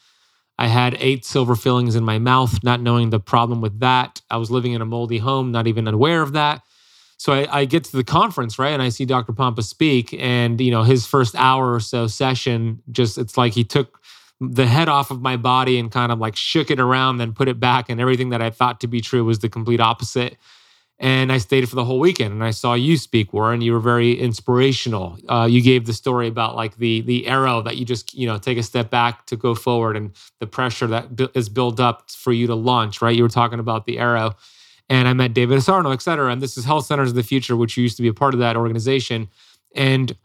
I 0.58 0.68
had 0.68 0.96
eight 1.00 1.26
silver 1.26 1.56
fillings 1.56 1.96
in 1.96 2.04
my 2.04 2.18
mouth, 2.18 2.64
not 2.64 2.82
knowing 2.82 3.10
the 3.10 3.20
problem 3.20 3.62
with 3.62 3.80
that. 3.82 4.22
I 4.30 4.38
was 4.38 4.50
living 4.50 4.74
in 4.74 4.82
a 4.82 4.86
moldy 4.86 5.18
home, 5.18 5.52
not 5.52 5.68
even 5.68 5.88
aware 5.88 6.22
of 6.22 6.34
that. 6.34 6.62
So 7.18 7.34
I, 7.34 7.60
I, 7.60 7.66
get 7.66 7.86
to 7.86 7.96
the 7.96 8.04
conference, 8.04 8.60
right? 8.60 8.74
And 8.74 8.82
I 8.82 8.90
see 8.90 9.06
Dr. 9.06 9.34
Pompa 9.34 9.64
speak. 9.64 10.14
And, 10.14 10.60
you 10.60 10.72
know, 10.72 10.84
his 10.84 11.06
first 11.06 11.34
hour 11.36 11.74
or 11.74 11.80
so 11.80 12.08
session, 12.08 12.82
just 12.92 13.18
it's 13.18 13.38
like 13.38 13.54
he 13.54 13.64
took 13.64 14.02
the 14.42 14.68
head 14.68 14.90
off 14.90 15.12
of 15.12 15.22
my 15.22 15.38
body 15.38 15.80
and 15.80 15.92
kind 15.92 16.12
of 16.12 16.20
like 16.20 16.36
shook 16.36 16.70
it 16.70 16.80
around, 16.80 17.18
then 17.18 17.34
put 17.34 17.48
it 17.48 17.60
back. 17.60 17.90
And 17.90 18.02
everything 18.02 18.30
that 18.30 18.42
I 18.42 18.50
thought 18.50 18.82
to 18.82 18.88
be 18.88 19.00
true 19.00 19.24
was 19.24 19.40
the 19.40 19.50
complete 19.50 19.80
opposite 19.80 20.38
and 21.00 21.32
I 21.32 21.40
stayed 21.40 21.68
for 21.68 21.76
the 21.76 21.84
whole 21.84 22.00
weekend. 22.00 22.34
And 22.34 22.44
I 22.44 22.52
saw 22.52 22.74
you 22.74 22.98
speak, 22.98 23.34
Warren. 23.34 23.62
You 23.62 23.74
were 23.74 23.80
very 23.80 24.14
inspirational. 24.14 25.18
Uh, 25.28 25.48
you 25.50 25.62
gave 25.62 25.86
the 25.86 25.94
story 25.94 26.28
about 26.28 26.56
like 26.56 26.78
the 26.78 27.02
the 27.02 27.28
arrow 27.28 27.62
that 27.62 27.78
you 27.78 27.86
just 27.86 28.14
you 28.14 28.26
know 28.28 28.38
take 28.38 28.58
a 28.58 28.64
step 28.64 28.90
back 28.90 29.26
to 29.28 29.36
go 29.36 29.56
forward, 29.56 29.98
and 29.98 30.12
the 30.40 30.48
pressure 30.48 30.88
that 30.88 31.30
is 31.36 31.50
built 31.50 31.80
up 31.80 32.10
for 32.12 32.32
you 32.32 32.48
to 32.48 32.56
launch. 32.56 33.02
Right? 33.02 33.16
You 33.16 33.24
were 33.24 33.30
talking 33.30 33.60
about 33.60 33.86
the 33.86 34.00
arrow, 34.00 34.36
and 34.90 35.08
I 35.08 35.14
met 35.14 35.34
David 35.34 35.58
Asarnow, 35.60 35.94
et 35.94 36.02
cetera. 36.02 36.32
And 36.32 36.42
this 36.42 36.58
is 36.58 36.66
Health 36.66 36.86
Centers 36.86 37.10
of 37.10 37.16
the 37.16 37.24
Future, 37.24 37.58
which 37.58 37.76
you 37.76 37.84
used 37.84 37.98
to 37.98 38.04
be 38.04 38.10
a 38.10 38.14
part 38.14 38.34
of 38.34 38.40
that 38.40 38.56
organization, 38.56 39.30
and 39.76 40.16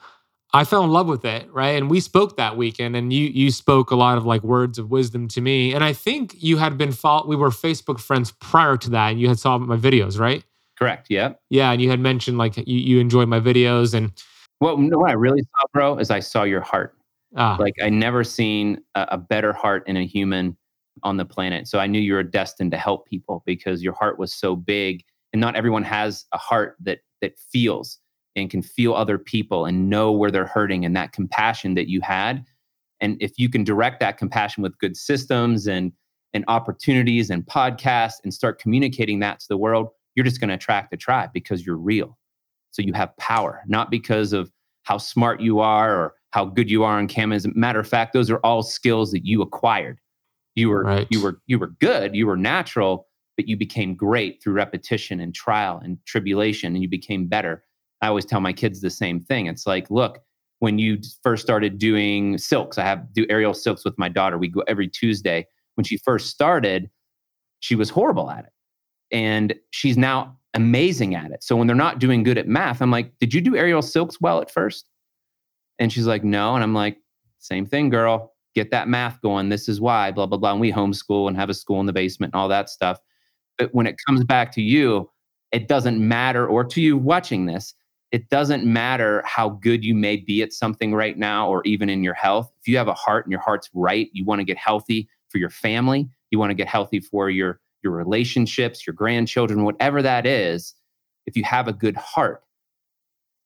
I 0.53 0.65
fell 0.65 0.83
in 0.83 0.91
love 0.91 1.07
with 1.07 1.25
it, 1.25 1.49
right? 1.53 1.77
And 1.77 1.89
we 1.89 2.01
spoke 2.01 2.37
that 2.37 2.57
weekend, 2.57 2.97
and 2.97 3.13
you 3.13 3.27
you 3.27 3.51
spoke 3.51 3.91
a 3.91 3.97
lot 3.97 4.19
of 4.19 4.25
like 4.27 4.43
words 4.43 4.79
of 4.79 4.91
wisdom 4.91 5.29
to 5.29 5.41
me. 5.41 5.75
And 5.75 5.85
I 5.85 5.93
think 5.93 6.35
you 6.39 6.57
had 6.59 6.79
been 6.79 6.93
follow- 6.93 7.27
we 7.27 7.37
were 7.37 7.51
Facebook 7.51 8.01
friends 8.01 8.33
prior 8.33 8.77
to 8.79 8.91
that, 8.91 9.11
and 9.11 9.21
you 9.21 9.29
had 9.29 9.39
saw 9.39 9.59
my 9.59 9.77
videos, 9.77 10.19
right? 10.19 10.45
Correct. 10.81 11.09
Yeah. 11.11 11.35
Yeah, 11.51 11.73
and 11.73 11.83
you 11.83 11.91
had 11.91 12.01
mentioned 12.01 12.39
like 12.39 12.57
you 12.57 12.65
you 12.67 13.01
enjoy 13.01 13.27
my 13.27 13.41
videos 13.41 13.95
and. 13.95 14.13
Well, 14.61 14.77
what 14.77 15.11
I 15.11 15.15
really 15.15 15.41
saw, 15.41 15.67
bro, 15.73 15.97
is 15.99 16.11
I 16.11 16.21
saw 16.21 16.43
your 16.43 16.61
heart. 16.61 16.95
Ah. 17.37 17.57
Like 17.59 17.75
I 17.83 17.89
never 17.89 18.23
seen 18.25 18.79
a, 18.95 19.07
a 19.13 19.19
better 19.19 19.53
heart 19.55 19.85
in 19.87 19.97
a 19.97 20.05
human 20.05 20.57
on 21.03 21.17
the 21.17 21.25
planet. 21.25 21.67
So 21.67 21.79
I 21.79 21.87
knew 21.87 22.01
you 22.01 22.15
were 22.15 22.23
destined 22.23 22.71
to 22.73 22.77
help 22.77 23.07
people 23.07 23.43
because 23.47 23.83
your 23.83 23.95
heart 23.95 24.19
was 24.19 24.35
so 24.35 24.55
big 24.55 25.03
and 25.33 25.41
not 25.41 25.57
everyone 25.57 25.83
has 25.85 26.27
a 26.33 26.39
heart 26.39 26.77
that 26.81 26.99
that 27.21 27.39
feels 27.39 27.99
and 28.37 28.51
can 28.51 28.63
feel 28.63 28.95
other 28.95 29.19
people 29.19 29.67
and 29.67 29.91
know 29.91 30.13
where 30.13 30.31
they're 30.31 30.47
hurting 30.47 30.85
and 30.85 30.97
that 30.97 31.13
compassion 31.13 31.75
that 31.75 31.89
you 31.89 32.01
had 32.01 32.45
and 33.01 33.17
if 33.21 33.33
you 33.39 33.49
can 33.49 33.65
direct 33.65 34.01
that 34.01 34.19
compassion 34.19 34.63
with 34.63 34.79
good 34.79 34.97
systems 34.97 35.67
and 35.67 35.93
and 36.33 36.45
opportunities 36.49 37.31
and 37.31 37.45
podcasts 37.47 38.19
and 38.23 38.33
start 38.33 38.61
communicating 38.61 39.19
that 39.21 39.41
to 39.41 39.47
the 39.49 39.57
world 39.57 39.89
you're 40.15 40.25
just 40.25 40.41
going 40.41 40.49
to 40.49 40.55
attract 40.55 40.91
the 40.91 40.97
tribe 40.97 41.31
because 41.33 41.65
you're 41.65 41.77
real. 41.77 42.19
So 42.71 42.83
you 42.83 42.93
have 42.93 43.17
power 43.17 43.63
not 43.67 43.91
because 43.91 44.33
of 44.33 44.51
how 44.85 44.99
smart 44.99 45.41
you 45.41 45.61
are 45.61 45.95
or 45.95 46.15
how 46.31 46.45
good 46.45 46.71
you 46.71 46.85
are 46.85 46.99
on 46.99 47.09
camera 47.09 47.37
as 47.37 47.45
a 47.45 47.51
matter 47.55 47.81
of 47.81 47.89
fact 47.89 48.13
those 48.13 48.31
are 48.31 48.39
all 48.39 48.63
skills 48.63 49.11
that 49.13 49.27
you 49.27 49.43
acquired. 49.43 49.99
You 50.55 50.69
were 50.69 50.85
right. 50.85 51.07
you 51.11 51.23
were 51.23 51.41
you 51.47 51.59
were 51.59 51.69
good 51.81 52.15
you 52.15 52.27
were 52.27 52.37
natural 52.37 53.07
but 53.37 53.49
you 53.49 53.57
became 53.57 53.95
great 53.95 54.43
through 54.43 54.53
repetition 54.53 55.21
and 55.21 55.35
trial 55.35 55.81
and 55.83 55.99
tribulation 56.07 56.75
and 56.75 56.83
you 56.83 56.89
became 56.89 57.27
better. 57.27 57.65
I 58.03 58.09
always 58.09 58.25
tell 58.25 58.41
my 58.41 58.53
kids 58.53 58.81
the 58.81 58.91
same 58.91 59.21
thing. 59.21 59.47
It's 59.47 59.67
like 59.67 59.91
look 59.91 60.21
when 60.59 60.79
you 60.79 60.99
first 61.23 61.43
started 61.43 61.79
doing 61.79 62.37
silks 62.37 62.77
i 62.77 62.85
have 62.85 63.13
do 63.15 63.25
aerial 63.31 63.55
silks 63.55 63.85
with 63.85 63.99
my 63.99 64.09
daughter. 64.09 64.39
We 64.39 64.49
go 64.49 64.63
every 64.69 64.89
tuesday. 64.89 65.47
When 65.75 65.85
she 65.85 65.99
first 65.99 66.31
started 66.31 66.91
she 67.61 67.75
was 67.75 67.91
horrible 67.91 68.31
at 68.31 68.45
it 68.45 68.53
and 69.13 69.55
she's 69.71 69.97
now 69.97 70.37
amazing 70.55 71.15
at 71.15 71.31
it. 71.31 71.43
So 71.43 71.57
when 71.57 71.67
they're 71.67 71.77
not 71.77 71.99
doing 71.99 72.23
good 72.23 72.39
at 72.39 72.49
math 72.49 72.83
i'm 72.83 72.91
like 72.91 73.17
did 73.19 73.33
you 73.33 73.41
do 73.41 73.57
aerial 73.57 73.83
silks 73.83 74.21
well 74.21 74.41
at 74.41 74.51
first? 74.51 74.89
And 75.79 75.93
she's 75.93 76.07
like 76.07 76.25
no. 76.25 76.55
And 76.55 76.65
i'm 76.65 76.75
like 76.75 76.99
same 77.39 77.67
thing 77.67 77.91
girl. 77.91 78.35
Get 78.55 78.71
that 78.73 78.89
math 78.89 79.21
going. 79.23 79.49
This 79.49 79.69
is 79.69 79.81
why 79.81 80.11
blah 80.11 80.27
blah 80.27 80.39
blah. 80.39 80.53
And 80.53 80.61
we 80.61 80.73
homeschool 80.73 81.29
and 81.29 81.37
have 81.37 81.51
a 81.51 81.55
school 81.55 81.81
in 81.81 81.87
the 81.87 81.93
basement 81.93 82.33
and 82.35 82.41
all 82.41 82.49
that 82.49 82.69
stuff. 82.69 82.99
But 83.59 83.75
when 83.75 83.87
it 83.87 83.97
comes 84.07 84.25
back 84.25 84.53
to 84.53 84.63
you, 84.63 85.11
it 85.53 85.69
doesn't 85.69 85.99
matter, 85.99 86.47
or 86.47 86.65
to 86.65 86.81
you 86.81 86.97
watching 86.97 87.47
this, 87.47 87.75
it 88.13 88.29
doesn't 88.29 88.65
matter 88.65 89.23
how 89.25 89.51
good 89.51 89.85
you 89.85 89.95
may 89.95 90.17
be 90.17 90.43
at 90.43 90.53
something 90.53 90.95
right 90.95 91.17
now 91.17 91.49
or 91.49 91.63
even 91.65 91.89
in 91.89 92.03
your 92.03 92.15
health. 92.15 92.51
If 92.61 92.69
you 92.69 92.77
have 92.77 92.89
a 92.89 92.95
heart 92.95 93.25
and 93.25 93.31
your 93.31 93.41
heart's 93.41 93.71
right, 93.73 94.09
you 94.13 94.25
want 94.25 94.41
to 94.41 94.45
get 94.45 94.57
healthy 94.57 95.09
for 95.29 95.39
your 95.39 95.51
family, 95.51 96.09
you 96.31 96.39
want 96.39 96.51
to 96.51 96.55
get 96.55 96.67
healthy 96.67 97.01
for 97.01 97.31
your 97.31 97.61
your 97.83 97.93
relationships, 97.93 98.87
your 98.87 98.95
grandchildren, 98.95 99.65
whatever 99.65 100.03
that 100.03 100.27
is, 100.27 100.75
if 101.27 101.37
you 101.37 101.45
have 101.45 101.69
a 101.69 101.73
good 101.73 101.97
heart, 101.97 102.43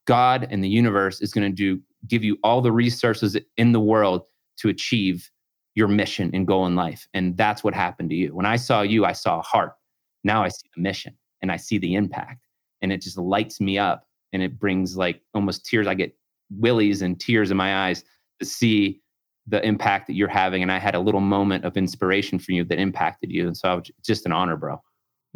God 0.06 0.46
and 0.50 0.62
the 0.62 0.68
universe 0.68 1.20
is 1.20 1.32
going 1.32 1.50
to 1.50 1.54
do 1.54 1.80
give 2.06 2.22
you 2.22 2.38
all 2.44 2.60
the 2.60 2.72
resources 2.72 3.36
in 3.56 3.72
the 3.72 3.80
world 3.80 4.22
to 4.58 4.68
achieve 4.68 5.30
your 5.74 5.88
mission 5.88 6.30
and 6.34 6.46
goal 6.46 6.66
in 6.66 6.76
life. 6.76 7.08
And 7.14 7.36
that's 7.36 7.64
what 7.64 7.74
happened 7.74 8.10
to 8.10 8.16
you. 8.16 8.34
When 8.34 8.46
I 8.46 8.56
saw 8.56 8.82
you, 8.82 9.04
I 9.04 9.12
saw 9.12 9.38
a 9.38 9.42
heart. 9.42 9.74
Now 10.22 10.44
I 10.44 10.48
see 10.48 10.68
the 10.74 10.82
mission 10.82 11.16
and 11.42 11.50
I 11.50 11.56
see 11.56 11.78
the 11.78 11.94
impact 11.94 12.46
and 12.82 12.92
it 12.92 13.00
just 13.00 13.18
lights 13.18 13.60
me 13.60 13.78
up 13.78 14.06
and 14.32 14.42
it 14.42 14.58
brings 14.58 14.96
like 14.96 15.22
almost 15.34 15.64
tears. 15.64 15.86
I 15.86 15.94
get 15.94 16.16
willies 16.50 17.02
and 17.02 17.18
tears 17.18 17.50
in 17.50 17.56
my 17.56 17.88
eyes 17.88 18.04
to 18.40 18.46
see 18.46 19.00
the 19.46 19.64
impact 19.66 20.06
that 20.06 20.14
you're 20.14 20.28
having. 20.28 20.62
And 20.62 20.72
I 20.72 20.78
had 20.78 20.94
a 20.94 21.00
little 21.00 21.20
moment 21.20 21.64
of 21.64 21.76
inspiration 21.76 22.38
for 22.38 22.52
you 22.52 22.64
that 22.64 22.78
impacted 22.78 23.30
you. 23.30 23.46
And 23.46 23.56
so 23.56 23.68
I 23.68 23.74
was, 23.74 23.90
just 24.02 24.26
an 24.26 24.32
honor, 24.32 24.56
bro. 24.56 24.80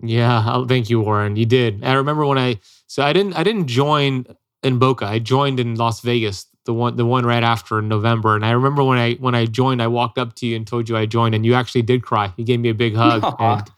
Yeah, 0.02 0.44
oh, 0.46 0.66
thank 0.66 0.90
you, 0.90 1.00
Warren. 1.00 1.36
You 1.36 1.46
did. 1.46 1.84
I 1.84 1.94
remember 1.94 2.24
when 2.24 2.38
I 2.38 2.60
so 2.86 3.02
I 3.02 3.12
didn't 3.12 3.34
I 3.34 3.42
didn't 3.42 3.66
join 3.66 4.26
in 4.62 4.78
Boca. 4.78 5.06
I 5.06 5.18
joined 5.18 5.58
in 5.58 5.74
Las 5.74 6.00
Vegas, 6.02 6.46
the 6.66 6.72
one 6.72 6.96
the 6.96 7.04
one 7.04 7.26
right 7.26 7.42
after 7.42 7.80
in 7.80 7.88
November. 7.88 8.36
And 8.36 8.46
I 8.46 8.52
remember 8.52 8.84
when 8.84 8.98
I 8.98 9.14
when 9.14 9.34
I 9.34 9.46
joined, 9.46 9.82
I 9.82 9.88
walked 9.88 10.16
up 10.16 10.34
to 10.36 10.46
you 10.46 10.54
and 10.54 10.66
told 10.66 10.88
you 10.88 10.96
I 10.96 11.06
joined, 11.06 11.34
and 11.34 11.44
you 11.44 11.54
actually 11.54 11.82
did 11.82 12.02
cry. 12.04 12.32
You 12.36 12.44
gave 12.44 12.60
me 12.60 12.68
a 12.68 12.74
big 12.74 12.94
hug, 12.94 13.22
Aww. 13.22 13.36
and 13.58 13.70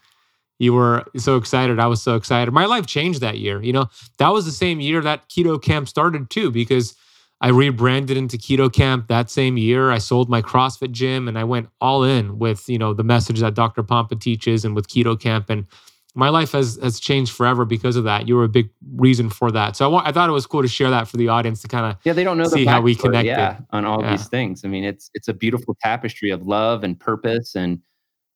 you 0.59 0.73
were 0.73 1.05
so 1.17 1.37
excited. 1.37 1.79
I 1.79 1.87
was 1.87 2.03
so 2.03 2.15
excited. 2.15 2.51
My 2.51 2.65
life 2.65 2.85
changed 2.85 3.21
that 3.21 3.39
year. 3.39 3.61
You 3.63 3.73
know, 3.73 3.87
that 4.19 4.29
was 4.29 4.45
the 4.45 4.51
same 4.51 4.79
year 4.79 5.01
that 5.01 5.27
Keto 5.27 5.59
Kamp 5.59 5.87
started 5.87 6.29
too, 6.29 6.51
because 6.51 6.95
I 7.41 7.47
rebranded 7.47 8.17
into 8.17 8.37
Keto 8.37 8.71
Kamp 8.71 9.07
that 9.07 9.31
same 9.31 9.57
year. 9.57 9.89
I 9.89 9.97
sold 9.97 10.29
my 10.29 10.43
CrossFit 10.43 10.91
gym 10.91 11.27
and 11.27 11.39
I 11.39 11.43
went 11.43 11.69
all 11.81 12.03
in 12.03 12.37
with, 12.37 12.69
you 12.69 12.77
know, 12.77 12.93
the 12.93 13.03
message 13.03 13.39
that 13.39 13.55
Dr. 13.55 13.81
Pompa 13.81 14.19
teaches 14.19 14.63
and 14.63 14.75
with 14.75 14.87
Keto 14.87 15.19
Kamp. 15.19 15.49
And 15.49 15.65
my 16.13 16.29
life 16.29 16.51
has 16.51 16.77
has 16.83 16.99
changed 16.99 17.31
forever 17.31 17.65
because 17.65 17.95
of 17.95 18.03
that. 18.03 18.27
You 18.27 18.35
were 18.35 18.43
a 18.43 18.49
big 18.49 18.69
reason 18.95 19.29
for 19.29 19.49
that. 19.51 19.75
So 19.75 19.85
I, 19.85 19.87
want, 19.87 20.07
I 20.07 20.11
thought 20.11 20.29
it 20.29 20.33
was 20.33 20.45
cool 20.45 20.61
to 20.61 20.67
share 20.67 20.91
that 20.91 21.07
for 21.07 21.17
the 21.17 21.29
audience 21.29 21.61
to 21.63 21.67
kind 21.67 21.85
of 21.85 21.97
yeah 22.03 22.13
they 22.13 22.23
don't 22.23 22.37
know 22.37 22.45
see 22.45 22.65
how 22.65 22.81
we 22.81 22.93
connected 22.93 23.29
yeah 23.29 23.59
on 23.71 23.85
all 23.85 24.01
yeah. 24.01 24.11
these 24.11 24.27
things. 24.27 24.63
I 24.63 24.67
mean 24.67 24.83
it's 24.83 25.09
it's 25.13 25.27
a 25.27 25.33
beautiful 25.33 25.75
tapestry 25.81 26.29
of 26.29 26.43
love 26.43 26.83
and 26.83 26.99
purpose 26.99 27.55
and 27.55 27.79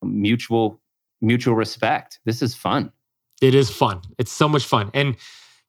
mutual 0.01 0.81
mutual 1.21 1.55
respect. 1.55 2.19
This 2.25 2.41
is 2.41 2.55
fun. 2.55 2.91
It 3.41 3.53
is 3.53 3.69
fun. 3.69 4.01
It's 4.17 4.31
so 4.31 4.47
much 4.47 4.65
fun. 4.65 4.89
And 4.93 5.17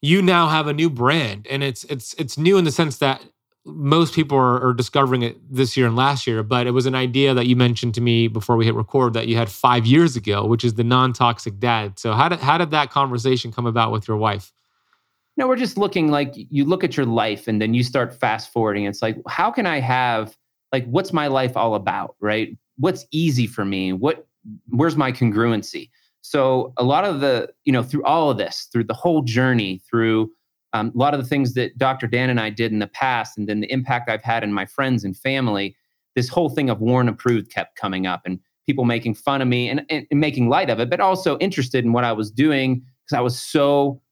you 0.02 0.22
now 0.22 0.48
have 0.48 0.66
a 0.66 0.72
new 0.72 0.90
brand 0.90 1.46
and 1.48 1.62
it's 1.62 1.84
it's 1.84 2.14
it's 2.14 2.38
new 2.38 2.58
in 2.58 2.64
the 2.64 2.72
sense 2.72 2.98
that 2.98 3.22
most 3.66 4.14
people 4.14 4.38
are, 4.38 4.64
are, 4.64 4.72
discovering 4.72 5.22
it 5.22 5.36
this 5.52 5.76
year 5.76 5.88
and 5.88 5.96
last 5.96 6.24
year, 6.24 6.44
but 6.44 6.68
it 6.68 6.70
was 6.70 6.86
an 6.86 6.94
idea 6.94 7.34
that 7.34 7.46
you 7.46 7.56
mentioned 7.56 7.94
to 7.94 8.00
me 8.00 8.28
before 8.28 8.56
we 8.56 8.64
hit 8.64 8.76
record 8.76 9.12
that 9.14 9.26
you 9.26 9.36
had 9.36 9.50
five 9.50 9.84
years 9.84 10.14
ago, 10.14 10.46
which 10.46 10.64
is 10.64 10.74
the 10.74 10.84
non-toxic 10.84 11.58
dad. 11.58 11.98
So 11.98 12.12
how 12.12 12.28
did 12.28 12.38
how 12.38 12.58
did 12.58 12.70
that 12.70 12.90
conversation 12.90 13.50
come 13.50 13.66
about 13.66 13.90
with 13.90 14.06
your 14.06 14.16
wife? 14.16 14.52
No, 15.36 15.48
we're 15.48 15.56
just 15.56 15.76
looking 15.76 16.10
like 16.10 16.32
you 16.34 16.64
look 16.64 16.84
at 16.84 16.96
your 16.96 17.06
life 17.06 17.48
and 17.48 17.60
then 17.60 17.74
you 17.74 17.82
start 17.82 18.14
fast 18.14 18.52
forwarding. 18.52 18.84
It's 18.84 19.02
like, 19.02 19.18
how 19.28 19.50
can 19.50 19.66
I 19.66 19.80
have 19.80 20.36
like 20.72 20.86
what's 20.86 21.12
my 21.12 21.26
life 21.26 21.56
all 21.56 21.74
about? 21.74 22.14
Right? 22.20 22.56
What's 22.78 23.04
easy 23.10 23.48
for 23.48 23.64
me? 23.64 23.92
What 23.92 24.26
where's 24.68 24.96
my 24.96 25.10
congruency? 25.10 25.90
So 26.28 26.72
a 26.76 26.82
lot 26.82 27.04
of 27.04 27.20
the, 27.20 27.50
you 27.64 27.72
know, 27.72 27.84
through 27.84 28.02
all 28.02 28.30
of 28.30 28.36
this, 28.36 28.68
through 28.72 28.84
the 28.84 28.94
whole 28.94 29.22
journey, 29.22 29.80
through 29.88 30.32
um, 30.72 30.90
a 30.92 30.98
lot 30.98 31.14
of 31.14 31.22
the 31.22 31.28
things 31.28 31.54
that 31.54 31.78
Dr. 31.78 32.08
Dan 32.08 32.30
and 32.30 32.40
I 32.40 32.50
did 32.50 32.72
in 32.72 32.80
the 32.80 32.88
past, 32.88 33.38
and 33.38 33.48
then 33.48 33.60
the 33.60 33.72
impact 33.72 34.10
I've 34.10 34.24
had 34.24 34.42
in 34.42 34.52
my 34.52 34.66
friends 34.66 35.04
and 35.04 35.16
family, 35.16 35.76
this 36.16 36.28
whole 36.28 36.48
thing 36.48 36.68
of 36.68 36.80
Warren 36.80 37.08
approved 37.08 37.52
kept 37.52 37.76
coming 37.76 38.08
up 38.08 38.22
and 38.24 38.40
people 38.66 38.84
making 38.84 39.14
fun 39.14 39.40
of 39.40 39.46
me 39.46 39.68
and, 39.68 39.84
and, 39.88 40.04
and 40.10 40.18
making 40.18 40.48
light 40.48 40.68
of 40.68 40.80
it, 40.80 40.90
but 40.90 40.98
also 40.98 41.38
interested 41.38 41.84
in 41.84 41.92
what 41.92 42.02
I 42.02 42.12
was 42.12 42.32
doing 42.32 42.82
because 43.04 43.16
I 43.16 43.20
was 43.20 43.40
so 43.40 44.02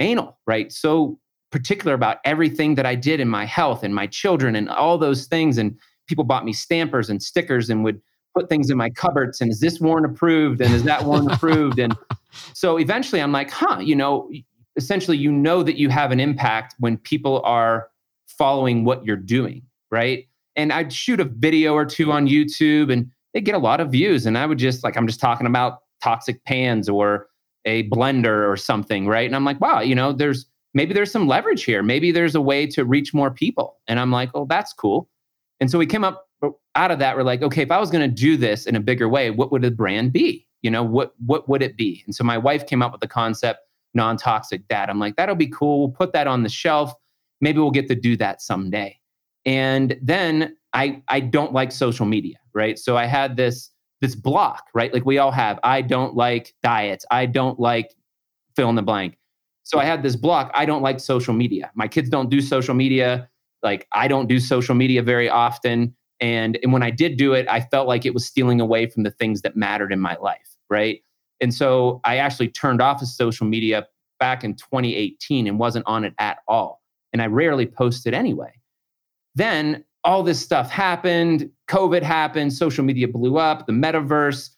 anal, 0.00 0.38
right? 0.48 0.72
So 0.72 1.20
particular 1.52 1.94
about 1.94 2.18
everything 2.24 2.74
that 2.74 2.86
I 2.86 2.96
did 2.96 3.20
in 3.20 3.28
my 3.28 3.44
health 3.44 3.84
and 3.84 3.94
my 3.94 4.08
children 4.08 4.56
and 4.56 4.68
all 4.68 4.98
those 4.98 5.26
things. 5.28 5.56
And 5.56 5.78
people 6.08 6.24
bought 6.24 6.44
me 6.44 6.52
stampers 6.52 7.08
and 7.08 7.22
stickers 7.22 7.70
and 7.70 7.84
would 7.84 8.00
put 8.34 8.48
things 8.48 8.70
in 8.70 8.76
my 8.76 8.90
cupboards 8.90 9.40
and 9.40 9.50
is 9.50 9.60
this 9.60 9.80
Warren 9.80 10.04
approved 10.04 10.60
and 10.60 10.72
is 10.72 10.84
that 10.84 11.04
Warren 11.04 11.30
approved 11.30 11.78
and 11.78 11.96
so 12.54 12.78
eventually 12.78 13.20
I'm 13.20 13.32
like, 13.32 13.50
huh, 13.50 13.78
you 13.80 13.96
know, 13.96 14.30
essentially 14.76 15.16
you 15.16 15.32
know 15.32 15.62
that 15.62 15.76
you 15.76 15.88
have 15.88 16.12
an 16.12 16.20
impact 16.20 16.74
when 16.78 16.96
people 16.96 17.42
are 17.44 17.88
following 18.26 18.84
what 18.84 19.04
you're 19.04 19.16
doing, 19.16 19.62
right? 19.90 20.26
And 20.56 20.72
I'd 20.72 20.92
shoot 20.92 21.20
a 21.20 21.24
video 21.24 21.74
or 21.74 21.84
two 21.84 22.12
on 22.12 22.26
YouTube 22.26 22.92
and 22.92 23.10
they 23.34 23.40
get 23.40 23.54
a 23.54 23.58
lot 23.58 23.80
of 23.80 23.90
views 23.90 24.26
and 24.26 24.38
I 24.38 24.46
would 24.46 24.58
just 24.58 24.84
like 24.84 24.96
I'm 24.96 25.06
just 25.06 25.20
talking 25.20 25.46
about 25.46 25.80
toxic 26.02 26.44
pans 26.44 26.88
or 26.88 27.28
a 27.64 27.88
blender 27.90 28.48
or 28.48 28.56
something, 28.56 29.06
right? 29.06 29.26
And 29.26 29.36
I'm 29.36 29.44
like, 29.44 29.60
wow, 29.60 29.80
you 29.80 29.94
know, 29.94 30.12
there's 30.12 30.46
maybe 30.74 30.94
there's 30.94 31.10
some 31.10 31.26
leverage 31.26 31.64
here. 31.64 31.82
Maybe 31.82 32.12
there's 32.12 32.34
a 32.34 32.40
way 32.40 32.66
to 32.68 32.84
reach 32.84 33.12
more 33.12 33.30
people. 33.30 33.76
And 33.88 33.98
I'm 33.98 34.10
like, 34.10 34.30
oh, 34.34 34.46
that's 34.46 34.72
cool. 34.72 35.08
And 35.60 35.70
so 35.70 35.78
we 35.78 35.86
came 35.86 36.04
up 36.04 36.29
out 36.74 36.90
of 36.90 36.98
that, 37.00 37.16
we're 37.16 37.22
like, 37.22 37.42
okay, 37.42 37.62
if 37.62 37.70
I 37.70 37.78
was 37.78 37.90
going 37.90 38.08
to 38.08 38.14
do 38.14 38.36
this 38.36 38.66
in 38.66 38.76
a 38.76 38.80
bigger 38.80 39.08
way, 39.08 39.30
what 39.30 39.52
would 39.52 39.62
the 39.62 39.70
brand 39.70 40.12
be? 40.12 40.46
You 40.62 40.70
know, 40.70 40.82
what 40.82 41.14
what 41.24 41.48
would 41.48 41.62
it 41.62 41.76
be? 41.76 42.02
And 42.06 42.14
so 42.14 42.22
my 42.24 42.38
wife 42.38 42.66
came 42.66 42.82
up 42.82 42.92
with 42.92 43.00
the 43.00 43.08
concept 43.08 43.60
non-toxic 43.94 44.68
dad. 44.68 44.88
I'm 44.88 44.98
like, 44.98 45.16
that'll 45.16 45.34
be 45.34 45.48
cool. 45.48 45.80
We'll 45.80 45.88
put 45.88 46.12
that 46.12 46.26
on 46.26 46.42
the 46.42 46.48
shelf. 46.48 46.92
Maybe 47.40 47.58
we'll 47.58 47.70
get 47.70 47.88
to 47.88 47.94
do 47.94 48.16
that 48.18 48.40
someday. 48.42 48.98
And 49.44 49.98
then 50.02 50.56
I 50.72 51.02
I 51.08 51.20
don't 51.20 51.52
like 51.52 51.72
social 51.72 52.06
media, 52.06 52.36
right? 52.54 52.78
So 52.78 52.96
I 52.96 53.06
had 53.06 53.36
this 53.36 53.70
this 54.00 54.14
block, 54.14 54.64
right? 54.74 54.92
Like 54.92 55.04
we 55.04 55.18
all 55.18 55.30
have. 55.30 55.58
I 55.62 55.82
don't 55.82 56.14
like 56.14 56.54
diets. 56.62 57.04
I 57.10 57.26
don't 57.26 57.58
like 57.58 57.94
fill 58.56 58.68
in 58.68 58.74
the 58.74 58.82
blank. 58.82 59.18
So 59.62 59.78
I 59.78 59.84
had 59.84 60.02
this 60.02 60.16
block. 60.16 60.50
I 60.54 60.66
don't 60.66 60.82
like 60.82 61.00
social 61.00 61.32
media. 61.34 61.70
My 61.74 61.88
kids 61.88 62.08
don't 62.08 62.28
do 62.28 62.40
social 62.40 62.74
media. 62.74 63.28
Like 63.62 63.86
I 63.92 64.08
don't 64.08 64.26
do 64.26 64.40
social 64.40 64.74
media 64.74 65.02
very 65.02 65.28
often. 65.28 65.94
And, 66.20 66.58
and 66.62 66.72
when 66.72 66.82
I 66.82 66.90
did 66.90 67.16
do 67.16 67.32
it, 67.32 67.46
I 67.48 67.60
felt 67.60 67.88
like 67.88 68.04
it 68.04 68.12
was 68.12 68.26
stealing 68.26 68.60
away 68.60 68.86
from 68.86 69.04
the 69.04 69.10
things 69.10 69.42
that 69.42 69.56
mattered 69.56 69.92
in 69.92 70.00
my 70.00 70.16
life. 70.16 70.56
Right. 70.68 71.02
And 71.40 71.54
so 71.54 72.00
I 72.04 72.18
actually 72.18 72.48
turned 72.48 72.82
off 72.82 73.00
of 73.02 73.08
social 73.08 73.46
media 73.46 73.86
back 74.18 74.44
in 74.44 74.54
2018 74.54 75.46
and 75.46 75.58
wasn't 75.58 75.86
on 75.86 76.04
it 76.04 76.14
at 76.18 76.38
all. 76.46 76.82
And 77.12 77.22
I 77.22 77.26
rarely 77.26 77.66
posted 77.66 78.14
anyway. 78.14 78.52
Then 79.34 79.84
all 80.04 80.22
this 80.22 80.40
stuff 80.40 80.70
happened, 80.70 81.50
COVID 81.68 82.02
happened, 82.02 82.52
social 82.52 82.84
media 82.84 83.08
blew 83.08 83.38
up, 83.38 83.66
the 83.66 83.72
metaverse, 83.72 84.50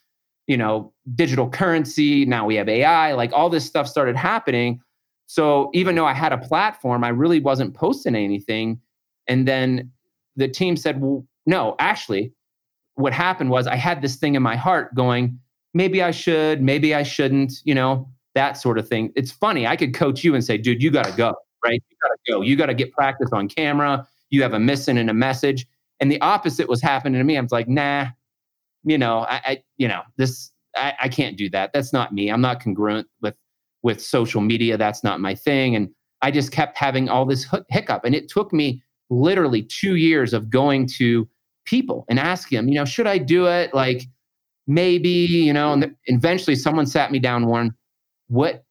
you 0.47 0.57
know, 0.57 0.93
digital 1.15 1.49
currency, 1.49 2.25
now 2.25 2.45
we 2.45 2.55
have 2.55 2.69
AI, 2.69 3.13
like 3.13 3.31
all 3.33 3.49
this 3.49 3.65
stuff 3.65 3.87
started 3.87 4.15
happening. 4.15 4.79
So 5.25 5.69
even 5.73 5.95
though 5.95 6.05
I 6.05 6.13
had 6.13 6.33
a 6.33 6.37
platform, 6.37 7.03
I 7.03 7.09
really 7.09 7.39
wasn't 7.39 7.73
posting 7.73 8.15
anything. 8.15 8.79
And 9.27 9.47
then 9.47 9.91
the 10.35 10.47
team 10.47 10.75
said, 10.75 11.01
well, 11.01 11.25
no, 11.45 11.75
actually, 11.79 12.33
what 12.95 13.13
happened 13.13 13.49
was 13.49 13.67
I 13.67 13.75
had 13.75 14.01
this 14.01 14.15
thing 14.15 14.35
in 14.35 14.43
my 14.43 14.55
heart 14.55 14.93
going, 14.95 15.39
maybe 15.73 16.01
I 16.01 16.11
should, 16.11 16.61
maybe 16.61 16.93
I 16.93 17.03
shouldn't, 17.03 17.53
you 17.63 17.75
know, 17.75 18.09
that 18.35 18.53
sort 18.57 18.77
of 18.77 18.87
thing. 18.87 19.11
It's 19.15 19.31
funny. 19.31 19.67
I 19.67 19.75
could 19.75 19.93
coach 19.93 20.23
you 20.23 20.35
and 20.35 20.43
say, 20.43 20.57
dude, 20.57 20.81
you 20.81 20.91
got 20.91 21.05
to 21.05 21.11
go, 21.13 21.33
right? 21.63 21.81
You 21.89 21.97
got 22.01 22.09
to 22.09 22.31
go. 22.31 22.41
You 22.41 22.55
got 22.55 22.67
to 22.67 22.73
get 22.73 22.91
practice 22.91 23.29
on 23.31 23.47
camera. 23.47 24.07
You 24.29 24.41
have 24.41 24.53
a 24.53 24.59
mission 24.59 24.97
and 24.97 25.09
a 25.09 25.13
message. 25.13 25.65
And 25.99 26.11
the 26.11 26.19
opposite 26.21 26.67
was 26.67 26.81
happening 26.81 27.19
to 27.19 27.23
me. 27.23 27.37
I 27.37 27.41
was 27.41 27.51
like, 27.51 27.67
nah, 27.67 28.07
you 28.83 28.97
know, 28.97 29.19
I, 29.29 29.41
I 29.45 29.63
you 29.77 29.87
know, 29.87 30.01
this, 30.17 30.51
I, 30.75 30.93
I 31.01 31.09
can't 31.09 31.37
do 31.37 31.49
that. 31.51 31.71
That's 31.73 31.93
not 31.93 32.13
me. 32.13 32.29
I'm 32.29 32.41
not 32.41 32.61
congruent 32.61 33.07
with, 33.21 33.35
with 33.83 34.01
social 34.01 34.41
media. 34.41 34.77
That's 34.77 35.03
not 35.03 35.19
my 35.19 35.35
thing. 35.35 35.75
And 35.75 35.89
I 36.21 36.31
just 36.31 36.51
kept 36.51 36.77
having 36.77 37.09
all 37.09 37.25
this 37.25 37.47
hiccup. 37.69 38.05
And 38.05 38.15
it 38.15 38.29
took 38.29 38.51
me 38.51 38.81
literally 39.09 39.61
two 39.61 39.95
years 39.95 40.33
of 40.33 40.49
going 40.49 40.87
to 40.97 41.27
people 41.65 42.05
and 42.09 42.19
asking 42.19 42.57
them, 42.57 42.67
you 42.67 42.75
know, 42.75 42.85
should 42.85 43.07
I 43.07 43.17
do 43.17 43.47
it? 43.47 43.73
Like, 43.73 44.03
maybe, 44.67 45.09
you 45.09 45.53
know, 45.53 45.73
and 45.73 45.95
eventually 46.05 46.55
someone 46.55 46.85
sat 46.85 47.11
me 47.11 47.19
down, 47.19 47.47
Warren, 47.47 47.73
what 48.27 48.63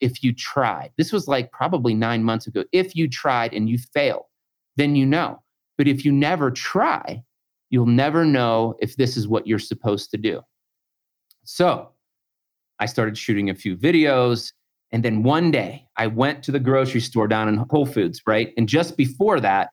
if 0.00 0.22
you 0.22 0.32
tried? 0.32 0.90
This 0.96 1.12
was 1.12 1.28
like 1.28 1.52
probably 1.52 1.94
nine 1.94 2.24
months 2.24 2.46
ago. 2.46 2.64
If 2.72 2.94
you 2.96 3.08
tried 3.08 3.52
and 3.52 3.68
you 3.68 3.78
failed, 3.92 4.24
then 4.76 4.96
you 4.96 5.06
know. 5.06 5.42
But 5.76 5.88
if 5.88 6.04
you 6.04 6.12
never 6.12 6.50
try, 6.50 7.22
you'll 7.70 7.86
never 7.86 8.24
know 8.24 8.76
if 8.80 8.96
this 8.96 9.16
is 9.16 9.28
what 9.28 9.46
you're 9.46 9.58
supposed 9.58 10.10
to 10.10 10.16
do. 10.16 10.40
So 11.44 11.90
I 12.78 12.86
started 12.86 13.16
shooting 13.16 13.50
a 13.50 13.54
few 13.54 13.76
videos. 13.76 14.52
And 14.92 15.04
then 15.04 15.22
one 15.22 15.50
day 15.50 15.86
I 15.96 16.06
went 16.06 16.42
to 16.44 16.52
the 16.52 16.58
grocery 16.58 17.00
store 17.00 17.28
down 17.28 17.48
in 17.48 17.64
Whole 17.70 17.86
Foods, 17.86 18.22
right? 18.26 18.52
And 18.56 18.68
just 18.68 18.96
before 18.96 19.38
that, 19.40 19.70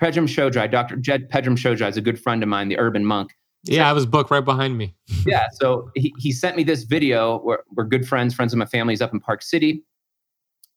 Pedram 0.00 0.26
Shojai, 0.26 0.70
Dr. 0.70 0.96
Jed 0.96 1.30
Pedram 1.30 1.56
Shojai 1.56 1.88
is 1.88 1.96
a 1.96 2.00
good 2.00 2.20
friend 2.20 2.42
of 2.42 2.48
mine, 2.48 2.68
the 2.68 2.78
urban 2.78 3.04
monk. 3.04 3.32
Yeah, 3.64 3.84
I 3.84 3.88
have 3.88 3.96
his 3.96 4.06
book 4.06 4.30
right 4.30 4.44
behind 4.44 4.78
me. 4.78 4.94
yeah. 5.26 5.46
So 5.52 5.90
he, 5.94 6.14
he 6.18 6.32
sent 6.32 6.56
me 6.56 6.62
this 6.62 6.84
video. 6.84 7.42
We're, 7.44 7.58
we're 7.74 7.84
good 7.84 8.08
friends, 8.08 8.34
friends 8.34 8.52
of 8.52 8.58
my 8.58 8.64
family. 8.64 8.92
He's 8.92 9.02
up 9.02 9.12
in 9.12 9.20
Park 9.20 9.42
City. 9.42 9.84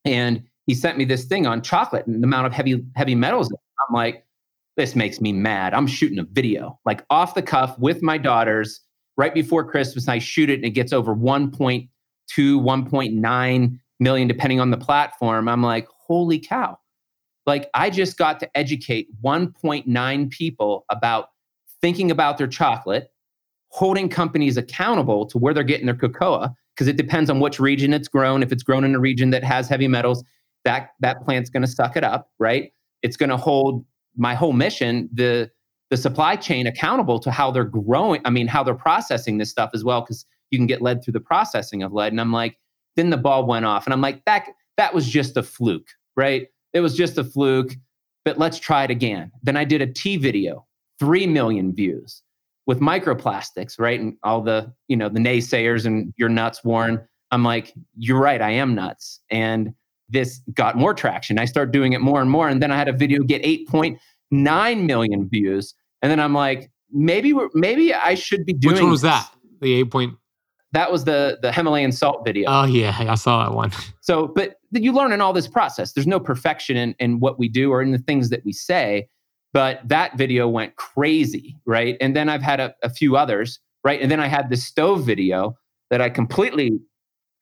And 0.04 0.44
he 0.68 0.76
sent 0.76 0.98
me 0.98 1.06
this 1.06 1.24
thing 1.24 1.48
on 1.48 1.62
chocolate 1.62 2.06
and 2.08 2.22
the 2.22 2.28
amount 2.28 2.48
of 2.48 2.54
heavy, 2.54 2.84
heavy 2.96 3.16
metals. 3.16 3.50
I'm 3.54 3.94
like, 3.94 4.26
this 4.76 4.96
makes 4.96 5.22
me 5.22 5.32
mad. 5.32 5.74
I'm 5.74 5.88
shooting 5.88 6.20
a 6.20 6.24
video, 6.24 6.80
like 6.86 7.06
off 7.10 7.36
the 7.36 7.42
cuff 7.42 7.78
with 7.80 8.02
my 8.02 8.18
daughters 8.18 8.82
right 9.18 9.34
before 9.34 9.64
Christmas. 9.64 10.08
I 10.08 10.20
shoot 10.20 10.50
it 10.50 10.56
and 10.56 10.66
it 10.66 10.72
gets 10.72 10.92
over 10.92 11.16
1.2, 11.16 11.88
1.9 12.38 13.80
million, 14.00 14.28
depending 14.28 14.60
on 14.60 14.72
the 14.72 14.78
platform. 14.78 15.48
I'm 15.48 15.62
like, 15.62 15.88
holy 16.08 16.40
cow. 16.40 16.78
Like, 17.46 17.70
I 17.74 17.90
just 17.90 18.18
got 18.18 18.40
to 18.40 18.58
educate 18.58 19.10
1.9 19.22 20.30
people 20.30 20.86
about 20.90 21.30
thinking 21.82 22.12
about 22.12 22.38
their 22.38 22.48
chocolate, 22.48 23.12
holding 23.68 24.08
companies 24.08 24.56
accountable 24.56 25.26
to 25.26 25.38
where 25.38 25.54
they're 25.54 25.64
getting 25.64 25.86
their 25.86 25.96
cocoa, 25.96 26.50
because 26.74 26.88
it 26.88 26.96
depends 26.96 27.30
on 27.30 27.40
which 27.40 27.60
region 27.60 27.94
it's 27.94 28.08
grown. 28.08 28.42
If 28.42 28.52
it's 28.52 28.64
grown 28.64 28.84
in 28.84 28.96
a 28.96 29.00
region 29.00 29.32
that 29.32 29.44
has 29.44 29.68
heavy 29.68 29.88
metals, 29.88 30.24
that, 30.64 30.92
that 31.02 31.24
plant's 31.26 31.50
going 31.50 31.64
to 31.64 31.68
suck 31.68 31.98
it 31.98 32.04
up, 32.04 32.32
right? 32.40 32.72
It's 33.02 33.18
going 33.18 33.30
to 33.30 33.38
hold 33.38 33.86
my 34.16 34.34
whole 34.36 34.54
mission, 34.54 35.10
the, 35.14 35.52
the 35.90 35.98
supply 35.98 36.36
chain 36.36 36.68
accountable 36.68 37.20
to 37.20 37.32
how 37.32 37.52
they're 37.52 37.66
growing. 37.66 38.22
I 38.26 38.30
mean, 38.30 38.48
how 38.48 38.64
they're 38.64 38.74
processing 38.74 39.38
this 39.38 39.50
stuff 39.50 39.72
as 39.74 39.84
well, 39.84 40.02
because 40.02 40.26
you 40.52 40.58
can 40.58 40.68
get 40.68 40.82
lead 40.82 41.04
through 41.04 41.14
the 41.14 41.20
processing 41.20 41.84
of 41.84 41.92
lead. 41.92 42.14
And 42.14 42.22
I'm 42.22 42.32
like, 42.32 42.58
then 42.96 43.10
the 43.10 43.18
ball 43.18 43.46
went 43.46 43.66
off. 43.66 43.86
And 43.86 43.94
I'm 43.94 44.02
like, 44.02 44.24
that, 44.26 44.48
that 44.78 44.94
was 44.94 45.08
just 45.08 45.36
a 45.36 45.44
fluke, 45.44 45.90
right? 46.16 46.48
It 46.74 46.82
was 46.82 46.96
just 46.96 47.18
a 47.18 47.24
fluke, 47.24 47.76
but 48.26 48.38
let's 48.38 48.60
try 48.60 48.84
it 48.84 48.92
again. 48.92 49.32
Then 49.44 49.58
I 49.58 49.64
did 49.64 49.82
a 49.82 49.88
tea 49.88 50.18
video 50.18 50.66
3 51.00 51.28
million 51.28 51.74
views 51.74 52.22
with 52.66 52.80
microplastics, 52.80 53.80
right? 53.80 54.00
And 54.00 54.16
all 54.24 54.42
the, 54.42 54.74
you 54.88 54.96
know, 54.96 55.10
the 55.10 55.20
naysayers 55.20 55.86
and 55.86 56.14
you're 56.18 56.30
nuts, 56.30 56.64
Warren. 56.64 57.02
I'm 57.32 57.44
like, 57.44 57.74
you're 57.98 58.20
right, 58.20 58.42
I 58.42 58.52
am 58.52 58.76
nuts. 58.76 59.20
And 59.30 59.74
this 60.10 60.42
got 60.54 60.78
more 60.78 60.94
traction. 60.94 61.40
I 61.40 61.46
started 61.46 61.72
doing 61.72 61.94
it 61.94 62.02
more 62.02 62.22
and 62.22 62.30
more. 62.30 62.48
And 62.48 62.62
then 62.62 62.72
I 62.72 62.78
had 62.78 62.88
a 62.88 62.94
video 62.94 63.24
get 63.24 63.44
8.9 63.44 64.86
million 64.86 65.30
views. 65.30 65.74
And 66.02 66.12
then 66.12 66.20
I'm 66.20 66.34
like, 66.34 66.72
maybe 66.92 67.34
maybe 67.54 67.94
I 67.94 68.14
should 68.16 68.46
be 68.46 68.54
doing 68.54 68.76
Which 68.76 68.82
one 68.82 68.92
was 68.92 69.02
this. 69.02 69.12
that? 69.12 69.32
The 69.62 69.74
8 69.74 69.92
point 69.92 70.14
that 70.74 70.92
was 70.92 71.06
the 71.06 71.40
the 71.42 71.52
Himalayan 71.52 71.92
salt 71.92 72.26
video. 72.26 72.50
Oh 72.50 72.66
yeah, 72.66 72.96
I 73.00 73.16
saw 73.16 73.44
that 73.44 73.56
one. 73.56 73.72
So, 74.02 74.28
but 74.28 74.56
you 74.82 74.94
learn 74.94 75.12
in 75.12 75.22
all 75.22 75.34
this 75.34 75.48
process. 75.48 75.94
There's 75.94 76.08
no 76.08 76.20
perfection 76.20 76.78
in, 76.78 76.96
in 77.00 77.20
what 77.20 77.38
we 77.38 77.50
do 77.50 77.72
or 77.72 77.82
in 77.82 77.92
the 77.92 77.98
things 77.98 78.30
that 78.30 78.44
we 78.46 78.54
say 78.54 79.08
but 79.54 79.88
that 79.88 80.18
video 80.18 80.48
went 80.48 80.76
crazy, 80.76 81.56
right? 81.66 81.96
And 82.02 82.16
then 82.16 82.28
I've 82.28 82.42
had 82.42 82.60
a, 82.60 82.74
a 82.82 82.90
few 82.90 83.16
others, 83.16 83.60
right? 83.84 84.02
And 84.02 84.10
then 84.10 84.20
I 84.20 84.28
had 84.28 84.50
the 84.50 84.58
stove 84.58 85.06
video 85.06 85.56
that 85.92 86.02
I 86.02 86.10
completely, 86.10 86.80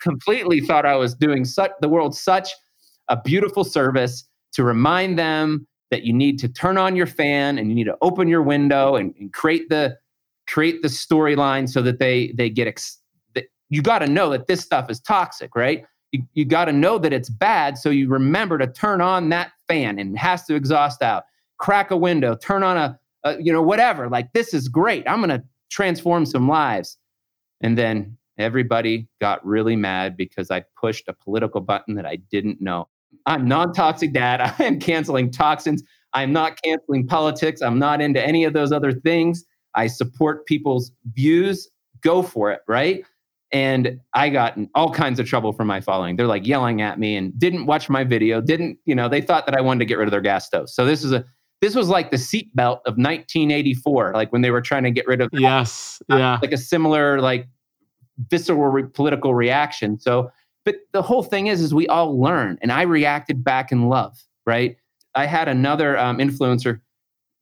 completely 0.01 0.59
thought 0.59 0.85
I 0.85 0.97
was 0.97 1.15
doing 1.15 1.45
such 1.45 1.71
the 1.79 1.87
world 1.87 2.15
such 2.15 2.49
a 3.07 3.19
beautiful 3.19 3.63
service 3.63 4.25
to 4.53 4.63
remind 4.63 5.17
them 5.17 5.65
that 5.89 6.03
you 6.03 6.13
need 6.13 6.37
to 6.39 6.49
turn 6.49 6.77
on 6.77 6.95
your 6.95 7.05
fan 7.05 7.57
and 7.57 7.69
you 7.69 7.75
need 7.75 7.85
to 7.85 7.97
open 8.01 8.27
your 8.27 8.41
window 8.41 8.95
and, 8.95 9.13
and 9.19 9.31
create 9.33 9.69
the 9.69 9.97
create 10.47 10.81
the 10.81 10.87
storyline 10.87 11.69
so 11.69 11.81
that 11.81 11.99
they 11.99 12.33
they 12.35 12.49
get 12.49 12.67
ex- 12.67 12.99
that 13.35 13.45
you 13.69 13.81
got 13.81 13.99
to 13.99 14.07
know 14.07 14.29
that 14.29 14.47
this 14.47 14.61
stuff 14.61 14.89
is 14.89 14.99
toxic, 14.99 15.55
right? 15.55 15.85
You, 16.11 16.23
you 16.33 16.45
got 16.45 16.65
to 16.65 16.73
know 16.73 16.97
that 16.97 17.13
it's 17.13 17.29
bad, 17.29 17.77
so 17.77 17.89
you 17.89 18.09
remember 18.09 18.57
to 18.57 18.67
turn 18.67 19.01
on 19.01 19.29
that 19.29 19.51
fan 19.67 19.97
and 19.97 20.17
has 20.17 20.45
to 20.45 20.55
exhaust 20.55 21.01
out 21.01 21.23
crack 21.61 21.91
a 21.91 21.97
window, 21.97 22.35
turn 22.35 22.63
on 22.63 22.75
a, 22.75 22.99
a 23.23 23.41
you 23.41 23.53
know, 23.53 23.61
whatever. 23.61 24.09
Like, 24.09 24.33
this 24.33 24.53
is 24.53 24.67
great. 24.67 25.07
I'm 25.07 25.19
going 25.19 25.29
to 25.29 25.45
transform 25.69 26.25
some 26.25 26.49
lives. 26.49 26.97
And 27.61 27.77
then 27.77 28.17
everybody 28.37 29.07
got 29.21 29.45
really 29.45 29.75
mad 29.75 30.17
because 30.17 30.51
I 30.51 30.63
pushed 30.75 31.07
a 31.07 31.13
political 31.13 31.61
button 31.61 31.95
that 31.95 32.05
I 32.05 32.17
didn't 32.31 32.59
know. 32.59 32.89
I'm 33.27 33.47
non 33.47 33.73
toxic 33.73 34.11
dad. 34.11 34.41
I 34.59 34.63
am 34.63 34.79
canceling 34.79 35.31
toxins. 35.31 35.83
I'm 36.13 36.33
not 36.33 36.61
canceling 36.61 37.07
politics. 37.07 37.61
I'm 37.61 37.79
not 37.79 38.01
into 38.01 38.21
any 38.25 38.43
of 38.43 38.53
those 38.53 38.71
other 38.71 38.91
things. 38.91 39.45
I 39.75 39.87
support 39.87 40.45
people's 40.47 40.91
views. 41.13 41.69
Go 42.01 42.23
for 42.23 42.51
it, 42.51 42.61
right? 42.67 43.05
And 43.53 43.99
I 44.13 44.29
got 44.29 44.55
in 44.55 44.69
all 44.75 44.91
kinds 44.91 45.19
of 45.19 45.27
trouble 45.27 45.51
from 45.51 45.67
my 45.67 45.81
following. 45.81 46.15
They're 46.15 46.27
like 46.27 46.47
yelling 46.47 46.81
at 46.81 46.99
me 46.99 47.17
and 47.17 47.37
didn't 47.37 47.65
watch 47.65 47.89
my 47.89 48.03
video, 48.03 48.39
didn't, 48.39 48.77
you 48.85 48.95
know, 48.95 49.09
they 49.09 49.21
thought 49.21 49.45
that 49.45 49.55
I 49.55 49.61
wanted 49.61 49.79
to 49.79 49.85
get 49.85 49.97
rid 49.97 50.07
of 50.07 50.11
their 50.11 50.21
gas 50.21 50.45
stove. 50.45 50.69
So 50.69 50.85
this 50.85 51.03
is 51.03 51.11
a 51.11 51.25
this 51.61 51.75
was 51.75 51.89
like 51.89 52.09
the 52.09 52.17
seatbelt 52.17 52.79
of 52.87 52.97
1984, 52.97 54.13
like 54.15 54.31
when 54.33 54.41
they 54.41 54.49
were 54.49 54.61
trying 54.61 54.83
to 54.83 54.91
get 54.91 55.05
rid 55.05 55.21
of 55.21 55.29
yes, 55.31 56.01
yeah, 56.09 56.39
like 56.41 56.51
a 56.51 56.57
similar 56.57 57.21
like 57.21 57.47
visceral 58.29 58.71
re- 58.71 58.83
political 58.83 59.35
reaction. 59.35 59.99
So, 59.99 60.31
but 60.65 60.77
the 60.91 61.03
whole 61.03 61.21
thing 61.21 61.47
is, 61.47 61.61
is 61.61 61.73
we 61.73 61.87
all 61.87 62.19
learn, 62.19 62.57
and 62.63 62.71
I 62.71 62.81
reacted 62.81 63.43
back 63.43 63.71
in 63.71 63.89
love, 63.89 64.17
right? 64.45 64.75
I 65.13 65.27
had 65.27 65.47
another 65.47 65.97
um, 65.99 66.17
influencer 66.17 66.81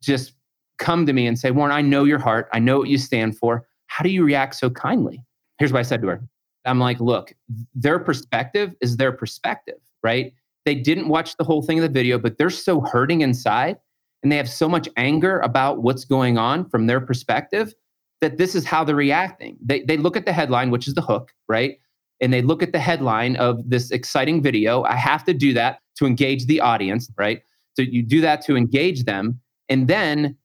just 0.03 0.33
come 0.79 1.05
to 1.05 1.13
me 1.13 1.25
and 1.25 1.39
say, 1.39 1.51
Warren, 1.51 1.71
I 1.71 1.81
know 1.81 2.03
your 2.03 2.19
heart, 2.19 2.49
I 2.51 2.59
know 2.59 2.79
what 2.79 2.89
you 2.89 2.97
stand 2.97 3.37
for. 3.37 3.65
How 3.87 4.03
do 4.03 4.09
you 4.09 4.23
react 4.23 4.55
so 4.55 4.69
kindly? 4.69 5.23
Here's 5.59 5.71
what 5.73 5.79
I 5.79 5.83
said 5.83 6.01
to 6.01 6.07
her. 6.07 6.21
I'm 6.65 6.79
like, 6.79 6.99
look, 6.99 7.33
their 7.75 7.99
perspective 7.99 8.73
is 8.81 8.97
their 8.97 9.11
perspective, 9.11 9.79
right? 10.03 10.33
They 10.65 10.75
didn't 10.75 11.07
watch 11.07 11.37
the 11.37 11.43
whole 11.43 11.61
thing 11.61 11.79
of 11.79 11.83
the 11.83 11.89
video, 11.89 12.17
but 12.17 12.37
they're 12.37 12.49
so 12.49 12.81
hurting 12.81 13.21
inside 13.21 13.77
and 14.23 14.31
they 14.31 14.37
have 14.37 14.49
so 14.49 14.67
much 14.67 14.89
anger 14.97 15.39
about 15.39 15.81
what's 15.81 16.05
going 16.05 16.37
on 16.37 16.69
from 16.69 16.87
their 16.87 16.99
perspective 16.99 17.73
that 18.21 18.37
this 18.37 18.55
is 18.55 18.65
how 18.65 18.83
they're 18.83 18.95
reacting. 18.95 19.57
They, 19.63 19.81
they 19.81 19.97
look 19.97 20.17
at 20.17 20.25
the 20.25 20.33
headline, 20.33 20.71
which 20.71 20.87
is 20.87 20.93
the 20.93 21.01
hook, 21.01 21.33
right? 21.47 21.79
And 22.19 22.33
they 22.33 22.41
look 22.41 22.61
at 22.61 22.73
the 22.73 22.79
headline 22.79 23.37
of 23.37 23.69
this 23.69 23.91
exciting 23.91 24.41
video. 24.41 24.83
I 24.83 24.95
have 24.95 25.23
to 25.25 25.33
do 25.33 25.53
that 25.53 25.79
to 25.97 26.05
engage 26.05 26.45
the 26.45 26.59
audience, 26.59 27.09
right? 27.17 27.41
So 27.75 27.81
you 27.81 28.03
do 28.03 28.19
that 28.21 28.41
to 28.45 28.57
engage 28.57 29.05
them. 29.05 29.39
And 29.69 29.87
then 29.87 30.35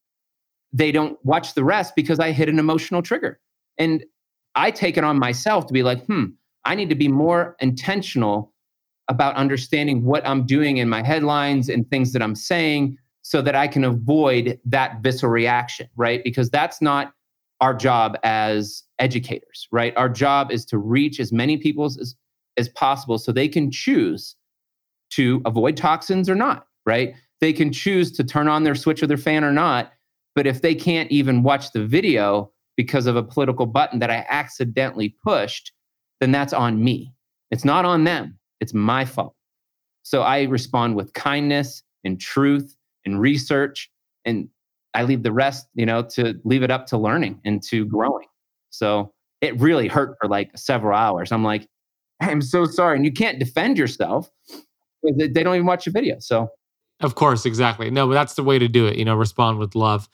they 0.73 0.93
don't 0.93 1.19
watch 1.25 1.55
the 1.55 1.65
rest 1.65 1.97
because 1.97 2.21
I 2.21 2.31
hit 2.31 2.49
an 2.49 2.61
emotional 2.61 3.03
trigger. 3.03 3.41
And 3.77 4.05
I 4.55 4.71
take 4.71 4.97
it 4.97 5.05
on 5.05 5.19
myself 5.19 5.67
to 5.67 5.73
be 5.73 5.83
like, 5.83 6.05
hmm, 6.07 6.27
I 6.65 6.75
need 6.75 6.89
to 6.89 6.95
be 6.95 7.09
more 7.09 7.57
intentional 7.61 8.53
about 9.09 9.35
understanding 9.37 10.05
what 10.05 10.27
I'm 10.27 10.47
doing 10.47 10.79
in 10.79 10.89
my 10.89 11.03
headlines 11.03 11.69
and 11.69 11.89
things 11.91 12.13
that 12.13 12.23
I'm 12.23 12.35
saying 12.35 12.97
so 13.23 13.43
that 13.43 13.55
I 13.55 13.69
can 13.69 13.85
avoid 13.85 14.59
that 14.65 15.03
visceral 15.03 15.33
reaction, 15.33 15.89
right? 15.97 16.23
Because 16.25 16.51
that's 16.51 16.81
not 16.81 17.13
our 17.61 17.75
job 17.75 18.17
as 18.23 18.83
educators, 18.99 19.69
right? 19.73 19.95
Our 19.97 20.09
job 20.09 20.51
is 20.51 20.65
to 20.67 20.79
reach 20.79 21.21
as 21.21 21.33
many 21.33 21.57
people 21.57 21.85
as, 21.87 22.15
as 22.57 22.69
possible 22.71 23.19
so 23.19 23.33
they 23.33 23.49
can 23.49 23.71
choose 23.71 24.37
to 25.11 25.41
avoid 25.45 25.77
toxins 25.77 26.29
or 26.29 26.35
not, 26.35 26.67
right? 26.87 27.15
They 27.41 27.53
can 27.53 27.73
choose 27.73 28.13
to 28.13 28.25
turn 28.25 28.49
on 28.49 28.65
their 28.65 28.75
switch 28.75 29.03
or 29.03 29.07
their 29.07 29.17
fan 29.17 29.45
or 29.45 29.53
not. 29.53 29.93
But 30.35 30.47
if 30.47 30.63
they 30.63 30.75
can't 30.75 31.11
even 31.11 31.43
watch 31.43 31.73
the 31.73 31.87
video 31.87 32.51
because 32.77 33.07
of 33.07 33.17
a 33.17 33.23
political 33.23 33.67
button 33.67 33.99
that 34.01 34.11
I 34.11 34.27
accidentally 34.29 35.17
pushed, 35.23 35.73
then 36.21 36.33
that's 36.33 36.53
on 36.53 36.83
me. 36.83 37.13
It's 37.51 37.65
not 37.65 37.85
on 37.85 38.05
them, 38.05 38.39
it's 38.61 38.75
my 38.75 39.05
fault. 39.05 39.35
So 40.03 40.23
I 40.23 40.43
respond 40.43 40.97
with 40.97 41.13
kindness 41.15 41.83
and 42.05 42.21
truth 42.21 42.77
and 43.05 43.21
research 43.21 43.91
and 44.25 44.49
I 44.95 45.03
leave 45.03 45.23
the 45.23 45.33
rest, 45.33 45.67
you 45.75 45.87
know, 45.87 46.03
to 46.11 46.35
leave 46.45 46.63
it 46.63 46.71
up 46.71 46.87
to 46.89 46.99
learning 46.99 47.41
and 47.45 47.63
to 47.65 47.85
growing. 47.85 48.27
So 48.71 49.13
it 49.41 49.59
really 49.61 49.89
hurt 49.89 50.17
for 50.21 50.29
like 50.29 50.57
several 50.57 50.97
hours. 50.97 51.33
I'm 51.33 51.45
like, 51.45 51.69
I'm 52.21 52.41
so 52.41 52.65
sorry. 52.65 52.97
And 52.97 53.05
you 53.05 53.13
can't 53.13 53.39
defend 53.39 53.77
yourself. 53.77 54.31
They 55.03 55.29
don't 55.29 55.55
even 55.55 55.67
watch 55.67 55.85
your 55.85 55.93
video. 55.93 56.17
So, 56.21 56.49
of 57.01 57.15
course, 57.15 57.45
exactly. 57.45 57.91
No, 57.91 58.07
but 58.07 58.15
that's 58.15 58.35
the 58.35 58.45
way 58.45 58.59
to 58.59 58.69
do 58.69 58.87
it. 58.87 58.97
You 58.97 59.05
know, 59.05 59.17
respond 59.17 59.59
with 59.59 59.75
love. 59.75 60.09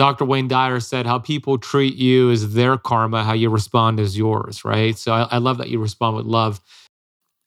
Dr. 0.00 0.24
Wayne 0.24 0.48
Dyer 0.48 0.80
said, 0.80 1.04
How 1.04 1.18
people 1.18 1.58
treat 1.58 1.94
you 1.94 2.30
is 2.30 2.54
their 2.54 2.78
karma, 2.78 3.22
how 3.22 3.34
you 3.34 3.50
respond 3.50 4.00
is 4.00 4.16
yours, 4.16 4.64
right? 4.64 4.96
So 4.96 5.12
I, 5.12 5.28
I 5.32 5.36
love 5.36 5.58
that 5.58 5.68
you 5.68 5.78
respond 5.78 6.16
with 6.16 6.24
love. 6.24 6.58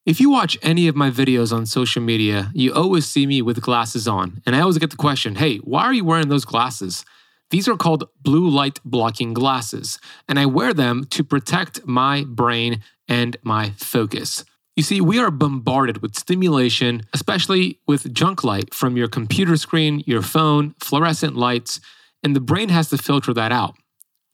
If 0.05 0.21
you 0.21 0.29
watch 0.29 0.55
any 0.61 0.87
of 0.87 0.95
my 0.95 1.09
videos 1.09 1.51
on 1.51 1.65
social 1.65 2.03
media, 2.03 2.51
you 2.53 2.71
always 2.71 3.07
see 3.07 3.25
me 3.25 3.41
with 3.41 3.59
glasses 3.59 4.07
on. 4.07 4.43
And 4.45 4.55
I 4.55 4.59
always 4.59 4.77
get 4.77 4.91
the 4.91 4.97
question 4.97 5.33
hey, 5.33 5.57
why 5.57 5.81
are 5.85 5.93
you 5.95 6.05
wearing 6.05 6.29
those 6.29 6.45
glasses? 6.45 7.03
These 7.49 7.67
are 7.67 7.75
called 7.75 8.07
blue 8.21 8.47
light 8.47 8.79
blocking 8.85 9.33
glasses, 9.33 9.97
and 10.29 10.37
I 10.37 10.45
wear 10.45 10.75
them 10.75 11.05
to 11.05 11.23
protect 11.23 11.87
my 11.87 12.23
brain 12.23 12.83
and 13.07 13.35
my 13.41 13.71
focus. 13.77 14.45
You 14.75 14.83
see, 14.83 15.01
we 15.01 15.17
are 15.17 15.31
bombarded 15.31 16.03
with 16.03 16.15
stimulation, 16.15 17.01
especially 17.13 17.79
with 17.87 18.13
junk 18.13 18.43
light 18.43 18.75
from 18.75 18.95
your 18.95 19.07
computer 19.07 19.57
screen, 19.57 20.03
your 20.05 20.21
phone, 20.21 20.75
fluorescent 20.79 21.35
lights, 21.35 21.79
and 22.23 22.35
the 22.35 22.41
brain 22.41 22.69
has 22.69 22.89
to 22.89 22.97
filter 22.97 23.33
that 23.33 23.51
out. 23.51 23.75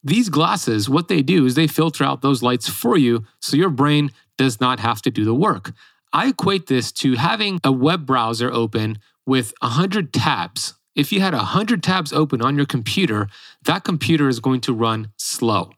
These 0.04 0.30
glasses, 0.30 0.90
what 0.90 1.08
they 1.08 1.22
do 1.22 1.46
is 1.46 1.56
they 1.56 1.68
filter 1.68 2.04
out 2.04 2.22
those 2.22 2.42
lights 2.42 2.70
for 2.70 2.98
you 2.98 3.26
so 3.42 3.58
your 3.58 3.70
brain 3.70 4.12
does 4.38 4.62
not 4.62 4.80
have 4.80 5.02
to 5.02 5.12
do 5.12 5.26
the 5.26 5.34
work. 5.34 5.74
I 6.14 6.30
equate 6.30 6.68
this 6.68 6.92
to 6.94 7.16
having 7.16 7.60
a 7.64 7.72
web 7.72 8.06
browser 8.06 8.52
open 8.52 9.00
with 9.26 9.54
100 9.60 10.14
tabs. 10.14 10.76
If 10.96 11.12
you 11.12 11.20
had 11.20 11.34
100 11.34 11.84
tabs 11.84 12.14
open 12.14 12.42
on 12.42 12.56
your 12.56 12.66
computer, 12.66 13.28
that 13.64 13.84
computer 13.84 14.28
is 14.28 14.40
going 14.40 14.62
to 14.62 14.74
run 14.74 15.12
slow. 15.18 15.72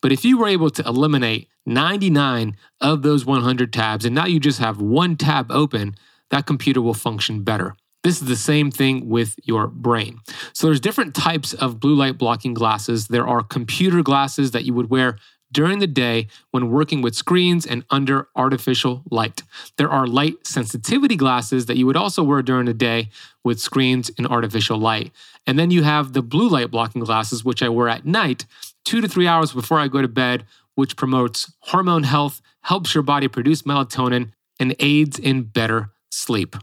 But 0.00 0.12
if 0.12 0.24
you 0.24 0.38
were 0.38 0.48
able 0.48 0.70
to 0.70 0.86
eliminate 0.86 1.48
99 1.66 2.56
of 2.80 3.02
those 3.02 3.24
100 3.24 3.72
tabs 3.72 4.04
and 4.04 4.14
now 4.14 4.26
you 4.26 4.40
just 4.40 4.58
have 4.58 4.80
one 4.80 5.16
tab 5.16 5.50
open, 5.50 5.94
that 6.30 6.46
computer 6.46 6.82
will 6.82 6.94
function 6.94 7.42
better. 7.42 7.74
This 8.08 8.22
is 8.22 8.28
the 8.28 8.36
same 8.36 8.70
thing 8.70 9.10
with 9.10 9.38
your 9.44 9.66
brain. 9.66 10.20
So 10.54 10.66
there's 10.66 10.80
different 10.80 11.14
types 11.14 11.52
of 11.52 11.78
blue 11.78 11.94
light 11.94 12.16
blocking 12.16 12.54
glasses. 12.54 13.08
There 13.08 13.28
are 13.28 13.42
computer 13.42 14.02
glasses 14.02 14.52
that 14.52 14.64
you 14.64 14.72
would 14.72 14.88
wear 14.88 15.18
during 15.52 15.78
the 15.78 15.86
day 15.86 16.28
when 16.50 16.70
working 16.70 17.02
with 17.02 17.14
screens 17.14 17.66
and 17.66 17.84
under 17.90 18.28
artificial 18.34 19.02
light. 19.10 19.42
There 19.76 19.90
are 19.90 20.06
light 20.06 20.46
sensitivity 20.46 21.16
glasses 21.16 21.66
that 21.66 21.76
you 21.76 21.84
would 21.84 21.98
also 21.98 22.22
wear 22.22 22.40
during 22.40 22.64
the 22.64 22.72
day 22.72 23.10
with 23.44 23.60
screens 23.60 24.10
and 24.16 24.26
artificial 24.26 24.78
light. 24.78 25.12
And 25.46 25.58
then 25.58 25.70
you 25.70 25.82
have 25.82 26.14
the 26.14 26.22
blue 26.22 26.48
light 26.48 26.70
blocking 26.70 27.04
glasses, 27.04 27.44
which 27.44 27.62
I 27.62 27.68
wear 27.68 27.90
at 27.90 28.06
night, 28.06 28.46
two 28.86 29.02
to 29.02 29.08
three 29.08 29.26
hours 29.26 29.52
before 29.52 29.80
I 29.80 29.86
go 29.86 30.00
to 30.00 30.08
bed, 30.08 30.46
which 30.76 30.96
promotes 30.96 31.52
hormone 31.58 32.04
health, 32.04 32.40
helps 32.62 32.94
your 32.94 33.02
body 33.02 33.28
produce 33.28 33.64
melatonin, 33.64 34.32
and 34.58 34.74
aids 34.78 35.18
in 35.18 35.42
better 35.42 35.90
sleep. 36.10 36.56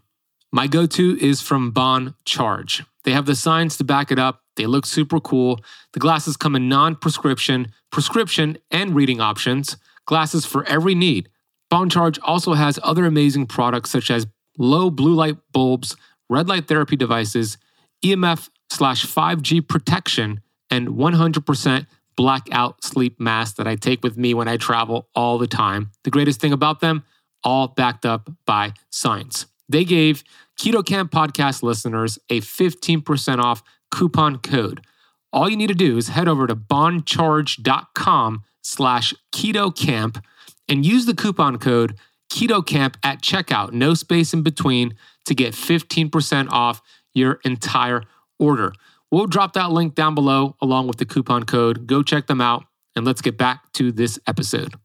My 0.56 0.68
go 0.68 0.86
to 0.86 1.18
is 1.20 1.42
from 1.42 1.72
Bon 1.72 2.16
Charge. 2.24 2.82
They 3.04 3.12
have 3.12 3.26
the 3.26 3.36
science 3.36 3.76
to 3.76 3.84
back 3.84 4.10
it 4.10 4.18
up. 4.18 4.40
They 4.56 4.68
look 4.68 4.86
super 4.86 5.20
cool. 5.20 5.60
The 5.92 6.00
glasses 6.00 6.38
come 6.38 6.56
in 6.56 6.70
non 6.70 6.96
prescription, 6.96 7.74
prescription, 7.92 8.58
and 8.72 8.96
reading 8.96 9.20
options. 9.20 9.76
Glasses 10.06 10.46
for 10.46 10.64
every 10.64 10.96
need. 10.96 11.28
Bon 11.70 11.90
Charge 11.90 12.20
also 12.20 12.54
has 12.54 12.80
other 12.84 13.06
amazing 13.06 13.48
products 13.48 13.90
such 13.90 14.10
as 14.10 14.28
low 14.58 14.90
blue 14.90 15.14
light 15.14 15.36
bulbs, 15.52 15.98
red 16.30 16.48
light 16.48 16.70
therapy 16.70 16.96
devices, 16.96 17.58
EMF 18.02 18.48
slash 18.70 19.06
5G 19.06 19.68
protection, 19.68 20.40
and 20.72 20.88
100% 20.88 21.86
blackout 22.16 22.82
sleep 22.82 23.20
mask 23.20 23.58
that 23.58 23.68
I 23.68 23.76
take 23.76 24.04
with 24.04 24.16
me 24.16 24.34
when 24.34 24.48
I 24.48 24.56
travel 24.56 25.10
all 25.16 25.38
the 25.38 25.48
time. 25.48 25.92
The 26.06 26.12
greatest 26.12 26.40
thing 26.40 26.54
about 26.54 26.80
them, 26.80 27.04
all 27.44 27.68
backed 27.68 28.06
up 28.06 28.30
by 28.46 28.72
science. 28.90 29.48
They 29.68 29.84
gave 29.84 30.24
Keto 30.60 30.86
Kamp 30.86 31.12
podcast 31.12 31.64
listeners 31.64 32.18
a 32.30 32.42
15% 32.42 33.40
off 33.40 33.64
coupon 33.92 34.38
code. 34.40 34.86
All 35.34 35.50
you 35.50 35.58
need 35.58 35.68
to 35.68 35.76
do 35.76 35.98
is 35.98 36.10
head 36.10 36.28
over 36.28 36.48
to 36.48 36.56
boncharge.com 36.56 38.44
slash 38.62 39.14
keto 39.34 39.76
kamp 39.76 40.24
and 40.68 40.86
use 40.86 41.06
the 41.06 41.14
coupon 41.14 41.58
code 41.58 41.96
keto 42.32 42.66
kamp 42.66 42.98
at 43.04 43.22
checkout, 43.22 43.72
no 43.72 43.94
space 43.94 44.34
in 44.34 44.44
between, 44.44 44.96
to 45.26 45.36
get 45.36 45.54
15% 45.54 46.50
off 46.52 46.82
your 47.14 47.40
entire 47.46 48.04
order. 48.40 48.74
We'll 49.12 49.28
drop 49.28 49.54
that 49.54 49.72
link 49.72 49.96
down 49.96 50.16
below 50.16 50.56
along 50.62 50.88
with 50.88 50.98
the 50.98 51.06
coupon 51.06 51.44
code. 51.44 51.88
Go 51.88 52.04
check 52.04 52.28
them 52.28 52.42
out 52.42 52.66
and 52.96 53.06
let's 53.06 53.22
get 53.22 53.38
back 53.38 53.72
to 53.74 53.92
this 53.92 54.20
episode. 54.28 54.76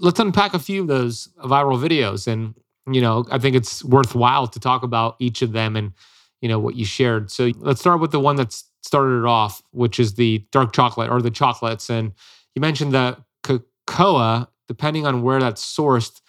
Let's 0.00 0.20
unpack 0.20 0.54
a 0.54 0.58
few 0.58 0.82
of 0.82 0.88
those 0.88 1.28
viral 1.42 1.78
videos 1.78 2.26
and 2.26 2.54
you 2.94 3.00
know, 3.00 3.24
I 3.30 3.38
think 3.38 3.56
it's 3.56 3.84
worthwhile 3.84 4.46
to 4.46 4.60
talk 4.60 4.82
about 4.82 5.16
each 5.18 5.42
of 5.42 5.52
them 5.52 5.76
and, 5.76 5.92
you 6.40 6.48
know, 6.48 6.58
what 6.58 6.76
you 6.76 6.84
shared. 6.84 7.30
So 7.30 7.50
let's 7.58 7.80
start 7.80 8.00
with 8.00 8.12
the 8.12 8.20
one 8.20 8.36
that 8.36 8.52
started 8.82 9.20
it 9.20 9.26
off, 9.26 9.62
which 9.72 9.98
is 9.98 10.14
the 10.14 10.44
dark 10.52 10.72
chocolate 10.72 11.10
or 11.10 11.20
the 11.20 11.30
chocolates. 11.30 11.90
And 11.90 12.12
you 12.54 12.60
mentioned 12.60 12.92
that 12.92 13.20
cocoa, 13.42 14.48
depending 14.66 15.06
on 15.06 15.22
where 15.22 15.40
that's 15.40 15.64
sourced, 15.64 16.20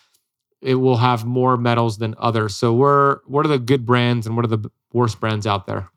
it 0.61 0.75
will 0.75 0.97
have 0.97 1.25
more 1.25 1.57
metals 1.57 1.97
than 1.97 2.15
others. 2.17 2.55
So 2.55 2.73
where 2.73 3.21
what 3.25 3.45
are 3.45 3.49
the 3.49 3.59
good 3.59 3.85
brands 3.85 4.27
and 4.27 4.35
what 4.35 4.45
are 4.45 4.49
the 4.49 4.69
worst 4.91 5.19
brands 5.19 5.47
out 5.47 5.67
there? 5.67 5.89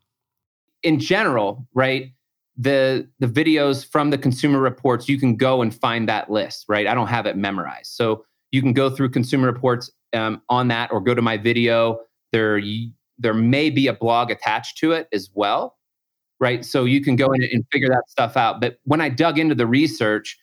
In 0.83 0.99
general, 0.99 1.67
right? 1.73 2.13
The 2.55 3.09
the 3.19 3.27
videos 3.27 3.85
from 3.85 4.11
the 4.11 4.17
consumer 4.17 4.59
reports, 4.59 5.09
you 5.09 5.19
can 5.19 5.35
go 5.35 5.61
and 5.61 5.73
find 5.73 6.07
that 6.07 6.29
list, 6.29 6.65
right? 6.69 6.87
I 6.87 6.93
don't 6.93 7.07
have 7.07 7.25
it 7.25 7.35
memorized. 7.35 7.91
So 7.91 8.25
you 8.53 8.61
can 8.61 8.71
go 8.71 8.89
through 8.89 9.09
consumer 9.09 9.47
reports 9.47 9.91
um, 10.13 10.41
on 10.47 10.67
that 10.69 10.91
or 10.91 11.01
go 11.01 11.15
to 11.15 11.21
my 11.21 11.37
video. 11.37 11.99
There, 12.31 12.61
there 13.17 13.33
may 13.33 13.71
be 13.71 13.87
a 13.87 13.93
blog 13.93 14.29
attached 14.29 14.77
to 14.77 14.91
it 14.91 15.07
as 15.11 15.31
well, 15.33 15.75
right? 16.39 16.63
So 16.63 16.85
you 16.85 17.01
can 17.01 17.15
go 17.15 17.33
in 17.33 17.41
and 17.43 17.65
figure 17.71 17.89
that 17.89 18.03
stuff 18.07 18.37
out. 18.37 18.61
But 18.61 18.77
when 18.83 19.01
I 19.01 19.09
dug 19.09 19.39
into 19.39 19.55
the 19.55 19.65
research, 19.65 20.37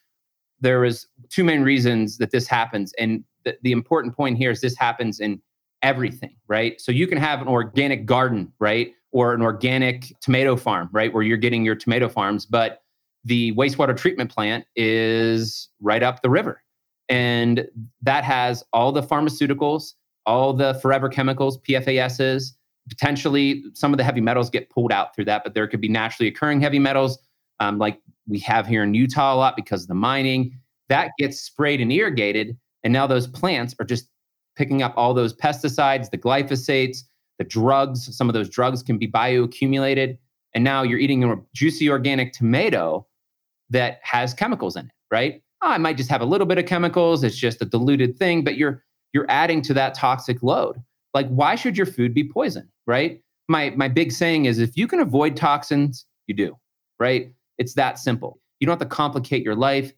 there 0.61 0.80
was 0.80 1.06
two 1.30 1.44
main 1.44 1.62
reasons 1.62 2.18
that 2.18 2.32
this 2.32 2.48
happens, 2.48 2.92
and 2.98 3.24
the, 3.44 3.56
the 3.62 3.72
important 3.72 4.14
point 4.14 4.36
here 4.36 4.50
is 4.50 4.61
this 4.61 4.76
happens 4.76 5.20
in 5.20 5.40
everything, 5.82 6.36
right? 6.48 6.78
So 6.80 6.92
you 6.92 7.06
can 7.06 7.16
have 7.16 7.40
an 7.40 7.48
organic 7.48 8.06
garden, 8.06 8.52
right, 8.58 8.92
or 9.12 9.34
an 9.34 9.40
organic 9.40 10.12
tomato 10.20 10.56
farm, 10.56 10.90
right, 10.92 11.14
where 11.14 11.22
you're 11.22 11.38
getting 11.38 11.64
your 11.64 11.76
tomato 11.76 12.08
farms, 12.08 12.44
but 12.44 12.82
the 13.24 13.52
wastewater 13.52 13.96
treatment 13.96 14.30
plant 14.30 14.66
is 14.76 15.68
right 15.80 16.02
up 16.02 16.22
the 16.22 16.28
river 16.28 16.61
and 17.11 17.66
that 18.02 18.22
has 18.24 18.64
all 18.72 18.92
the 18.92 19.02
pharmaceuticals, 19.02 19.94
all 20.26 20.54
the 20.54 20.74
forever 20.74 21.08
chemicals, 21.08 21.58
PFASs. 21.68 22.52
Potentially, 22.88 23.64
some 23.74 23.92
of 23.92 23.98
the 23.98 24.04
heavy 24.04 24.20
metals 24.20 24.48
get 24.48 24.70
pulled 24.70 24.92
out 24.92 25.14
through 25.14 25.26
that, 25.26 25.44
but 25.44 25.52
there 25.54 25.66
could 25.66 25.80
be 25.80 25.88
naturally 25.88 26.28
occurring 26.28 26.61
heavy 26.61 26.78
metals, 26.78 27.18
um, 27.58 27.78
like 27.78 28.00
we 28.26 28.38
have 28.38 28.66
here 28.66 28.82
in 28.82 28.94
Utah 28.94 29.34
a 29.34 29.36
lot 29.36 29.56
because 29.56 29.82
of 29.82 29.88
the 29.88 29.94
mining. 29.94 30.58
That 30.88 31.11
gets 31.18 31.40
sprayed 31.40 31.80
and 31.80 31.92
irrigated, 31.92 32.56
and 32.84 32.92
now 32.92 33.06
those 33.06 33.26
plants 33.26 33.74
are 33.80 33.84
just 33.84 34.08
picking 34.56 34.82
up 34.82 34.94
all 34.96 35.12
those 35.12 35.34
pesticides, 35.36 36.11
the 36.11 36.18
glyphosates, 36.18 36.98
the 37.38 37.44
drugs. 37.44 38.16
Some 38.16 38.28
of 38.28 38.34
those 38.34 38.48
drugs 38.48 38.82
can 38.82 38.98
be 38.98 39.08
bioaccumulated, 39.08 40.16
and 40.54 40.62
now 40.64 40.82
you're 40.82 40.98
eating 40.98 41.24
a 41.24 41.36
juicy 41.54 41.90
organic 41.90 42.32
tomato 42.32 43.06
that 43.68 44.00
has 44.02 44.32
chemicals 44.32 44.76
in 44.76 44.86
it, 44.86 44.92
right? 45.11 45.42
Oh, 45.62 45.68
I 45.68 45.78
might 45.78 45.96
just 45.96 46.11
have 46.11 46.20
a 46.20 46.26
little 46.26 46.46
bit 46.46 46.58
of 46.58 46.66
chemicals. 46.66 47.22
It's 47.24 47.36
just 47.36 47.62
a 47.62 47.64
diluted 47.64 48.16
thing, 48.16 48.44
but 48.44 48.56
you're 48.56 48.84
you're 49.12 49.26
adding 49.28 49.62
to 49.62 49.74
that 49.74 49.94
toxic 49.94 50.42
load. 50.42 50.76
Like, 51.14 51.28
why 51.28 51.56
should 51.56 51.76
your 51.76 51.86
food 51.86 52.14
be 52.14 52.24
poison? 52.24 52.68
Right? 52.86 53.22
My 53.48 53.70
my 53.70 53.88
big 53.88 54.12
saying 54.12 54.46
is 54.46 54.58
if 54.58 54.76
you 54.76 54.86
can 54.86 55.00
avoid 55.00 55.36
toxins, 55.36 56.06
you 56.26 56.34
do. 56.34 56.56
Right? 56.98 57.32
It's 57.58 57.74
that 57.74 57.98
simple. 57.98 58.40
You 58.61 58.66
don't 58.66 58.78
have 58.78 58.88
to 58.88 58.94
complicate 58.94 59.42
your 59.42 59.54
life. 59.54 59.92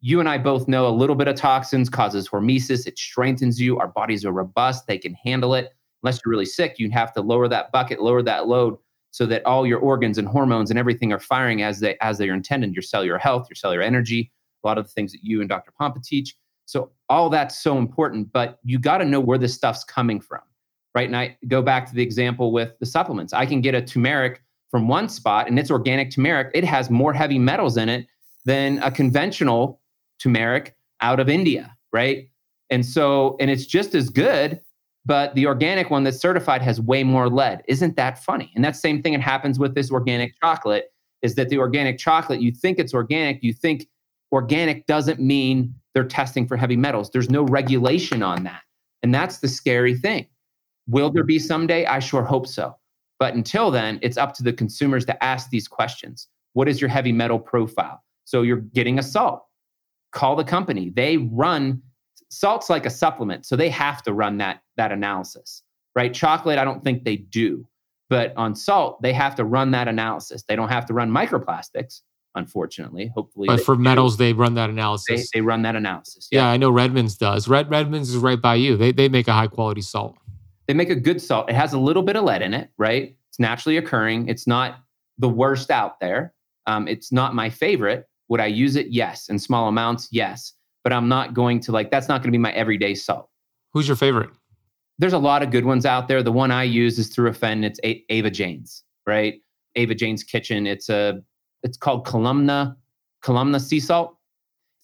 You 0.00 0.20
and 0.20 0.28
I 0.28 0.36
both 0.36 0.68
know 0.68 0.86
a 0.86 0.90
little 0.90 1.16
bit 1.16 1.28
of 1.28 1.36
toxins 1.36 1.88
causes 1.88 2.28
hormesis. 2.28 2.86
It 2.86 2.98
strengthens 2.98 3.58
you. 3.58 3.78
Our 3.78 3.88
bodies 3.88 4.24
are 4.24 4.32
robust. 4.32 4.86
They 4.86 4.98
can 4.98 5.14
handle 5.14 5.54
it. 5.54 5.72
Unless 6.02 6.20
you're 6.22 6.30
really 6.30 6.44
sick, 6.44 6.78
you 6.78 6.90
have 6.90 7.14
to 7.14 7.22
lower 7.22 7.48
that 7.48 7.72
bucket, 7.72 8.02
lower 8.02 8.22
that 8.22 8.46
load 8.46 8.76
so 9.10 9.24
that 9.24 9.46
all 9.46 9.66
your 9.66 9.78
organs 9.78 10.18
and 10.18 10.28
hormones 10.28 10.68
and 10.68 10.78
everything 10.78 11.12
are 11.12 11.18
firing 11.18 11.62
as 11.62 11.80
they 11.80 11.96
as 12.00 12.18
they 12.18 12.28
are 12.28 12.34
intended. 12.34 12.74
Your 12.74 12.82
cellular 12.82 13.16
health, 13.16 13.46
your 13.48 13.54
cellular 13.56 13.82
energy, 13.82 14.30
a 14.64 14.66
lot 14.66 14.78
of 14.78 14.86
the 14.86 14.90
things 14.90 15.12
that 15.12 15.22
you 15.22 15.40
and 15.40 15.48
Dr. 15.48 15.72
Pompa 15.80 16.02
teach. 16.02 16.34
So 16.66 16.90
all 17.08 17.28
that's 17.28 17.62
so 17.62 17.76
important, 17.76 18.32
but 18.32 18.58
you 18.64 18.78
got 18.78 18.98
to 18.98 19.04
know 19.04 19.20
where 19.20 19.38
this 19.38 19.54
stuff's 19.54 19.84
coming 19.84 20.20
from, 20.20 20.40
right? 20.94 21.06
And 21.06 21.16
I 21.16 21.36
go 21.46 21.62
back 21.62 21.86
to 21.88 21.94
the 21.94 22.02
example 22.02 22.52
with 22.52 22.72
the 22.80 22.86
supplements. 22.86 23.32
I 23.32 23.46
can 23.46 23.60
get 23.60 23.74
a 23.74 23.82
turmeric 23.82 24.42
from 24.70 24.88
one 24.88 25.08
spot 25.08 25.46
and 25.46 25.58
it's 25.58 25.70
organic 25.70 26.10
turmeric. 26.10 26.50
It 26.54 26.64
has 26.64 26.90
more 26.90 27.12
heavy 27.12 27.38
metals 27.38 27.76
in 27.76 27.88
it 27.88 28.06
than 28.44 28.78
a 28.82 28.90
conventional 28.90 29.80
turmeric 30.18 30.74
out 31.00 31.20
of 31.20 31.28
India, 31.28 31.76
right? 31.92 32.28
And 32.70 32.84
so, 32.84 33.36
and 33.40 33.50
it's 33.50 33.66
just 33.66 33.94
as 33.94 34.08
good, 34.08 34.60
but 35.04 35.34
the 35.34 35.46
organic 35.46 35.90
one 35.90 36.02
that's 36.02 36.18
certified 36.18 36.62
has 36.62 36.80
way 36.80 37.04
more 37.04 37.28
lead. 37.28 37.62
Isn't 37.68 37.96
that 37.96 38.24
funny? 38.24 38.50
And 38.54 38.64
that 38.64 38.74
same 38.74 39.02
thing 39.02 39.12
that 39.12 39.20
happens 39.20 39.58
with 39.58 39.74
this 39.74 39.90
organic 39.90 40.34
chocolate 40.40 40.86
is 41.22 41.34
that 41.36 41.50
the 41.50 41.58
organic 41.58 41.98
chocolate, 41.98 42.40
you 42.40 42.52
think 42.52 42.78
it's 42.78 42.94
organic, 42.94 43.42
you 43.42 43.52
think 43.52 43.86
organic 44.34 44.86
doesn't 44.86 45.20
mean 45.20 45.74
they're 45.94 46.04
testing 46.04 46.46
for 46.46 46.56
heavy 46.56 46.76
metals. 46.76 47.10
There's 47.10 47.30
no 47.30 47.44
regulation 47.44 48.22
on 48.22 48.42
that. 48.44 48.62
And 49.02 49.14
that's 49.14 49.38
the 49.38 49.48
scary 49.48 49.94
thing. 49.94 50.26
Will 50.88 51.10
there 51.10 51.24
be 51.24 51.38
someday? 51.38 51.86
I 51.86 52.00
sure 52.00 52.24
hope 52.24 52.46
so. 52.46 52.76
But 53.18 53.34
until 53.34 53.70
then, 53.70 54.00
it's 54.02 54.16
up 54.16 54.34
to 54.34 54.42
the 54.42 54.52
consumers 54.52 55.04
to 55.06 55.24
ask 55.24 55.50
these 55.50 55.68
questions. 55.68 56.28
What 56.52 56.68
is 56.68 56.80
your 56.80 56.90
heavy 56.90 57.12
metal 57.12 57.38
profile? 57.38 58.02
So 58.24 58.42
you're 58.42 58.56
getting 58.56 58.98
a 58.98 59.02
salt. 59.02 59.44
Call 60.12 60.36
the 60.36 60.44
company. 60.44 60.90
They 60.90 61.16
run 61.16 61.80
salt's 62.30 62.68
like 62.68 62.86
a 62.86 62.90
supplement, 62.90 63.46
so 63.46 63.54
they 63.54 63.68
have 63.70 64.02
to 64.02 64.12
run 64.12 64.38
that 64.38 64.62
that 64.76 64.90
analysis. 64.90 65.62
Right? 65.94 66.12
Chocolate, 66.12 66.58
I 66.58 66.64
don't 66.64 66.82
think 66.82 67.04
they 67.04 67.16
do. 67.16 67.66
But 68.10 68.36
on 68.36 68.54
salt, 68.54 69.00
they 69.00 69.12
have 69.12 69.34
to 69.36 69.44
run 69.44 69.70
that 69.70 69.88
analysis. 69.88 70.42
They 70.48 70.56
don't 70.56 70.68
have 70.68 70.86
to 70.86 70.94
run 70.94 71.10
microplastics, 71.10 72.00
unfortunately. 72.34 73.10
Hopefully, 73.14 73.46
but 73.46 73.60
for 73.60 73.76
do. 73.76 73.82
metals, 73.82 74.16
they 74.16 74.32
run 74.32 74.54
that 74.54 74.70
analysis. 74.70 75.30
They, 75.30 75.38
they 75.38 75.42
run 75.42 75.62
that 75.62 75.76
analysis. 75.76 76.28
Yeah. 76.30 76.40
yeah. 76.40 76.48
I 76.48 76.56
know 76.56 76.70
Redmond's 76.70 77.16
does. 77.16 77.48
Red 77.48 77.70
Redmond's 77.70 78.10
is 78.10 78.16
right 78.16 78.40
by 78.40 78.56
you. 78.56 78.76
They 78.76 78.92
they 78.92 79.08
make 79.08 79.28
a 79.28 79.32
high 79.32 79.46
quality 79.46 79.82
salt. 79.82 80.16
They 80.66 80.74
make 80.74 80.90
a 80.90 80.94
good 80.96 81.20
salt. 81.20 81.50
It 81.50 81.54
has 81.54 81.72
a 81.72 81.78
little 81.78 82.02
bit 82.02 82.16
of 82.16 82.24
lead 82.24 82.42
in 82.42 82.54
it, 82.54 82.70
right? 82.78 83.16
It's 83.28 83.38
naturally 83.38 83.76
occurring. 83.76 84.28
It's 84.28 84.46
not 84.46 84.78
the 85.18 85.28
worst 85.28 85.70
out 85.70 86.00
there. 86.00 86.34
Um, 86.66 86.88
it's 86.88 87.12
not 87.12 87.34
my 87.34 87.50
favorite. 87.50 88.06
Would 88.28 88.40
I 88.40 88.46
use 88.46 88.76
it? 88.76 88.86
Yes. 88.88 89.28
In 89.28 89.38
small 89.38 89.68
amounts, 89.68 90.08
yes. 90.10 90.54
But 90.82 90.92
I'm 90.92 91.08
not 91.08 91.34
going 91.34 91.60
to 91.60 91.72
like. 91.72 91.90
That's 91.90 92.08
not 92.08 92.22
going 92.22 92.28
to 92.28 92.32
be 92.32 92.38
my 92.38 92.52
everyday 92.52 92.94
salt. 92.94 93.28
Who's 93.72 93.86
your 93.86 93.96
favorite? 93.96 94.30
There's 94.98 95.12
a 95.12 95.18
lot 95.18 95.42
of 95.42 95.50
good 95.50 95.64
ones 95.64 95.84
out 95.84 96.08
there. 96.08 96.22
The 96.22 96.32
one 96.32 96.50
I 96.50 96.62
use 96.62 96.98
is 96.98 97.08
through 97.08 97.28
a 97.28 97.32
fen. 97.34 97.64
It's 97.64 97.80
a- 97.84 98.04
Ava 98.10 98.30
Jane's, 98.30 98.84
right? 99.06 99.40
Ava 99.74 99.94
Jane's 99.94 100.22
Kitchen. 100.22 100.66
It's 100.66 100.88
a 100.88 101.20
it's 101.64 101.78
called 101.78 102.06
Colima 102.06 102.76
Colima 103.24 103.60
sea 103.60 103.80
salt. 103.80 104.16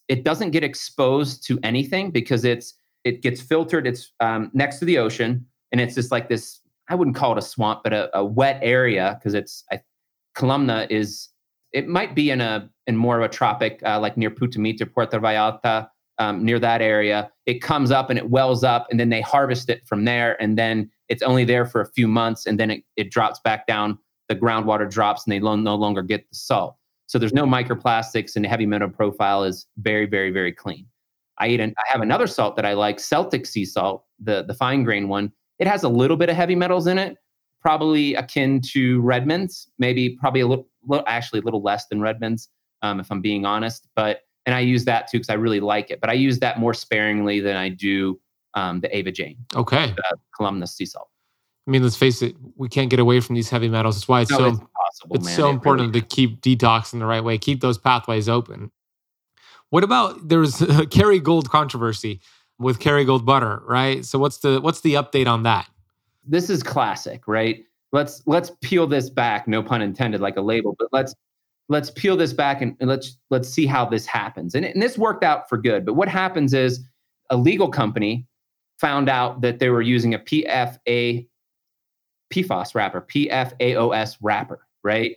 It 0.09 0.25
doesn't 0.25 0.51
get 0.51 0.65
exposed 0.65 1.47
to 1.47 1.61
anything 1.63 2.11
because 2.11 2.45
it's 2.45 2.75
it 3.05 3.23
gets 3.23 3.41
filtered. 3.41 3.87
It's 3.87 4.13
um, 4.19 4.51
next 4.55 4.79
to 4.81 4.85
the 4.85 4.99
ocean, 4.99 5.47
and 5.71 5.81
it's 5.81 5.95
just 5.95 6.11
like 6.11 6.29
this. 6.29 6.61
I 6.89 6.97
wouldn't 6.97 7.15
call 7.15 7.33
it 7.33 7.39
a 7.39 7.43
swamp, 7.43 7.83
but 7.85 7.93
a, 7.93 8.19
a 8.19 8.25
wet 8.25 8.59
area 8.63 9.17
because 9.19 9.35
it's 9.35 9.63
I, 9.71 9.81
Colima 10.37 10.91
is. 10.91 11.29
It 11.73 11.87
might 11.87 12.17
be 12.17 12.31
in 12.31 12.41
a 12.41 12.69
in 12.89 12.97
more 12.97 13.17
of 13.17 13.23
a 13.23 13.29
tropic, 13.29 13.81
uh, 13.85 14.01
like 14.01 14.17
near 14.17 14.31
Putumayo, 14.31 14.93
Puerto 14.93 15.21
Vallarta, 15.21 15.89
um, 16.19 16.45
near 16.45 16.59
that 16.59 16.83
area. 16.83 17.31
It 17.47 17.63
comes 17.63 17.93
up 17.93 18.11
and 18.11 18.19
it 18.19 18.31
wells 18.31 18.65
up, 18.65 18.89
and 18.91 18.99
then 18.99 19.11
they 19.11 19.21
harvest 19.21 19.71
it 19.71 19.87
from 19.87 20.05
there, 20.05 20.41
and 20.43 20.59
then 20.59 20.91
it's 21.09 21.23
only 21.23 21.45
there 21.45 21.67
for 21.67 21.81
a 21.81 21.87
few 21.93 22.09
months, 22.09 22.47
and 22.47 22.59
then 22.59 22.71
it, 22.71 22.85
it 22.97 23.11
drops 23.13 23.39
back 23.39 23.69
down 23.69 23.99
the 24.31 24.37
groundwater 24.37 24.89
drops 24.89 25.27
and 25.27 25.33
they 25.33 25.41
lo- 25.41 25.57
no 25.57 25.75
longer 25.75 26.03
get 26.03 26.27
the 26.31 26.37
salt. 26.37 26.77
So 27.07 27.19
there's 27.19 27.33
no 27.33 27.45
microplastics 27.45 28.37
and 28.37 28.45
the 28.45 28.49
heavy 28.49 28.65
metal 28.65 28.89
profile 28.89 29.43
is 29.43 29.67
very, 29.79 30.07
very, 30.07 30.31
very 30.31 30.53
clean. 30.53 30.87
I 31.39 31.49
eat 31.49 31.59
an, 31.59 31.75
I 31.77 31.83
have 31.89 32.01
another 32.01 32.29
salt 32.29 32.55
that 32.55 32.65
I 32.65 32.75
like, 32.75 33.01
Celtic 33.01 33.45
sea 33.45 33.65
salt, 33.65 34.05
the, 34.21 34.45
the 34.45 34.55
fine 34.55 34.85
grain 34.85 35.09
one. 35.09 35.33
It 35.59 35.67
has 35.67 35.83
a 35.83 35.89
little 35.89 36.17
bit 36.17 36.29
of 36.29 36.37
heavy 36.37 36.55
metals 36.55 36.87
in 36.87 36.97
it, 36.97 37.17
probably 37.61 38.15
akin 38.15 38.61
to 38.71 39.01
Redmond's, 39.03 39.69
maybe 39.81 40.11
probably 40.21 40.43
a 40.43 40.47
little, 40.47 40.69
little 40.87 41.05
actually 41.09 41.41
a 41.41 41.43
little 41.43 41.63
less 41.63 41.87
than 41.89 42.01
Redmond's, 42.01 42.51
um, 42.83 43.01
if 43.01 43.11
I'm 43.11 43.21
being 43.21 43.45
honest. 43.45 43.89
But 43.97 44.21
and 44.47 44.55
I 44.55 44.61
use 44.61 44.85
that 44.85 45.11
too 45.11 45.19
because 45.19 45.29
I 45.29 45.35
really 45.35 45.61
like 45.61 45.91
it. 45.91 46.01
But 46.01 46.09
I 46.09 46.13
use 46.13 46.39
that 46.39 46.61
more 46.61 46.73
sparingly 46.73 47.41
than 47.41 47.57
I 47.57 47.69
do 47.69 48.21
um, 48.55 48.81
the 48.81 48.97
Ava 48.97 49.11
Jane. 49.11 49.39
Okay. 49.57 49.93
The 49.97 50.17
columnus 50.37 50.77
sea 50.77 50.87
salt. 50.87 51.09
I 51.71 51.73
mean, 51.73 51.85
let's 51.85 51.95
face 51.95 52.21
it, 52.21 52.35
we 52.57 52.69
can't 52.69 52.91
get 52.91 52.99
away 52.99 53.21
from 53.21 53.37
these 53.37 53.49
heavy 53.49 53.69
metals. 53.69 53.95
That's 53.95 54.09
why 54.09 54.23
it's 54.23 54.31
no, 54.33 54.39
so 54.39 54.69
it's, 55.13 55.33
so 55.33 55.47
it 55.47 55.53
important 55.53 55.91
really 55.91 56.01
to 56.01 56.07
keep 56.09 56.41
detoxing 56.41 56.99
the 56.99 57.07
right 57.07 57.23
way, 57.23 57.39
keep 57.39 57.61
those 57.61 57.79
pathways 57.79 58.29
open. 58.29 58.73
What 59.69 59.85
about 59.85 60.29
there's 60.29 60.61
a 60.63 60.85
Kerrygold 60.85 61.49
controversy 61.49 62.23
with 62.59 62.81
Kerrygold 62.81 63.25
butter, 63.25 63.63
right? 63.69 64.05
So 64.05 64.19
what's 64.19 64.39
the 64.39 64.61
what's 64.61 64.81
the 64.81 64.95
update 64.95 65.29
on 65.29 65.45
that? 65.45 65.69
This 66.27 66.51
is 66.51 66.65
classic, 66.65 67.23
right? 67.29 67.65
Let's 67.93 68.21
let's 68.27 68.51
peel 68.63 68.89
this 68.89 69.09
back, 69.09 69.47
no 69.47 69.63
pun 69.63 69.81
intended, 69.81 70.21
like 70.21 70.37
a 70.37 70.43
label, 70.43 70.75
but 70.77 70.89
let's 70.91 71.15
let's 71.69 71.93
peel 71.93 72.17
this 72.17 72.33
back 72.33 72.63
and, 72.63 72.77
and 72.81 72.91
let's 72.91 73.17
let's 73.31 73.49
see 73.49 73.67
how 73.67 73.85
this 73.85 74.07
happens. 74.07 74.57
And, 74.57 74.65
and 74.65 74.83
this 74.83 74.99
worked 74.99 75.23
out 75.23 75.49
for 75.49 75.57
good. 75.57 75.87
But 75.87 75.95
what 75.95 76.09
happens 76.09 76.53
is 76.53 76.81
a 77.31 77.37
legal 77.37 77.69
company 77.69 78.27
found 78.81 79.09
out 79.09 79.41
that 79.43 79.61
they 79.61 79.69
were 79.69 79.83
using 79.83 80.15
a 80.15 80.19
PFA 80.19 81.29
PFAS 82.33 82.75
wrapper, 82.75 83.03
PFAOS 83.03 84.17
wrapper, 84.21 84.67
right? 84.83 85.17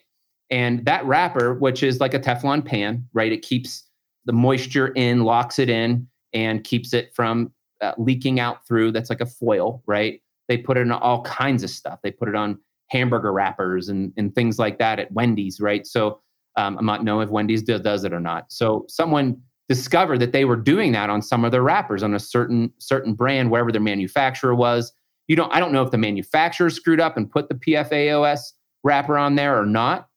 And 0.50 0.86
that 0.86 1.06
wrapper, 1.06 1.54
which 1.56 1.84
is 1.84 2.00
like 2.00 2.14
a 2.14 2.20
Teflon 2.20 2.64
pan, 2.64 3.08
right? 3.14 3.32
It 3.32 3.42
keeps 3.42 3.84
the 4.26 4.34
moisture 4.34 4.88
in, 4.90 5.24
locks 5.24 5.60
it 5.60 5.70
in, 5.70 6.08
and 6.34 6.64
keeps 6.64 6.94
it 6.94 7.14
from 7.16 7.52
uh, 7.82 7.94
leaking 7.98 8.40
out 8.40 8.66
through. 8.68 8.92
That's 8.92 9.10
like 9.10 9.22
a 9.22 9.26
foil, 9.26 9.84
right? 9.86 10.22
They 10.48 10.58
put 10.58 10.78
it 10.78 10.82
in 10.82 10.92
all 10.92 11.24
kinds 11.24 11.64
of 11.64 11.70
stuff. 11.70 12.00
They 12.04 12.12
put 12.12 12.30
it 12.30 12.36
on 12.36 12.60
hamburger 12.90 13.32
wrappers 13.32 13.90
and, 13.90 14.14
and 14.18 14.34
things 14.36 14.60
like 14.60 14.78
that 14.80 15.00
at 15.00 15.12
Wendy's, 15.12 15.60
right? 15.60 15.88
So 15.88 16.22
um, 16.56 16.78
I'm 16.78 16.86
not 16.86 17.04
knowing 17.04 17.28
if 17.28 17.32
Wendy's 17.32 17.64
does, 17.64 17.82
does 17.82 18.04
it 18.04 18.14
or 18.14 18.20
not. 18.20 18.52
So 18.52 18.86
someone 18.88 19.42
discovered 19.70 20.20
that 20.20 20.34
they 20.34 20.46
were 20.46 20.56
doing 20.56 20.92
that 20.92 21.10
on 21.10 21.22
some 21.22 21.46
of 21.46 21.52
their 21.52 21.64
wrappers 21.64 22.04
on 22.04 22.14
a 22.14 22.20
certain 22.20 22.72
certain 22.80 23.14
brand, 23.14 23.50
wherever 23.50 23.72
their 23.72 23.82
manufacturer 23.82 24.54
was 24.54 24.94
you 25.28 25.36
don't 25.36 25.54
i 25.54 25.60
don't 25.60 25.72
know 25.72 25.84
if 25.84 25.92
the 25.92 25.98
manufacturer 25.98 26.70
screwed 26.70 27.00
up 27.00 27.18
and 27.18 27.32
put 27.32 27.50
the 27.50 27.56
pfaos 27.56 28.54
wrapper 28.84 29.18
on 29.18 29.36
there 29.36 29.60
or 29.60 29.66
not 29.66 30.08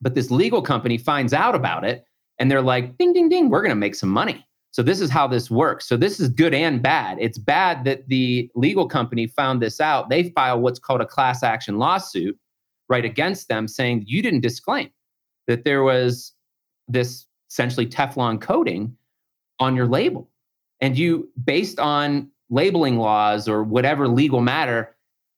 but 0.00 0.14
this 0.14 0.30
legal 0.30 0.62
company 0.62 0.98
finds 0.98 1.32
out 1.32 1.54
about 1.54 1.84
it 1.84 2.04
and 2.38 2.50
they're 2.50 2.62
like 2.62 2.96
ding 2.98 3.12
ding 3.12 3.28
ding 3.28 3.48
we're 3.48 3.62
going 3.62 3.70
to 3.70 3.76
make 3.76 3.94
some 3.94 4.08
money. 4.08 4.44
So 4.72 4.82
this 4.82 5.00
is 5.00 5.08
how 5.08 5.26
this 5.26 5.50
works. 5.50 5.88
So 5.88 5.96
this 5.96 6.20
is 6.20 6.28
good 6.28 6.52
and 6.52 6.82
bad. 6.82 7.16
It's 7.18 7.38
bad 7.38 7.84
that 7.84 8.08
the 8.08 8.50
legal 8.54 8.86
company 8.86 9.26
found 9.26 9.62
this 9.62 9.80
out. 9.80 10.10
They 10.10 10.30
file 10.30 10.60
what's 10.60 10.78
called 10.78 11.00
a 11.00 11.06
class 11.06 11.42
action 11.42 11.78
lawsuit 11.78 12.38
right 12.88 13.04
against 13.04 13.48
them 13.48 13.68
saying 13.68 14.04
you 14.06 14.20
didn't 14.20 14.42
disclaim 14.42 14.90
that 15.46 15.64
there 15.64 15.82
was 15.82 16.32
this 16.88 17.26
essentially 17.50 17.86
teflon 17.86 18.40
coating 18.40 18.94
on 19.58 19.74
your 19.74 19.86
label. 19.86 20.28
And 20.82 20.98
you 20.98 21.30
based 21.42 21.80
on 21.80 22.30
labeling 22.50 22.98
laws 22.98 23.48
or 23.48 23.62
whatever 23.62 24.08
legal 24.08 24.40
matter, 24.40 24.94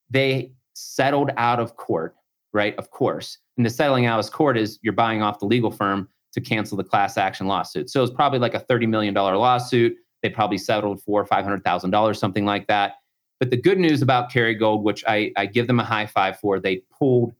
they 0.09 0.51
settled 0.73 1.31
out 1.37 1.59
of 1.59 1.75
court, 1.75 2.15
right? 2.53 2.75
Of 2.77 2.91
course. 2.91 3.37
And 3.57 3.65
the 3.65 3.69
settling 3.69 4.05
out 4.05 4.19
of 4.19 4.31
court 4.31 4.57
is 4.57 4.79
you're 4.81 4.93
buying 4.93 5.21
off 5.21 5.39
the 5.39 5.45
legal 5.45 5.71
firm 5.71 6.09
to 6.33 6.41
cancel 6.41 6.77
the 6.77 6.83
class 6.83 7.17
action 7.17 7.47
lawsuit. 7.47 7.89
So 7.89 8.03
it's 8.03 8.13
probably 8.13 8.39
like 8.39 8.53
a 8.53 8.59
$30 8.59 8.87
million 8.87 9.13
lawsuit. 9.13 9.95
They 10.21 10.29
probably 10.29 10.57
settled 10.57 11.01
for 11.01 11.25
$500,000, 11.25 12.15
something 12.15 12.45
like 12.45 12.67
that. 12.67 12.95
But 13.39 13.49
the 13.49 13.57
good 13.57 13.79
news 13.79 14.01
about 14.01 14.31
Kerrygold, 14.31 14.83
which 14.83 15.03
I, 15.07 15.31
I 15.37 15.45
give 15.45 15.67
them 15.67 15.79
a 15.79 15.83
high 15.83 16.05
five 16.05 16.39
for, 16.39 16.59
they 16.59 16.83
pulled, 16.97 17.33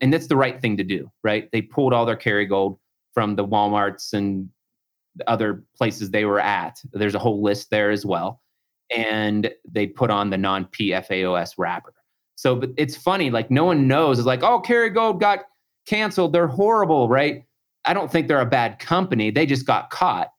and 0.00 0.12
that's 0.12 0.28
the 0.28 0.36
right 0.36 0.60
thing 0.60 0.76
to 0.76 0.84
do, 0.84 1.10
right? 1.24 1.50
They 1.50 1.60
pulled 1.60 1.92
all 1.92 2.06
their 2.06 2.16
Kerrygold 2.16 2.78
from 3.12 3.34
the 3.34 3.44
Walmarts 3.44 4.12
and 4.12 4.48
the 5.16 5.28
other 5.28 5.64
places 5.76 6.10
they 6.10 6.24
were 6.24 6.38
at. 6.40 6.80
There's 6.92 7.16
a 7.16 7.18
whole 7.18 7.42
list 7.42 7.70
there 7.70 7.90
as 7.90 8.06
well 8.06 8.40
and 8.90 9.50
they 9.64 9.86
put 9.86 10.10
on 10.10 10.30
the 10.30 10.38
non 10.38 10.66
PFAOS 10.66 11.54
wrapper. 11.58 11.94
So 12.36 12.56
but 12.56 12.70
it's 12.76 12.96
funny, 12.96 13.30
like 13.30 13.50
no 13.50 13.64
one 13.64 13.86
knows. 13.86 14.18
It's 14.18 14.26
like, 14.26 14.42
oh, 14.42 14.62
Kerrygold 14.62 15.20
got 15.20 15.40
canceled. 15.86 16.32
They're 16.32 16.46
horrible, 16.46 17.08
right? 17.08 17.44
I 17.84 17.94
don't 17.94 18.10
think 18.10 18.28
they're 18.28 18.40
a 18.40 18.46
bad 18.46 18.78
company. 18.78 19.30
They 19.30 19.46
just 19.46 19.66
got 19.66 19.90
caught, 19.90 20.32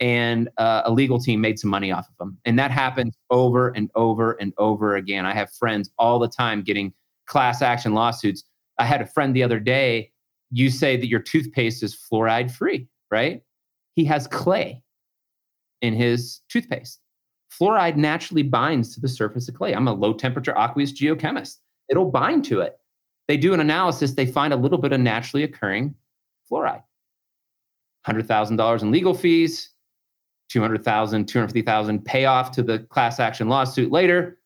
and 0.00 0.48
uh, 0.58 0.82
a 0.84 0.92
legal 0.92 1.18
team 1.18 1.40
made 1.40 1.58
some 1.58 1.70
money 1.70 1.92
off 1.92 2.08
of 2.08 2.16
them. 2.18 2.38
And 2.44 2.58
that 2.58 2.70
happens 2.70 3.16
over 3.30 3.68
and 3.68 3.90
over 3.94 4.32
and 4.32 4.52
over 4.58 4.96
again. 4.96 5.26
I 5.26 5.34
have 5.34 5.50
friends 5.52 5.90
all 5.98 6.18
the 6.18 6.28
time 6.28 6.62
getting 6.62 6.92
class 7.26 7.62
action 7.62 7.94
lawsuits. 7.94 8.44
I 8.78 8.84
had 8.84 9.00
a 9.00 9.06
friend 9.06 9.34
the 9.34 9.42
other 9.42 9.60
day. 9.60 10.10
You 10.50 10.70
say 10.70 10.96
that 10.96 11.06
your 11.06 11.20
toothpaste 11.20 11.82
is 11.82 11.96
fluoride 11.96 12.50
free, 12.50 12.88
right? 13.10 13.42
He 13.94 14.04
has 14.06 14.26
clay 14.26 14.82
in 15.80 15.94
his 15.94 16.40
toothpaste 16.48 17.01
fluoride 17.60 17.96
naturally 17.96 18.42
binds 18.42 18.94
to 18.94 19.00
the 19.00 19.08
surface 19.08 19.48
of 19.48 19.54
clay. 19.54 19.74
I'm 19.74 19.88
a 19.88 19.92
low 19.92 20.12
temperature 20.12 20.56
aqueous 20.56 20.92
geochemist. 20.92 21.58
It'll 21.88 22.10
bind 22.10 22.44
to 22.46 22.60
it. 22.60 22.78
They 23.28 23.36
do 23.36 23.54
an 23.54 23.60
analysis, 23.60 24.12
they 24.12 24.26
find 24.26 24.52
a 24.52 24.56
little 24.56 24.78
bit 24.78 24.92
of 24.92 25.00
naturally 25.00 25.44
occurring 25.44 25.94
fluoride. 26.50 26.82
$100,000 28.06 28.82
in 28.82 28.90
legal 28.90 29.14
fees, 29.14 29.70
200,000, 30.50 31.26
250,000 31.26 32.04
payoff 32.04 32.50
to 32.52 32.62
the 32.62 32.80
class 32.80 33.20
action 33.20 33.48
lawsuit 33.48 33.92
later, 33.92 34.38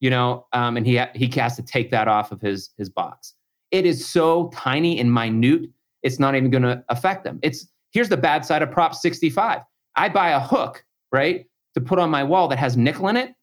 you 0.00 0.08
know, 0.08 0.46
um, 0.52 0.76
and 0.76 0.86
he, 0.86 0.96
ha- 0.96 1.10
he 1.14 1.26
has 1.34 1.56
to 1.56 1.62
take 1.62 1.90
that 1.90 2.06
off 2.06 2.30
of 2.30 2.40
his, 2.40 2.70
his 2.78 2.88
box. 2.88 3.34
It 3.72 3.84
is 3.84 4.06
so 4.06 4.50
tiny 4.54 5.00
and 5.00 5.12
minute, 5.12 5.68
it's 6.02 6.20
not 6.20 6.36
even 6.36 6.50
going 6.50 6.62
to 6.62 6.84
affect 6.88 7.24
them. 7.24 7.40
It's 7.42 7.66
here's 7.90 8.08
the 8.08 8.16
bad 8.16 8.44
side 8.44 8.62
of 8.62 8.70
Prop 8.70 8.94
65. 8.94 9.60
I 9.96 10.08
buy 10.08 10.30
a 10.30 10.40
hook, 10.40 10.84
right? 11.10 11.46
To 11.76 11.80
put 11.80 11.98
on 11.98 12.10
my 12.10 12.24
wall 12.24 12.48
that 12.48 12.58
has 12.58 12.76
nickel 12.76 13.06
in 13.08 13.16
it, 13.16 13.34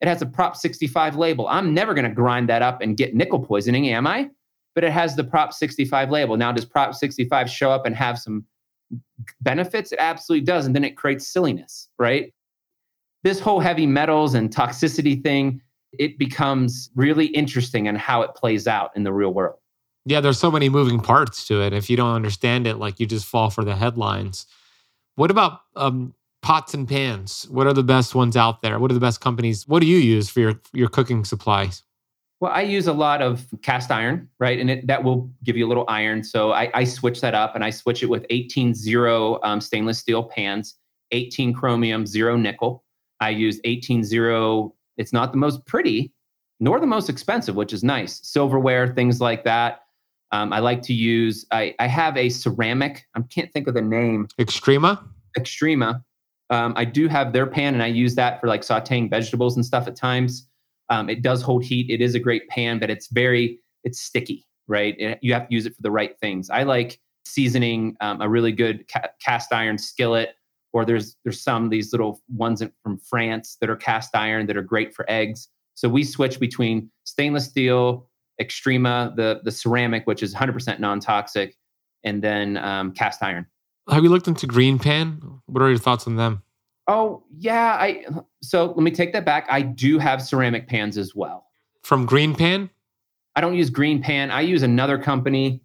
it 0.00 0.08
has 0.08 0.22
a 0.22 0.26
Prop 0.26 0.56
65 0.56 1.16
label. 1.16 1.46
I'm 1.48 1.74
never 1.74 1.92
going 1.92 2.08
to 2.08 2.14
grind 2.14 2.48
that 2.48 2.62
up 2.62 2.80
and 2.80 2.96
get 2.96 3.14
nickel 3.14 3.40
poisoning, 3.40 3.88
am 3.88 4.06
I? 4.06 4.30
But 4.74 4.84
it 4.84 4.92
has 4.92 5.16
the 5.16 5.24
Prop 5.24 5.52
65 5.52 6.10
label. 6.10 6.36
Now, 6.36 6.52
does 6.52 6.64
Prop 6.64 6.94
65 6.94 7.50
show 7.50 7.72
up 7.72 7.84
and 7.84 7.94
have 7.96 8.18
some 8.18 8.46
benefits? 9.40 9.90
It 9.90 9.98
absolutely 10.00 10.46
does. 10.46 10.66
And 10.66 10.74
then 10.74 10.84
it 10.84 10.96
creates 10.96 11.26
silliness, 11.26 11.88
right? 11.98 12.32
This 13.24 13.40
whole 13.40 13.58
heavy 13.58 13.86
metals 13.86 14.34
and 14.34 14.54
toxicity 14.54 15.20
thing, 15.20 15.60
it 15.98 16.16
becomes 16.16 16.90
really 16.94 17.26
interesting 17.26 17.88
and 17.88 17.96
in 17.96 18.00
how 18.00 18.22
it 18.22 18.36
plays 18.36 18.68
out 18.68 18.92
in 18.94 19.02
the 19.02 19.12
real 19.12 19.34
world. 19.34 19.56
Yeah, 20.06 20.20
there's 20.20 20.38
so 20.38 20.50
many 20.50 20.68
moving 20.68 21.00
parts 21.00 21.44
to 21.48 21.60
it. 21.60 21.72
If 21.72 21.90
you 21.90 21.96
don't 21.96 22.14
understand 22.14 22.68
it, 22.68 22.76
like 22.76 23.00
you 23.00 23.06
just 23.06 23.26
fall 23.26 23.50
for 23.50 23.64
the 23.64 23.74
headlines. 23.74 24.46
What 25.16 25.30
about 25.30 25.60
um, 25.76 26.14
pots 26.42 26.74
and 26.74 26.88
pans? 26.88 27.46
What 27.50 27.66
are 27.66 27.72
the 27.72 27.82
best 27.82 28.14
ones 28.14 28.36
out 28.36 28.62
there? 28.62 28.78
What 28.78 28.90
are 28.90 28.94
the 28.94 29.00
best 29.00 29.20
companies? 29.20 29.66
What 29.68 29.80
do 29.80 29.86
you 29.86 29.98
use 29.98 30.28
for 30.28 30.40
your 30.40 30.60
your 30.72 30.88
cooking 30.88 31.24
supplies? 31.24 31.82
Well, 32.40 32.52
I 32.52 32.62
use 32.62 32.86
a 32.86 32.92
lot 32.94 33.20
of 33.20 33.46
cast 33.60 33.90
iron, 33.90 34.28
right? 34.38 34.58
And 34.58 34.70
it, 34.70 34.86
that 34.86 35.04
will 35.04 35.30
give 35.44 35.58
you 35.58 35.66
a 35.66 35.68
little 35.68 35.84
iron. 35.88 36.24
So 36.24 36.52
I, 36.52 36.70
I 36.72 36.84
switch 36.84 37.20
that 37.20 37.34
up 37.34 37.54
and 37.54 37.62
I 37.62 37.68
switch 37.68 38.02
it 38.02 38.06
with 38.06 38.24
18 38.30 38.74
zero 38.74 39.38
um, 39.42 39.60
stainless 39.60 39.98
steel 39.98 40.24
pans, 40.24 40.76
18 41.10 41.52
chromium, 41.52 42.06
zero 42.06 42.36
nickel. 42.36 42.82
I 43.20 43.28
use 43.30 43.60
18 43.64 44.04
zero. 44.04 44.74
It's 44.96 45.12
not 45.12 45.32
the 45.32 45.38
most 45.38 45.66
pretty, 45.66 46.14
nor 46.60 46.80
the 46.80 46.86
most 46.86 47.10
expensive, 47.10 47.56
which 47.56 47.74
is 47.74 47.84
nice. 47.84 48.26
Silverware, 48.26 48.88
things 48.88 49.20
like 49.20 49.44
that. 49.44 49.82
Um, 50.32 50.52
I 50.52 50.60
like 50.60 50.80
to 50.82 50.94
use, 50.94 51.44
I, 51.50 51.74
I 51.78 51.88
have 51.88 52.16
a 52.16 52.28
ceramic, 52.30 53.06
I 53.14 53.20
can't 53.22 53.52
think 53.52 53.66
of 53.66 53.74
the 53.74 53.82
name. 53.82 54.28
Xtrema? 54.38 55.02
Xtrema. 55.38 56.02
Um, 56.50 56.74
I 56.76 56.84
do 56.84 57.08
have 57.08 57.32
their 57.32 57.46
pan 57.46 57.74
and 57.74 57.82
I 57.82 57.86
use 57.86 58.14
that 58.16 58.40
for 58.40 58.48
like 58.48 58.62
sauteing 58.62 59.08
vegetables 59.08 59.56
and 59.56 59.64
stuff 59.64 59.86
at 59.86 59.96
times. 59.96 60.48
Um, 60.88 61.08
it 61.08 61.22
does 61.22 61.42
hold 61.42 61.64
heat. 61.64 61.88
It 61.88 62.00
is 62.00 62.14
a 62.14 62.18
great 62.18 62.48
pan, 62.48 62.80
but 62.80 62.90
it's 62.90 63.06
very, 63.08 63.60
it's 63.84 64.00
sticky, 64.00 64.44
right? 64.66 64.96
It, 64.98 65.20
you 65.22 65.32
have 65.32 65.48
to 65.48 65.54
use 65.54 65.64
it 65.66 65.76
for 65.76 65.82
the 65.82 65.90
right 65.90 66.18
things. 66.18 66.50
I 66.50 66.64
like 66.64 66.98
seasoning 67.24 67.96
um, 68.00 68.20
a 68.20 68.28
really 68.28 68.52
good 68.52 68.86
ca- 68.88 69.08
cast 69.24 69.52
iron 69.52 69.78
skillet, 69.78 70.30
or 70.72 70.84
there's 70.84 71.16
there's 71.24 71.40
some 71.40 71.68
these 71.68 71.92
little 71.92 72.20
ones 72.28 72.62
from 72.82 72.98
France 72.98 73.56
that 73.60 73.70
are 73.70 73.76
cast 73.76 74.14
iron 74.14 74.46
that 74.46 74.56
are 74.56 74.62
great 74.62 74.94
for 74.94 75.08
eggs. 75.08 75.48
So 75.74 75.88
we 75.88 76.04
switch 76.04 76.40
between 76.40 76.90
stainless 77.04 77.46
steel, 77.46 78.08
Xtrema, 78.40 79.14
the 79.16 79.40
the 79.44 79.52
ceramic, 79.52 80.06
which 80.06 80.22
is 80.22 80.34
100% 80.34 80.80
non-toxic, 80.80 81.56
and 82.04 82.22
then 82.22 82.56
um, 82.58 82.92
cast 82.92 83.22
iron. 83.22 83.46
Have 83.90 84.04
you 84.04 84.10
looked 84.10 84.28
into 84.28 84.46
Green 84.46 84.78
Pan? 84.78 85.40
What 85.46 85.62
are 85.62 85.68
your 85.68 85.78
thoughts 85.78 86.06
on 86.06 86.16
them? 86.16 86.42
Oh 86.86 87.24
yeah, 87.36 87.76
I. 87.78 88.04
So 88.42 88.66
let 88.66 88.78
me 88.78 88.90
take 88.90 89.12
that 89.12 89.24
back. 89.24 89.46
I 89.50 89.62
do 89.62 89.98
have 89.98 90.22
ceramic 90.22 90.68
pans 90.68 90.96
as 90.96 91.14
well. 91.14 91.46
From 91.82 92.06
Green 92.06 92.34
Pan? 92.34 92.70
I 93.36 93.40
don't 93.40 93.54
use 93.54 93.70
Green 93.70 94.02
Pan. 94.02 94.30
I 94.30 94.40
use 94.42 94.62
another 94.62 94.98
company. 94.98 95.62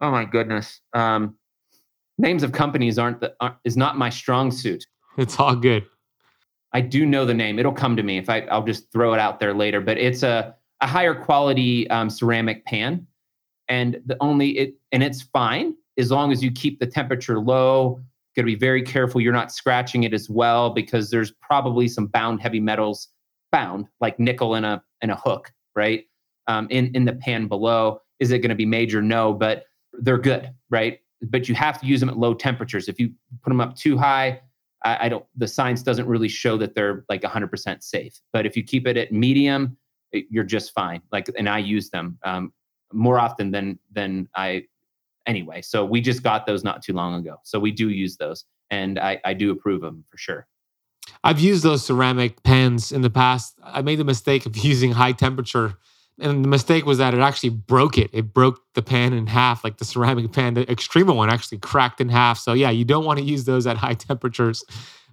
Oh 0.00 0.10
my 0.10 0.24
goodness. 0.24 0.80
Um, 0.92 1.36
names 2.18 2.42
of 2.42 2.52
companies 2.52 2.98
aren't 2.98 3.20
the 3.20 3.34
aren't, 3.40 3.56
is 3.64 3.76
not 3.76 3.96
my 3.98 4.10
strong 4.10 4.50
suit. 4.50 4.86
It's 5.18 5.38
all 5.40 5.56
good. 5.56 5.86
I 6.72 6.80
do 6.82 7.06
know 7.06 7.24
the 7.24 7.34
name. 7.34 7.58
It'll 7.58 7.72
come 7.72 7.96
to 7.96 8.02
me 8.02 8.18
if 8.18 8.28
I. 8.28 8.40
I'll 8.42 8.64
just 8.64 8.92
throw 8.92 9.14
it 9.14 9.20
out 9.20 9.40
there 9.40 9.54
later. 9.54 9.80
But 9.80 9.98
it's 9.98 10.22
a 10.22 10.54
a 10.80 10.86
higher 10.86 11.14
quality 11.14 11.88
um, 11.90 12.10
ceramic 12.10 12.64
pan, 12.66 13.06
and 13.68 14.00
the 14.04 14.16
only 14.20 14.58
it 14.58 14.74
and 14.92 15.02
it's 15.02 15.22
fine 15.22 15.74
as 15.98 16.10
long 16.10 16.32
as 16.32 16.42
you 16.42 16.50
keep 16.50 16.78
the 16.78 16.86
temperature 16.86 17.40
low. 17.40 18.00
Got 18.34 18.42
to 18.42 18.46
be 18.46 18.54
very 18.54 18.82
careful 18.82 19.20
you're 19.20 19.32
not 19.32 19.50
scratching 19.50 20.02
it 20.02 20.12
as 20.12 20.28
well 20.28 20.70
because 20.70 21.10
there's 21.10 21.32
probably 21.40 21.88
some 21.88 22.06
bound 22.06 22.42
heavy 22.42 22.60
metals 22.60 23.08
bound 23.50 23.86
like 24.00 24.18
nickel 24.18 24.54
in 24.56 24.64
a 24.64 24.82
in 25.00 25.10
a 25.10 25.16
hook, 25.16 25.50
right? 25.74 26.04
Um, 26.46 26.66
in 26.70 26.94
in 26.94 27.04
the 27.04 27.14
pan 27.14 27.48
below. 27.48 28.00
Is 28.18 28.30
it 28.30 28.38
going 28.38 28.50
to 28.50 28.56
be 28.56 28.66
major? 28.66 29.02
No, 29.02 29.32
but 29.32 29.64
they're 29.92 30.18
good, 30.18 30.50
right? 30.70 31.00
But 31.22 31.48
you 31.48 31.54
have 31.54 31.80
to 31.80 31.86
use 31.86 32.00
them 32.00 32.08
at 32.08 32.18
low 32.18 32.34
temperatures. 32.34 32.88
If 32.88 32.98
you 32.98 33.10
put 33.42 33.50
them 33.50 33.60
up 33.60 33.76
too 33.76 33.98
high, 33.98 34.40
I, 34.84 35.06
I 35.06 35.08
don't. 35.08 35.24
The 35.36 35.48
science 35.48 35.82
doesn't 35.82 36.06
really 36.06 36.28
show 36.28 36.56
that 36.58 36.74
they're 36.74 37.04
like 37.08 37.22
100% 37.22 37.82
safe. 37.82 38.20
But 38.32 38.46
if 38.46 38.56
you 38.56 38.62
keep 38.62 38.86
it 38.86 38.96
at 38.96 39.12
medium, 39.12 39.76
you're 40.12 40.44
just 40.44 40.72
fine. 40.72 41.02
Like, 41.12 41.30
and 41.36 41.48
I 41.48 41.58
use 41.58 41.90
them 41.90 42.18
um, 42.24 42.52
more 42.92 43.18
often 43.18 43.50
than 43.50 43.78
than 43.92 44.28
I 44.34 44.64
anyway. 45.26 45.62
So 45.62 45.84
we 45.84 46.00
just 46.00 46.22
got 46.22 46.46
those 46.46 46.64
not 46.64 46.82
too 46.82 46.92
long 46.92 47.14
ago. 47.14 47.36
So 47.44 47.58
we 47.58 47.70
do 47.70 47.90
use 47.90 48.16
those, 48.16 48.44
and 48.70 48.98
I, 48.98 49.20
I 49.24 49.34
do 49.34 49.50
approve 49.50 49.80
them 49.80 50.04
for 50.10 50.18
sure. 50.18 50.46
I've 51.22 51.40
used 51.40 51.62
those 51.62 51.84
ceramic 51.84 52.42
pans 52.42 52.92
in 52.92 53.02
the 53.02 53.10
past. 53.10 53.54
I 53.62 53.82
made 53.82 53.98
the 53.98 54.04
mistake 54.04 54.46
of 54.46 54.56
using 54.64 54.92
high 54.92 55.12
temperature. 55.12 55.74
And 56.18 56.42
the 56.42 56.48
mistake 56.48 56.86
was 56.86 56.96
that 56.96 57.12
it 57.12 57.20
actually 57.20 57.50
broke 57.50 57.98
it. 57.98 58.08
It 58.14 58.32
broke 58.32 58.60
the 58.74 58.80
pan 58.80 59.12
in 59.12 59.26
half, 59.26 59.62
like 59.62 59.76
the 59.76 59.84
ceramic 59.84 60.32
pan. 60.32 60.54
The 60.54 60.64
Xtrema 60.64 61.14
one 61.14 61.28
actually 61.28 61.58
cracked 61.58 62.00
in 62.00 62.08
half. 62.08 62.38
So, 62.38 62.54
yeah, 62.54 62.70
you 62.70 62.86
don't 62.86 63.04
want 63.04 63.18
to 63.18 63.24
use 63.24 63.44
those 63.44 63.66
at 63.66 63.76
high 63.76 63.94
temperatures. 64.08 64.64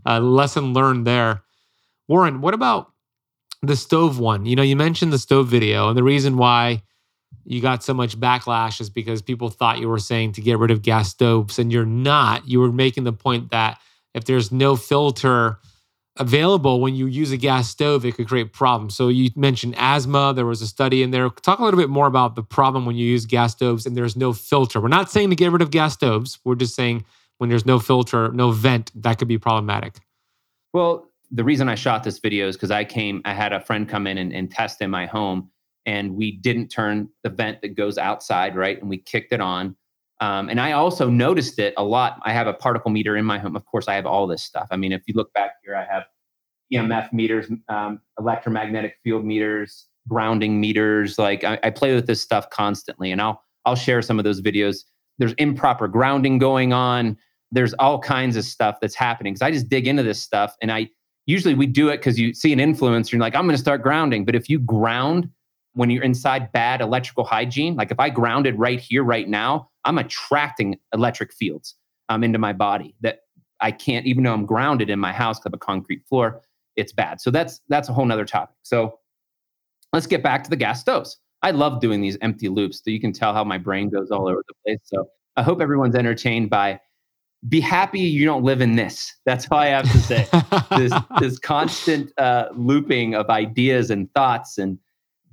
Uh, 0.06 0.20
lesson 0.22 0.74
learned 0.74 1.06
there. 1.06 1.44
Warren, 2.08 2.40
what 2.40 2.54
about 2.54 2.94
the 3.64 3.76
stove 3.78 4.20
one. 4.20 4.46
You 4.46 4.56
know, 4.56 4.62
you 4.62 4.76
mentioned 4.76 5.14
the 5.14 5.18
stove 5.18 5.48
video, 5.48 5.88
and 5.88 5.98
the 5.98 6.04
reason 6.04 6.38
why 6.38 6.84
you 7.46 7.62
got 7.62 7.84
so 7.84 7.94
much 7.94 8.20
backlash 8.20 8.80
is 8.80 8.90
because 8.90 9.22
people 9.22 9.50
thought 9.50 9.80
you 9.80 9.90
were 9.90 10.00
saying 10.00 10.34
to 10.34 10.42
get 10.42 10.58
rid 10.58 10.72
of 10.72 10.82
gas 10.82 11.10
stoves, 11.10 11.60
and 11.60 11.72
you're 11.72 11.86
not. 11.86 12.48
You 12.48 12.60
were 12.60 12.72
making 12.72 13.04
the 13.04 13.14
point 13.14 13.52
that 13.52 13.80
if 14.14 14.26
there's 14.26 14.52
no 14.52 14.76
filter 14.76 15.60
available 16.18 16.80
when 16.80 16.96
you 16.96 17.08
use 17.08 17.32
a 17.32 17.38
gas 17.38 17.70
stove, 17.70 18.06
it 18.06 18.16
could 18.16 18.28
create 18.28 18.54
problems. 18.54 18.96
So 18.96 19.08
you 19.08 19.32
mentioned 19.36 19.76
asthma. 19.78 20.34
There 20.36 20.46
was 20.46 20.62
a 20.62 20.68
study 20.68 21.02
in 21.02 21.12
there. 21.12 21.30
Talk 21.30 21.60
a 21.60 21.64
little 21.64 21.80
bit 21.80 21.90
more 21.90 22.08
about 22.08 22.36
the 22.36 22.44
problem 22.44 22.86
when 22.86 22.96
you 22.96 23.06
use 23.06 23.26
gas 23.26 23.54
stoves 23.54 23.86
and 23.86 23.98
there's 23.98 24.16
no 24.16 24.32
filter. 24.32 24.80
We're 24.80 24.90
not 24.90 25.10
saying 25.10 25.32
to 25.32 25.36
get 25.36 25.52
rid 25.52 25.62
of 25.62 25.72
gas 25.72 25.94
stoves. 25.94 26.40
We're 26.44 26.56
just 26.56 26.76
saying 26.76 27.04
when 27.40 27.50
there's 27.50 27.66
no 27.66 27.80
filter, 27.80 28.32
no 28.32 28.52
vent, 28.52 28.92
that 29.02 29.18
could 29.18 29.28
be 29.28 29.40
problematic. 29.40 29.96
Well, 30.72 31.10
the 31.32 31.44
reason 31.44 31.68
I 31.68 31.76
shot 31.76 32.04
this 32.04 32.20
video 32.20 32.48
is 32.48 32.56
because 32.56 32.72
I 32.72 32.86
came, 32.86 33.22
I 33.26 33.34
had 33.34 33.54
a 33.54 33.60
friend 33.60 33.90
come 33.90 34.06
in 34.06 34.20
and, 34.20 34.32
and 34.32 34.52
test 34.52 34.82
in 34.82 34.92
my 34.92 35.08
home, 35.08 35.50
and 35.86 36.16
we 36.16 36.32
didn't 36.32 36.70
turn 36.70 37.10
the 37.24 37.30
vent 37.30 37.62
that 37.62 37.76
goes 37.76 37.98
outside, 37.98 38.56
right? 38.56 38.80
And 38.80 38.90
we 38.90 38.98
kicked 38.98 39.34
it 39.34 39.42
on. 39.42 39.76
Um, 40.22 40.50
and 40.50 40.60
I 40.62 40.72
also 40.72 41.10
noticed 41.10 41.60
it 41.60 41.74
a 41.78 41.84
lot. 41.84 42.20
I 42.24 42.32
have 42.32 42.48
a 42.48 42.54
particle 42.54 42.92
meter 42.92 43.18
in 43.18 43.26
my 43.26 43.40
home. 43.40 43.56
Of 43.56 43.66
course, 43.66 43.88
I 43.88 43.96
have 43.96 44.06
all 44.06 44.28
this 44.28 44.44
stuff. 44.44 44.68
I 44.72 44.78
mean, 44.78 44.92
if 44.92 45.02
you 45.08 45.14
look 45.16 45.34
back 45.34 45.54
here, 45.64 45.76
I 45.76 45.84
have 45.84 46.06
EMF 46.74 47.12
meters, 47.12 47.48
um, 47.68 48.00
electromagnetic 48.20 48.96
field 49.04 49.26
meters, 49.26 49.88
grounding 50.08 50.62
meters. 50.62 51.20
Like 51.20 51.44
I, 51.44 51.60
I 51.64 51.70
play 51.70 51.94
with 51.94 52.08
this 52.08 52.22
stuff 52.22 52.50
constantly, 52.50 53.12
and 53.12 53.22
I'll 53.22 53.44
I'll 53.66 53.76
share 53.76 54.02
some 54.02 54.18
of 54.18 54.24
those 54.24 54.42
videos. 54.42 54.84
There's 55.18 55.34
improper 55.34 55.88
grounding 55.88 56.38
going 56.38 56.74
on. 56.74 57.18
There's 57.52 57.74
all 57.76 58.00
kinds 58.00 58.36
of 58.36 58.46
stuff 58.46 58.78
that's 58.82 58.96
happening 58.96 59.34
because 59.34 59.46
I 59.46 59.52
just 59.52 59.70
dig 59.70 59.88
into 59.88 60.04
this 60.04 60.22
stuff 60.22 60.56
and 60.62 60.72
I 60.72 60.90
usually 61.26 61.54
we 61.54 61.68
do 61.68 61.90
it 61.90 61.98
because 61.98 62.20
you 62.20 62.34
see 62.34 62.52
an 62.52 62.60
influencer 62.60 63.14
and 63.14 63.22
like, 63.22 63.36
I'm 63.36 63.46
going 63.46 63.56
to 63.56 63.62
start 63.62 63.84
grounding. 63.84 64.26
But 64.26 64.36
if 64.36 64.50
you 64.50 64.60
ground 64.60 65.30
when 65.74 65.90
you're 65.90 66.04
inside 66.04 66.52
bad 66.52 66.82
electrical 66.82 67.24
hygiene, 67.24 67.76
like 67.76 67.92
if 67.92 68.00
I 68.00 68.10
grounded 68.10 68.58
right 68.60 68.80
here, 68.80 69.04
right 69.04 69.28
now, 69.28 69.70
I'm 69.86 69.98
attracting 69.98 70.78
electric 70.94 71.34
fields 71.34 71.76
um, 72.10 72.24
into 72.24 72.38
my 72.38 72.54
body 72.54 72.96
that 73.02 73.20
I 73.60 73.72
can't, 73.72 74.06
even 74.06 74.24
though 74.24 74.34
I'm 74.34 74.46
grounded 74.46 74.90
in 74.90 75.00
my 75.00 75.12
house, 75.12 75.40
because 75.40 75.48
of 75.48 75.54
a 75.54 75.58
concrete 75.58 76.04
floor, 76.08 76.42
it's 76.76 76.92
bad. 76.92 77.22
So 77.22 77.32
that's 77.32 77.62
that's 77.70 77.90
a 77.90 77.94
whole 77.94 78.06
nother 78.06 78.26
topic. 78.26 78.56
So 78.64 79.00
let's 79.94 80.08
get 80.08 80.24
back 80.24 80.44
to 80.44 80.50
the 80.50 80.56
gas 80.56 80.82
stoves. 80.82 81.18
I 81.42 81.52
love 81.52 81.82
doing 81.82 82.02
these 82.02 82.18
empty 82.22 82.50
loops. 82.50 82.82
So 82.84 82.90
you 82.90 83.00
can 83.00 83.12
tell 83.12 83.34
how 83.34 83.44
my 83.44 83.58
brain 83.58 83.90
goes 83.90 84.12
all 84.12 84.28
over 84.28 84.44
the 84.48 84.54
place. 84.66 84.80
So 84.84 85.08
I 85.36 85.44
hope 85.44 85.62
everyone's 85.62 85.96
entertained 85.96 86.50
by 86.50 86.80
be 87.50 87.60
happy 87.60 88.00
you 88.00 88.26
don't 88.26 88.44
live 88.44 88.62
in 88.62 88.76
this. 88.76 89.14
That's 89.26 89.48
all 89.52 89.58
I 89.58 89.68
have 89.68 89.92
to 89.92 90.00
say. 90.00 90.28
this 90.78 90.94
this 91.20 91.40
constant 91.40 92.12
uh, 92.18 92.48
looping 92.56 93.16
of 93.16 93.30
ideas 93.30 93.90
and 93.90 94.12
thoughts. 94.14 94.58
And 94.58 94.78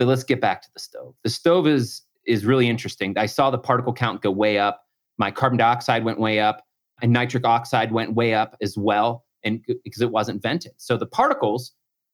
but 0.01 0.09
let's 0.09 0.25
get 0.25 0.41
back 0.41 0.63
to 0.63 0.69
the 0.73 0.81
stove. 0.81 1.15
The 1.23 1.31
stove 1.31 1.69
is 1.69 2.03
is 2.27 2.47
really 2.47 2.69
interesting. 2.69 3.17
I 3.19 3.27
saw 3.27 3.51
the 3.51 3.59
particle 3.59 3.93
count 3.93 4.23
go 4.23 4.31
way 4.31 4.59
up. 4.59 4.87
My 5.19 5.31
carbon 5.31 5.59
dioxide 5.59 6.05
went 6.05 6.19
way 6.19 6.41
up, 6.41 6.65
and 7.03 7.13
nitric 7.13 7.45
oxide 7.47 7.93
went 7.93 8.15
way 8.15 8.33
up 8.33 8.57
as 8.63 8.79
well, 8.79 9.27
and 9.45 9.63
because 9.85 10.01
it 10.01 10.11
wasn't 10.11 10.43
vented. 10.43 10.73
So 10.79 10.97
the 10.97 11.07
particles, 11.07 11.73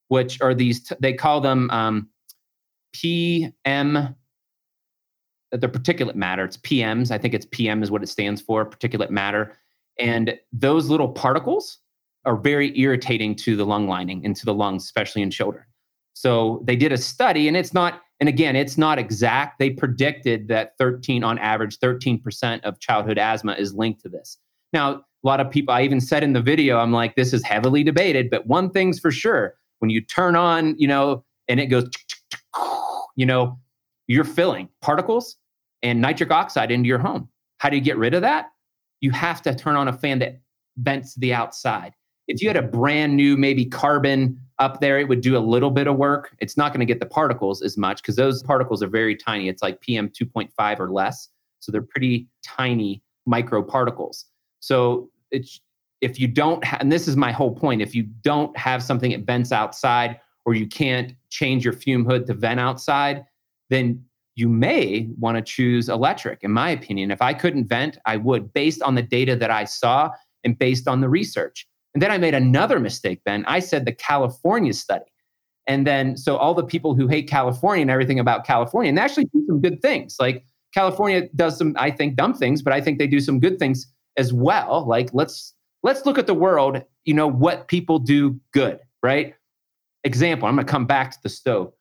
which 0.08 0.40
are 0.40 0.52
these, 0.52 0.92
they 0.98 1.12
call 1.12 1.40
them 1.40 1.70
um, 1.70 2.08
PM 2.92 3.54
the 5.52 5.68
particulate 5.68 6.16
matter. 6.16 6.44
It's 6.44 6.56
PMs. 6.56 7.12
I 7.12 7.18
think 7.18 7.34
it's 7.34 7.46
PM 7.52 7.84
is 7.84 7.90
what 7.90 8.02
it 8.02 8.08
stands 8.08 8.42
for, 8.42 8.68
particulate 8.68 9.10
matter. 9.10 9.56
And 9.96 10.36
those 10.52 10.90
little 10.90 11.08
particles 11.08 11.78
are 12.24 12.36
very 12.36 12.76
irritating 12.78 13.36
to 13.36 13.54
the 13.54 13.64
lung 13.64 13.86
lining 13.86 14.24
and 14.26 14.34
to 14.34 14.44
the 14.44 14.52
lungs, 14.52 14.82
especially 14.82 15.22
in 15.22 15.30
children. 15.30 15.64
So 16.16 16.62
they 16.64 16.76
did 16.76 16.92
a 16.92 16.96
study, 16.96 17.46
and 17.46 17.58
it's 17.58 17.74
not, 17.74 18.00
and 18.20 18.28
again, 18.28 18.56
it's 18.56 18.78
not 18.78 18.98
exact. 18.98 19.58
They 19.58 19.68
predicted 19.68 20.48
that 20.48 20.72
13, 20.78 21.22
on 21.22 21.38
average, 21.38 21.78
13% 21.78 22.62
of 22.62 22.80
childhood 22.80 23.18
asthma 23.18 23.52
is 23.52 23.74
linked 23.74 24.00
to 24.00 24.08
this. 24.08 24.38
Now, 24.72 24.92
a 24.94 25.02
lot 25.22 25.40
of 25.40 25.50
people, 25.50 25.74
I 25.74 25.82
even 25.82 26.00
said 26.00 26.24
in 26.24 26.32
the 26.32 26.40
video, 26.40 26.78
I'm 26.78 26.90
like, 26.90 27.16
this 27.16 27.34
is 27.34 27.42
heavily 27.42 27.84
debated, 27.84 28.30
but 28.30 28.46
one 28.46 28.70
thing's 28.70 28.98
for 28.98 29.10
sure 29.10 29.56
when 29.80 29.90
you 29.90 30.00
turn 30.00 30.36
on, 30.36 30.74
you 30.78 30.88
know, 30.88 31.22
and 31.48 31.60
it 31.60 31.66
goes, 31.66 31.90
you 33.14 33.26
know, 33.26 33.58
you're 34.06 34.24
filling 34.24 34.70
particles 34.80 35.36
and 35.82 36.00
nitric 36.00 36.30
oxide 36.30 36.70
into 36.70 36.88
your 36.88 36.98
home. 36.98 37.28
How 37.58 37.68
do 37.68 37.76
you 37.76 37.82
get 37.82 37.98
rid 37.98 38.14
of 38.14 38.22
that? 38.22 38.52
You 39.02 39.10
have 39.10 39.42
to 39.42 39.54
turn 39.54 39.76
on 39.76 39.86
a 39.86 39.92
fan 39.92 40.20
that 40.20 40.40
vents 40.78 41.12
to 41.12 41.20
the 41.20 41.34
outside. 41.34 41.92
If 42.26 42.40
you 42.40 42.48
had 42.48 42.56
a 42.56 42.62
brand 42.62 43.14
new, 43.16 43.36
maybe 43.36 43.66
carbon 43.66 44.40
up 44.58 44.80
there, 44.80 44.98
it 44.98 45.08
would 45.08 45.20
do 45.20 45.36
a 45.36 45.40
little 45.40 45.70
bit 45.70 45.86
of 45.86 45.96
work. 45.96 46.34
It's 46.40 46.56
not 46.56 46.72
going 46.72 46.80
to 46.80 46.86
get 46.86 47.00
the 47.00 47.06
particles 47.06 47.62
as 47.62 47.76
much 47.76 48.02
because 48.02 48.16
those 48.16 48.42
particles 48.42 48.82
are 48.82 48.88
very 48.88 49.14
tiny. 49.14 49.48
It's 49.48 49.62
like 49.62 49.80
PM 49.80 50.08
2.5 50.08 50.80
or 50.80 50.90
less. 50.90 51.28
So 51.60 51.72
they're 51.72 51.82
pretty 51.82 52.28
tiny 52.44 53.02
micro 53.26 53.62
particles 53.62 54.26
So 54.60 55.10
it's 55.30 55.60
if 56.00 56.20
you 56.20 56.28
don't 56.28 56.64
ha- 56.64 56.78
and 56.80 56.92
this 56.92 57.08
is 57.08 57.16
my 57.16 57.32
whole 57.32 57.54
point 57.54 57.82
if 57.82 57.94
you 57.94 58.04
don't 58.22 58.56
have 58.56 58.82
something 58.82 59.10
that 59.10 59.22
vents 59.22 59.50
outside 59.50 60.20
or 60.44 60.54
you 60.54 60.66
can't 60.66 61.14
change 61.30 61.64
your 61.64 61.72
fume 61.72 62.04
hood 62.04 62.26
to 62.26 62.34
vent 62.34 62.60
outside 62.60 63.24
then 63.70 64.02
you 64.36 64.48
may 64.48 65.08
want 65.18 65.36
to 65.36 65.42
choose 65.42 65.88
electric 65.88 66.44
in 66.44 66.52
my 66.52 66.70
opinion 66.70 67.10
if 67.10 67.20
i 67.20 67.32
couldn't 67.34 67.66
vent 67.66 67.98
i 68.06 68.16
would 68.16 68.52
based 68.52 68.82
on 68.82 68.94
the 68.94 69.02
data 69.02 69.34
that 69.34 69.50
i 69.50 69.64
saw 69.64 70.10
and 70.44 70.58
based 70.58 70.86
on 70.86 71.00
the 71.00 71.08
research 71.08 71.66
and 71.96 72.02
then 72.02 72.10
i 72.10 72.18
made 72.18 72.34
another 72.34 72.78
mistake 72.78 73.20
ben 73.24 73.44
i 73.46 73.58
said 73.58 73.84
the 73.84 73.92
california 73.92 74.72
study 74.72 75.04
and 75.66 75.86
then 75.86 76.16
so 76.16 76.36
all 76.36 76.54
the 76.54 76.64
people 76.64 76.94
who 76.94 77.08
hate 77.08 77.28
california 77.28 77.82
and 77.82 77.90
everything 77.90 78.20
about 78.20 78.46
california 78.46 78.88
and 78.88 78.98
they 78.98 79.02
actually 79.02 79.24
do 79.26 79.44
some 79.46 79.60
good 79.60 79.80
things 79.80 80.16
like 80.20 80.44
california 80.74 81.28
does 81.34 81.56
some 81.56 81.74
i 81.78 81.90
think 81.90 82.16
dumb 82.16 82.34
things 82.34 82.62
but 82.62 82.72
i 82.72 82.80
think 82.80 82.98
they 82.98 83.06
do 83.06 83.20
some 83.20 83.40
good 83.40 83.58
things 83.58 83.86
as 84.16 84.32
well 84.32 84.86
like 84.86 85.08
let's 85.12 85.54
let's 85.86 86.04
look 86.04 86.18
at 86.18 86.26
the 86.26 86.34
world, 86.34 86.82
you 87.04 87.14
know, 87.14 87.28
what 87.28 87.68
people 87.68 88.00
do 88.00 88.38
good, 88.52 88.80
right? 89.04 89.34
Example, 90.02 90.48
I'm 90.48 90.56
going 90.56 90.66
to 90.66 90.70
come 90.70 90.84
back 90.84 91.12
to 91.12 91.18
the 91.22 91.28
stove. 91.28 91.72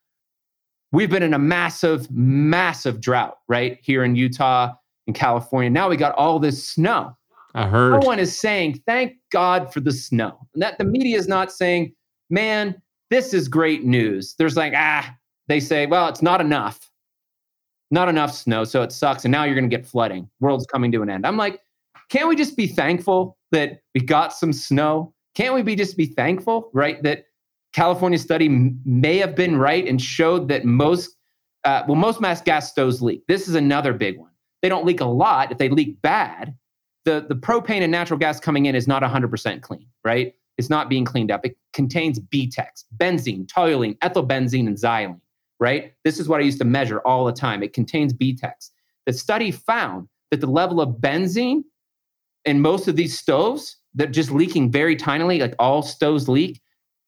We've 0.92 1.10
been 1.10 1.24
in 1.24 1.34
a 1.34 1.40
massive, 1.40 2.10
massive 2.12 3.02
drought, 3.02 3.40
right? 3.48 3.80
Here 3.82 4.04
in 4.04 4.16
Utah 4.16 4.74
in 5.08 5.14
California. 5.16 5.72
Now 5.72 5.90
we 5.90 5.98
got 5.98 6.14
all 6.16 6.38
this 6.38 6.64
snow. 6.64 7.18
I 7.56 7.68
heard. 7.68 8.00
No 8.00 8.08
one 8.08 8.20
is 8.20 8.40
saying, 8.40 8.84
thank 8.86 9.16
God 9.36 9.74
for 9.74 9.82
the 9.82 9.92
snow. 9.92 10.48
And 10.54 10.64
that 10.64 10.78
the 10.78 10.86
media 10.86 11.18
is 11.18 11.28
not 11.28 11.52
saying, 11.52 11.94
man, 12.30 12.82
this 13.10 13.34
is 13.34 13.50
great 13.50 13.84
news. 13.84 14.34
There's 14.40 14.56
like, 14.56 14.72
ah, 14.74 15.14
they 15.50 15.60
say, 15.60 15.88
well, 15.88 16.08
it's 16.08 16.22
not 16.22 16.40
enough. 16.40 16.90
Not 17.92 18.08
enough 18.08 18.34
snow. 18.34 18.64
So 18.64 18.82
it 18.82 18.94
sucks. 18.94 19.26
And 19.26 19.34
now 19.34 19.44
you're 19.44 19.54
going 19.54 19.70
to 19.70 19.78
get 19.78 19.86
flooding. 19.86 20.30
World's 20.40 20.66
coming 20.68 20.90
to 20.94 21.02
an 21.02 21.10
end. 21.10 21.28
I'm 21.28 21.36
like, 21.36 21.60
can't 22.08 22.30
we 22.30 22.38
just 22.38 22.56
be 22.56 22.66
thankful 22.66 23.38
that 23.52 23.82
we 23.94 24.00
got 24.00 24.32
some 24.32 24.54
snow? 24.54 25.14
Can't 25.36 25.54
we 25.54 25.64
be 25.64 25.76
just 25.76 25.98
be 25.98 26.06
thankful, 26.06 26.70
right? 26.72 27.04
That 27.04 27.26
California 27.74 28.18
study 28.18 28.48
may 28.86 29.18
have 29.18 29.36
been 29.36 29.58
right 29.58 29.86
and 29.86 30.02
showed 30.02 30.48
that 30.48 30.64
most, 30.64 31.18
uh, 31.66 31.84
well, 31.90 31.98
most 31.98 32.22
mass 32.22 32.42
gas 32.42 32.72
stoves 32.72 33.02
leak. 33.02 33.22
This 33.28 33.50
is 33.50 33.56
another 33.56 33.92
big 33.92 34.18
one. 34.18 34.32
They 34.62 34.70
don't 34.70 34.86
leak 34.86 35.02
a 35.02 35.06
lot. 35.06 35.52
If 35.52 35.58
they 35.58 35.68
leak 35.68 36.02
bad, 36.02 36.56
the, 37.06 37.26
the 37.30 37.36
propane 37.36 37.82
and 37.82 37.92
natural 37.92 38.20
gas 38.20 38.40
coming 38.40 38.66
in 38.66 38.76
is 38.76 38.88
not 38.88 39.04
100% 39.04 39.62
clean, 39.62 39.88
right? 40.04 40.34
It's 40.58 40.70
not 40.70 40.90
being 40.90 41.06
cleaned 41.06 41.32
up. 41.32 41.46
It 41.46 41.58
contains 41.74 42.20
BTEX, 42.20 42.86
benzene, 42.98 43.46
toluene, 43.46 43.98
ethylbenzene, 44.00 44.68
and 44.68 44.78
xylene, 44.78 45.22
right? 45.60 45.94
This 46.04 46.20
is 46.20 46.28
what 46.28 46.42
I 46.42 46.44
used 46.44 46.60
to 46.60 46.66
measure 46.66 47.00
all 47.02 47.26
the 47.26 47.34
time. 47.34 47.62
It 47.62 47.74
contains 47.74 48.14
BTEX. 48.14 48.72
The 49.06 49.14
study 49.14 49.52
found 49.52 50.08
that 50.32 50.42
the 50.42 50.48
level 50.48 50.82
of 50.82 50.98
benzene 51.00 51.64
in 52.46 52.62
most 52.62 52.88
of 52.88 52.96
these 52.96 53.18
stoves 53.18 53.78
that 53.96 54.12
just 54.12 54.32
leaking 54.32 54.72
very 54.72 54.96
tinily, 54.96 55.40
like 55.40 55.56
all 55.60 55.82
stoves 55.82 56.28
leak, 56.28 56.62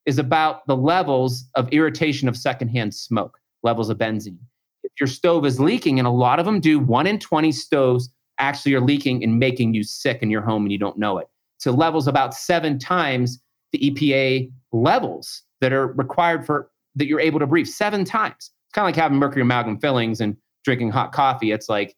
is 0.06 0.18
about 0.18 0.66
the 0.66 0.76
levels 0.76 1.44
of 1.54 1.68
irritation 1.72 2.28
of 2.28 2.36
secondhand 2.36 2.94
smoke, 2.94 3.38
levels 3.62 3.90
of 3.90 3.98
benzene. 3.98 4.38
If 4.84 4.92
your 5.00 5.06
stove 5.06 5.44
is 5.44 5.60
leaking, 5.60 5.98
and 5.98 6.08
a 6.08 6.12
lot 6.12 6.38
of 6.38 6.46
them 6.46 6.60
do, 6.60 6.78
one 6.78 7.06
in 7.06 7.18
20 7.18 7.52
stoves 7.52 8.10
actually 8.38 8.74
are 8.74 8.80
leaking 8.80 9.22
and 9.22 9.38
making 9.38 9.74
you 9.74 9.82
sick 9.82 10.22
in 10.22 10.30
your 10.30 10.42
home 10.42 10.64
and 10.64 10.72
you 10.72 10.78
don't 10.78 10.98
know 10.98 11.18
it. 11.18 11.28
So 11.58 11.72
levels 11.72 12.06
about 12.06 12.34
seven 12.34 12.78
times 12.78 13.40
the 13.72 13.78
EPA 13.78 14.50
levels 14.72 15.42
that 15.60 15.72
are 15.72 15.88
required 15.88 16.46
for 16.46 16.70
that 16.94 17.06
you're 17.06 17.20
able 17.20 17.40
to 17.40 17.46
breathe. 17.46 17.66
Seven 17.66 18.04
times. 18.04 18.34
It's 18.36 18.74
kind 18.74 18.84
of 18.84 18.88
like 18.88 18.96
having 18.96 19.18
mercury 19.18 19.42
amalgam 19.42 19.78
fillings 19.78 20.20
and 20.20 20.36
drinking 20.64 20.90
hot 20.90 21.12
coffee. 21.12 21.52
It's 21.52 21.68
like 21.68 21.96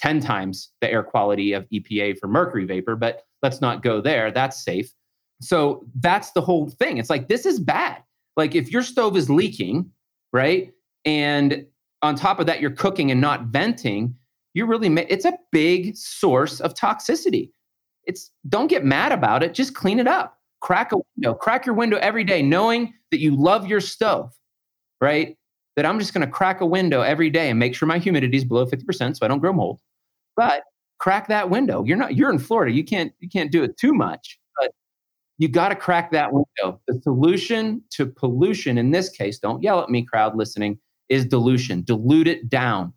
10 0.00 0.20
times 0.20 0.70
the 0.80 0.90
air 0.90 1.02
quality 1.02 1.52
of 1.52 1.68
EPA 1.70 2.18
for 2.18 2.28
mercury 2.28 2.64
vapor, 2.64 2.96
but 2.96 3.22
let's 3.42 3.60
not 3.60 3.82
go 3.82 4.00
there. 4.00 4.30
That's 4.30 4.62
safe. 4.62 4.92
So 5.40 5.86
that's 6.00 6.32
the 6.32 6.40
whole 6.40 6.68
thing. 6.68 6.98
It's 6.98 7.10
like, 7.10 7.28
this 7.28 7.46
is 7.46 7.60
bad. 7.60 8.02
Like, 8.36 8.54
if 8.54 8.70
your 8.70 8.82
stove 8.82 9.16
is 9.16 9.30
leaking, 9.30 9.90
right? 10.32 10.72
And 11.04 11.66
on 12.02 12.14
top 12.14 12.40
of 12.40 12.46
that, 12.46 12.60
you're 12.60 12.70
cooking 12.70 13.10
and 13.10 13.20
not 13.20 13.44
venting, 13.46 14.14
you 14.58 14.66
really, 14.66 14.90
ma- 14.90 15.02
it's 15.08 15.24
a 15.24 15.38
big 15.52 15.96
source 15.96 16.60
of 16.60 16.74
toxicity. 16.74 17.50
It's 18.04 18.30
don't 18.48 18.68
get 18.68 18.84
mad 18.84 19.12
about 19.12 19.42
it, 19.42 19.54
just 19.54 19.74
clean 19.74 19.98
it 19.98 20.06
up. 20.06 20.36
Crack 20.60 20.92
a 20.92 20.96
window, 21.16 21.34
crack 21.34 21.64
your 21.64 21.74
window 21.74 21.98
every 21.98 22.24
day, 22.24 22.42
knowing 22.42 22.92
that 23.10 23.20
you 23.20 23.34
love 23.34 23.66
your 23.66 23.80
stove, 23.80 24.32
right? 25.00 25.36
That 25.76 25.86
I'm 25.86 25.98
just 25.98 26.12
going 26.12 26.26
to 26.26 26.32
crack 26.32 26.60
a 26.60 26.66
window 26.66 27.02
every 27.02 27.30
day 27.30 27.48
and 27.48 27.58
make 27.58 27.74
sure 27.74 27.86
my 27.86 27.98
humidity 27.98 28.36
is 28.36 28.44
below 28.44 28.66
50% 28.66 29.16
so 29.16 29.24
I 29.24 29.28
don't 29.28 29.38
grow 29.38 29.52
mold 29.52 29.80
but 30.38 30.62
crack 30.98 31.26
that 31.26 31.50
window. 31.50 31.84
You're 31.84 31.96
not 31.96 32.16
you're 32.16 32.30
in 32.30 32.38
Florida. 32.38 32.72
You 32.72 32.84
can't 32.84 33.12
you 33.18 33.28
can't 33.28 33.50
do 33.50 33.64
it 33.64 33.76
too 33.76 33.92
much, 33.92 34.38
but 34.56 34.70
you 35.36 35.48
got 35.48 35.70
to 35.70 35.74
crack 35.74 36.12
that 36.12 36.32
window. 36.32 36.80
The 36.86 37.00
solution 37.02 37.82
to 37.90 38.06
pollution 38.06 38.78
in 38.78 38.92
this 38.92 39.10
case, 39.10 39.40
don't 39.40 39.60
yell 39.60 39.80
at 39.80 39.90
me 39.90 40.04
crowd 40.04 40.36
listening, 40.36 40.78
is 41.08 41.26
dilution. 41.26 41.82
Dilute 41.82 42.28
it 42.28 42.48
down. 42.48 42.94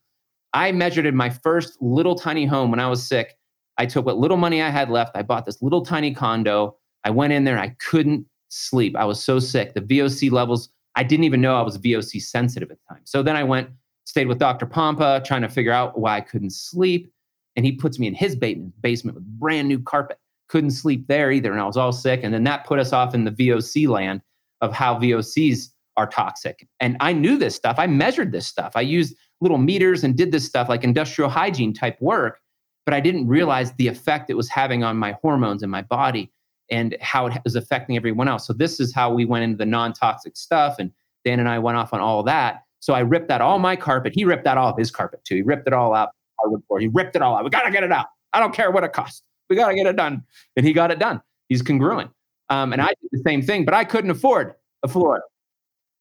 I 0.54 0.72
measured 0.72 1.06
in 1.06 1.16
my 1.16 1.30
first 1.30 1.82
little 1.82 2.16
tiny 2.16 2.46
home 2.46 2.72
when 2.72 2.80
I 2.80 2.88
was 2.88 3.06
sick. 3.06 3.38
I 3.78 3.86
took 3.86 4.06
what 4.06 4.18
little 4.18 4.38
money 4.38 4.62
I 4.62 4.70
had 4.70 4.90
left. 4.90 5.16
I 5.16 5.22
bought 5.22 5.46
this 5.46 5.62
little 5.62 5.84
tiny 5.84 6.14
condo. 6.14 6.76
I 7.04 7.10
went 7.10 7.34
in 7.34 7.46
there 7.46 7.56
and 7.56 7.64
I 7.64 7.76
couldn't 7.80 8.26
sleep. 8.50 8.96
I 8.96 9.06
was 9.06 9.24
so 9.24 9.40
sick. 9.40 9.74
The 9.74 9.82
VOC 9.82 10.30
levels, 10.32 10.70
I 10.96 11.04
didn't 11.04 11.24
even 11.24 11.42
know 11.42 11.56
I 11.56 11.62
was 11.62 11.78
VOC 11.78 12.22
sensitive 12.22 12.70
at 12.70 12.78
the 12.78 12.94
time. 12.94 13.02
So 13.06 13.24
then 13.24 13.36
I 13.36 13.44
went, 13.44 13.70
stayed 14.06 14.28
with 14.28 14.40
Dr. 14.40 14.66
Pompa, 14.66 15.24
trying 15.24 15.42
to 15.42 15.50
figure 15.50 15.72
out 15.72 15.98
why 15.98 16.18
I 16.18 16.22
couldn't 16.22 16.52
sleep 16.52 17.12
and 17.56 17.66
he 17.66 17.72
puts 17.72 18.00
me 18.00 18.08
in 18.08 18.14
his 18.14 18.36
basement 18.36 19.16
with 19.16 19.26
brand 19.40 19.68
new 19.68 19.80
carpet. 19.80 20.18
Couldn't 20.48 20.72
sleep 20.72 21.08
there 21.08 21.32
either, 21.32 21.52
and 21.52 21.62
I 21.62 21.66
was 21.66 21.78
all 21.78 21.92
sick. 21.92 22.22
And 22.24 22.34
then 22.34 22.44
that 22.44 22.66
put 22.66 22.80
us 22.80 22.94
off 22.94 23.16
in 23.16 23.24
the 23.24 23.32
VOC 23.32 23.88
land 23.88 24.22
of 24.62 24.74
how 24.74 24.96
VOCs 24.96 25.70
are 25.98 26.08
toxic. 26.08 26.68
And 26.80 26.98
I 27.00 27.14
knew 27.14 27.38
this 27.38 27.56
stuff. 27.56 27.76
I 27.78 27.88
measured 27.88 28.32
this 28.32 28.48
stuff. 28.48 28.74
I 28.76 28.82
used 28.82 29.16
little 29.42 29.58
meters 29.58 30.04
and 30.04 30.16
did 30.16 30.32
this 30.32 30.46
stuff 30.46 30.70
like 30.70 30.84
industrial 30.84 31.30
hygiene 31.30 31.74
type 31.74 32.00
work, 32.00 32.40
but 32.86 32.94
I 32.94 33.00
didn't 33.00 33.28
realize 33.28 33.74
the 33.74 33.88
effect 33.88 34.30
it 34.30 34.36
was 34.36 34.50
having 34.50 34.84
on 34.84 34.98
my 34.98 35.14
hormones 35.22 35.64
and 35.64 35.72
my 35.72 35.82
body 35.82 36.32
and 36.70 36.96
how 37.02 37.28
it 37.28 37.38
was 37.44 37.56
affecting 37.56 37.98
everyone 37.98 38.28
else. 38.28 38.48
So 38.48 38.54
this 38.54 38.80
is 38.80 38.94
how 38.94 39.14
we 39.14 39.26
went 39.26 39.44
into 39.44 39.58
the 39.58 39.66
non-toxic 39.66 40.38
stuff, 40.38 40.78
and 40.80 40.92
Dan 41.26 41.40
and 41.40 41.50
I 41.50 41.60
went 41.60 41.78
off 41.78 41.94
on 41.94 42.00
all 42.00 42.24
that. 42.24 42.64
So 42.80 42.94
I 42.94 43.00
ripped 43.02 43.30
out 43.30 43.42
all 43.42 43.60
my 43.60 43.76
carpet. 43.76 44.14
He 44.16 44.26
ripped 44.26 44.48
out 44.48 44.58
all 44.58 44.72
of 44.72 44.78
his 44.78 44.90
carpet 44.90 45.24
too. 45.26 45.36
He 45.36 45.42
ripped 45.42 45.68
it 45.68 45.74
all 45.74 45.94
out 45.94 46.10
hardwood 46.40 46.66
floor. 46.66 46.80
He 46.80 46.88
ripped 46.88 47.16
it 47.16 47.22
all 47.22 47.38
out. 47.38 47.44
We 47.44 47.50
got 47.50 47.64
to 47.64 47.72
get 47.72 47.84
it 47.84 47.92
out. 47.92 48.08
I 48.34 48.40
don't 48.40 48.54
care 48.54 48.72
what 48.72 48.84
it 48.84 48.94
costs. 48.94 49.22
We 49.50 49.56
got 49.56 49.70
to 49.70 49.76
get 49.76 49.86
it 49.86 49.96
done. 49.96 50.24
And 50.56 50.66
he 50.66 50.74
got 50.74 50.92
it 50.92 51.00
done. 51.00 51.22
He's 51.50 51.62
congruent. 51.62 52.10
Um, 52.50 52.74
and 52.74 52.82
I 52.82 52.88
did 52.88 53.10
the 53.12 53.22
same 53.26 53.42
thing, 53.42 53.66
but 53.66 53.74
I 53.74 53.84
couldn't 53.84 54.12
afford 54.12 54.56
a 54.84 54.88
floor. 54.88 55.24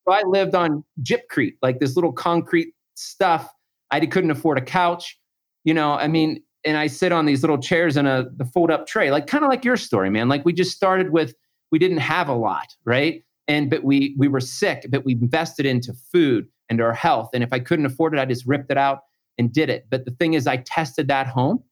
So 0.07 0.14
I 0.14 0.22
lived 0.22 0.55
on 0.55 0.84
gypcrete, 1.03 1.57
like 1.62 1.80
this 1.80 1.97
little 1.97 2.12
concrete 2.12 2.74
stuff. 3.01 3.53
I 3.90 4.05
couldn't 4.07 4.30
afford 4.30 4.59
a 4.59 4.62
couch. 4.62 5.18
You 5.64 5.74
know, 5.74 5.92
I 5.92 6.09
mean, 6.09 6.42
and 6.64 6.76
I 6.76 6.86
sit 6.86 7.12
on 7.12 7.26
these 7.26 7.42
little 7.42 7.59
chairs 7.59 7.96
in 7.96 8.07
a 8.07 8.26
the 8.36 8.44
fold 8.44 8.70
up 8.70 8.86
tray, 8.86 9.11
like 9.11 9.26
kind 9.26 9.44
of 9.44 9.51
like 9.51 9.64
your 9.64 9.76
story, 9.76 10.11
man. 10.11 10.28
Like 10.28 10.44
we 10.44 10.53
just 10.53 10.72
started 10.72 11.11
with 11.11 11.34
we 11.72 11.78
didn't 11.78 11.98
have 11.98 12.28
a 12.28 12.34
lot, 12.34 12.74
right? 12.84 13.24
And 13.48 13.70
but 13.70 13.84
we 13.84 14.14
we 14.18 14.28
were 14.28 14.40
sick, 14.40 14.86
but 14.90 15.05
we 15.05 15.12
invested 15.12 15.66
into 15.66 15.92
food 16.12 16.46
and 16.68 16.80
our 16.80 16.92
health. 16.92 17.30
And 17.34 17.42
if 17.42 17.53
I 17.53 17.59
couldn't 17.59 17.86
afford 17.86 18.14
it, 18.14 18.20
I 18.20 18.24
just 18.24 18.46
ripped 18.46 18.70
it 18.70 18.78
out 18.78 19.01
and 19.38 19.53
did 19.53 19.70
it. 19.70 19.86
But 19.90 20.05
the 20.05 20.12
thing 20.12 20.34
is, 20.34 20.46
I 20.46 20.59
tested 20.59 21.09
that 21.09 21.26
home 21.26 21.62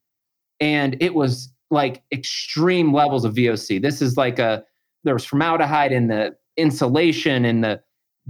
and 0.60 0.96
it 1.00 1.14
was 1.14 1.52
like 1.70 2.02
extreme 2.12 2.92
levels 2.92 3.24
of 3.24 3.34
VOC. 3.34 3.80
This 3.80 4.02
is 4.02 4.16
like 4.16 4.38
a, 4.38 4.64
there 5.04 5.14
was 5.14 5.24
formaldehyde 5.24 5.92
in 5.92 6.08
the 6.08 6.34
insulation 6.56 7.44
and 7.44 7.62
the 7.62 7.80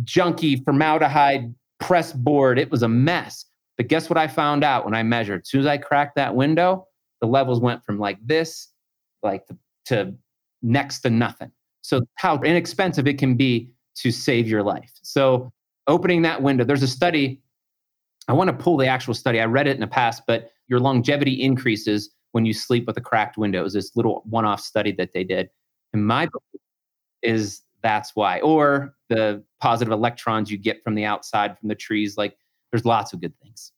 junky 0.05 0.63
formaldehyde 0.65 1.55
press 1.81 2.13
board. 2.13 2.59
It 2.59 2.71
was 2.71 2.83
a 2.83 2.89
mess. 2.89 3.45
But 3.77 3.89
guess 3.89 4.11
what 4.11 4.19
I 4.19 4.27
found 4.27 4.65
out 4.65 4.85
when 4.85 4.95
I 4.95 5.03
measured? 5.03 5.43
As 5.43 5.51
soon 5.51 5.61
as 5.61 5.67
I 5.67 5.79
cracked 5.79 6.17
that 6.17 6.35
window, 6.35 6.87
the 7.21 7.29
levels 7.29 7.61
went 7.61 7.85
from 7.85 7.99
like 7.99 8.19
this, 8.25 8.69
like 9.23 9.47
to, 9.47 9.57
to 9.87 10.15
next 10.63 11.01
to 11.01 11.11
nothing. 11.11 11.51
So 11.83 12.01
how 12.17 12.39
inexpensive 12.41 13.07
it 13.07 13.19
can 13.19 13.37
be 13.37 13.71
to 13.97 14.11
save 14.11 14.49
your 14.49 14.63
life. 14.63 14.93
So 15.03 15.53
opening 15.87 16.23
that 16.23 16.43
window, 16.43 16.65
there's 16.65 16.83
a 16.83 16.89
study 16.89 17.41
I 18.29 18.35
want 18.35 18.49
to 18.49 18.63
pull 18.63 18.77
the 18.77 18.87
actual 18.87 19.15
study. 19.15 19.41
I 19.41 19.47
read 19.47 19.67
it 19.67 19.75
in 19.75 19.81
the 19.81 19.87
past, 19.87 20.23
but 20.27 20.51
your 20.69 20.81
longevity 20.81 21.43
increases 21.43 22.11
when 22.33 22.45
you 22.45 22.53
sleep 22.53 22.87
with 22.87 22.99
a 22.99 23.01
cracked 23.01 23.39
window. 23.39 23.61
It 23.61 23.65
was 23.65 23.73
this 23.73 23.97
little 23.97 24.23
one 24.29 24.45
off 24.45 24.61
study 24.61 24.93
that 24.93 25.13
they 25.15 25.25
did. 25.25 25.49
And 25.95 26.07
my 26.07 26.27
book 26.27 26.43
is 27.23 27.63
That's 27.83 28.15
why. 28.15 28.41
Or 28.41 28.95
the 29.09 29.43
positive 29.61 29.93
electrons 29.93 30.51
you 30.51 30.59
get 30.59 30.83
from 30.83 30.95
the 30.95 31.05
outside 31.05 31.59
from 31.59 31.69
the 31.69 31.75
trees. 31.75 32.17
Like 32.17 32.37
there's 32.71 32.85
lots 32.85 33.13
of 33.13 33.21
good 33.21 33.39
things. 33.41 33.73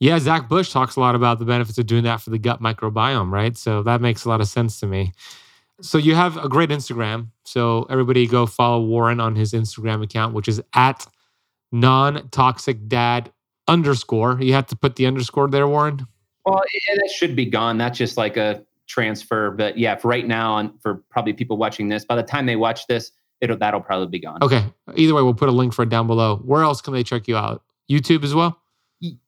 Yeah, 0.00 0.18
Zach 0.18 0.48
Bush 0.48 0.70
talks 0.70 0.96
a 0.96 1.00
lot 1.00 1.14
about 1.14 1.40
the 1.40 1.44
benefits 1.44 1.78
of 1.78 1.86
doing 1.86 2.04
that 2.04 2.20
for 2.20 2.30
the 2.30 2.38
gut 2.38 2.62
microbiome, 2.62 3.32
right? 3.32 3.56
So 3.56 3.82
that 3.82 4.00
makes 4.00 4.24
a 4.24 4.28
lot 4.28 4.40
of 4.40 4.46
sense 4.46 4.78
to 4.80 4.86
me. 4.86 5.12
So 5.80 5.98
you 5.98 6.14
have 6.14 6.36
a 6.36 6.48
great 6.48 6.70
Instagram. 6.70 7.28
So 7.44 7.86
everybody 7.90 8.26
go 8.26 8.46
follow 8.46 8.84
Warren 8.84 9.20
on 9.20 9.34
his 9.34 9.52
Instagram 9.52 10.02
account, 10.02 10.34
which 10.34 10.48
is 10.48 10.60
at 10.74 11.06
non-toxic 11.72 12.88
dad 12.88 13.32
underscore. 13.66 14.38
You 14.40 14.54
have 14.54 14.66
to 14.68 14.76
put 14.76 14.96
the 14.96 15.06
underscore 15.06 15.48
there, 15.48 15.66
Warren. 15.66 16.06
Well, 16.44 16.62
it, 16.72 17.00
it 17.04 17.10
should 17.10 17.36
be 17.36 17.44
gone. 17.44 17.76
That's 17.78 17.98
just 17.98 18.16
like 18.16 18.36
a 18.36 18.64
transfer. 18.86 19.50
But 19.50 19.78
yeah, 19.78 19.96
for 19.96 20.08
right 20.08 20.26
now, 20.26 20.58
and 20.58 20.70
for 20.80 21.02
probably 21.10 21.32
people 21.32 21.56
watching 21.56 21.88
this, 21.88 22.04
by 22.04 22.16
the 22.16 22.22
time 22.22 22.46
they 22.46 22.56
watch 22.56 22.86
this, 22.86 23.12
it'll 23.40 23.56
that'll 23.56 23.80
probably 23.80 24.08
be 24.08 24.20
gone. 24.20 24.38
Okay. 24.42 24.64
Either 24.94 25.14
way, 25.14 25.22
we'll 25.22 25.34
put 25.34 25.48
a 25.48 25.52
link 25.52 25.72
for 25.72 25.82
it 25.82 25.88
down 25.88 26.06
below. 26.06 26.36
Where 26.44 26.62
else 26.62 26.80
can 26.80 26.92
they 26.92 27.02
check 27.02 27.28
you 27.28 27.36
out? 27.36 27.62
YouTube 27.90 28.24
as 28.24 28.34
well. 28.34 28.60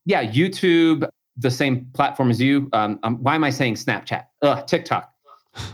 Yeah, 0.05 0.25
YouTube, 0.25 1.09
the 1.37 1.51
same 1.51 1.87
platform 1.95 2.31
as 2.31 2.41
you. 2.41 2.69
Um, 2.73 2.99
um 3.03 3.17
why 3.23 3.35
am 3.35 3.45
I 3.45 3.51
saying 3.51 3.75
Snapchat? 3.75 4.25
Ugh, 4.43 4.67
TikTok. 4.67 5.11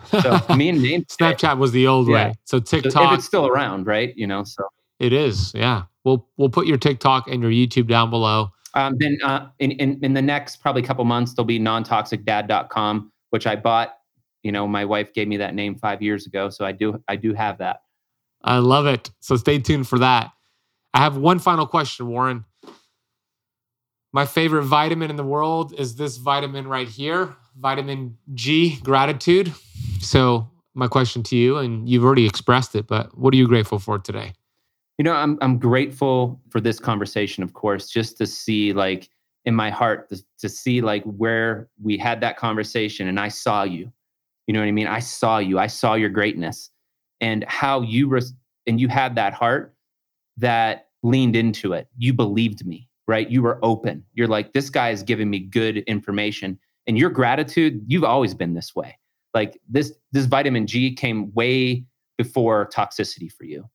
So 0.08 0.40
me 0.56 0.68
and 0.68 0.82
Name 0.82 1.04
Snapchat 1.04 1.58
was 1.58 1.72
the 1.72 1.86
old 1.86 2.08
yeah. 2.08 2.14
way. 2.14 2.34
So 2.44 2.60
TikTok, 2.60 2.92
so 2.92 3.04
if 3.04 3.18
it's 3.18 3.26
still 3.26 3.46
around, 3.46 3.86
right? 3.86 4.16
You 4.16 4.26
know, 4.26 4.44
so 4.44 4.64
it 4.98 5.12
is. 5.12 5.52
Yeah, 5.54 5.84
we'll 6.04 6.28
we'll 6.36 6.48
put 6.48 6.66
your 6.66 6.78
TikTok 6.78 7.28
and 7.28 7.42
your 7.42 7.50
YouTube 7.50 7.88
down 7.88 8.10
below. 8.10 8.50
Um, 8.74 8.96
then 8.98 9.18
uh, 9.24 9.48
in, 9.58 9.72
in 9.72 9.98
in 10.02 10.12
the 10.14 10.22
next 10.22 10.56
probably 10.56 10.82
couple 10.82 11.04
months, 11.04 11.34
there'll 11.34 11.46
be 11.46 11.58
nontoxicdad.com, 11.58 13.12
which 13.30 13.46
I 13.46 13.56
bought. 13.56 13.94
You 14.42 14.52
know, 14.52 14.68
my 14.68 14.84
wife 14.84 15.12
gave 15.12 15.26
me 15.26 15.36
that 15.38 15.54
name 15.54 15.74
five 15.74 16.00
years 16.02 16.26
ago, 16.26 16.50
so 16.50 16.64
I 16.64 16.72
do 16.72 17.02
I 17.08 17.16
do 17.16 17.34
have 17.34 17.58
that. 17.58 17.82
I 18.46 18.58
love 18.58 18.86
it. 18.86 19.10
So 19.20 19.36
stay 19.36 19.58
tuned 19.58 19.88
for 19.88 19.98
that. 19.98 20.30
I 20.94 21.00
have 21.00 21.16
one 21.16 21.40
final 21.40 21.66
question, 21.66 22.06
Warren. 22.06 22.44
My 24.12 24.24
favorite 24.24 24.62
vitamin 24.62 25.10
in 25.10 25.16
the 25.16 25.24
world 25.24 25.74
is 25.78 25.96
this 25.96 26.16
vitamin 26.16 26.66
right 26.68 26.88
here, 26.88 27.36
vitamin 27.58 28.16
G, 28.32 28.76
gratitude. 28.82 29.52
So, 30.00 30.48
my 30.74 30.88
question 30.88 31.22
to 31.24 31.36
you, 31.36 31.58
and 31.58 31.88
you've 31.88 32.04
already 32.04 32.24
expressed 32.24 32.74
it, 32.74 32.86
but 32.86 33.16
what 33.18 33.34
are 33.34 33.36
you 33.36 33.48
grateful 33.48 33.78
for 33.78 33.98
today? 33.98 34.32
You 34.96 35.04
know, 35.04 35.12
I'm 35.12 35.36
I'm 35.42 35.58
grateful 35.58 36.40
for 36.48 36.60
this 36.60 36.78
conversation, 36.78 37.42
of 37.42 37.52
course, 37.52 37.90
just 37.90 38.16
to 38.18 38.26
see 38.26 38.72
like 38.72 39.10
in 39.44 39.54
my 39.54 39.68
heart 39.68 40.08
to, 40.08 40.22
to 40.38 40.48
see 40.48 40.80
like 40.80 41.04
where 41.04 41.68
we 41.82 41.98
had 41.98 42.20
that 42.22 42.36
conversation 42.36 43.08
and 43.08 43.20
I 43.20 43.28
saw 43.28 43.64
you. 43.64 43.92
You 44.46 44.54
know 44.54 44.60
what 44.60 44.66
I 44.66 44.72
mean? 44.72 44.86
I 44.86 45.00
saw 45.00 45.38
you. 45.38 45.58
I 45.58 45.66
saw 45.66 45.94
your 45.94 46.08
greatness 46.08 46.70
and 47.20 47.44
how 47.48 47.82
you 47.82 48.08
res- 48.08 48.34
and 48.66 48.80
you 48.80 48.88
had 48.88 49.14
that 49.14 49.32
heart 49.32 49.74
that 50.36 50.88
leaned 51.02 51.36
into 51.36 51.72
it. 51.72 51.88
You 51.96 52.12
believed 52.12 52.66
me, 52.66 52.88
right? 53.06 53.28
You 53.30 53.42
were 53.42 53.58
open. 53.62 54.04
You're 54.14 54.28
like 54.28 54.52
this 54.52 54.70
guy 54.70 54.90
is 54.90 55.02
giving 55.02 55.30
me 55.30 55.40
good 55.40 55.78
information 55.78 56.58
and 56.86 56.96
your 56.98 57.10
gratitude, 57.10 57.82
you've 57.86 58.04
always 58.04 58.34
been 58.34 58.54
this 58.54 58.74
way. 58.74 58.98
Like 59.34 59.60
this 59.68 59.92
this 60.12 60.26
vitamin 60.26 60.66
G 60.66 60.94
came 60.94 61.32
way 61.34 61.84
before 62.16 62.68
toxicity 62.72 63.30
for 63.30 63.44
you 63.44 63.68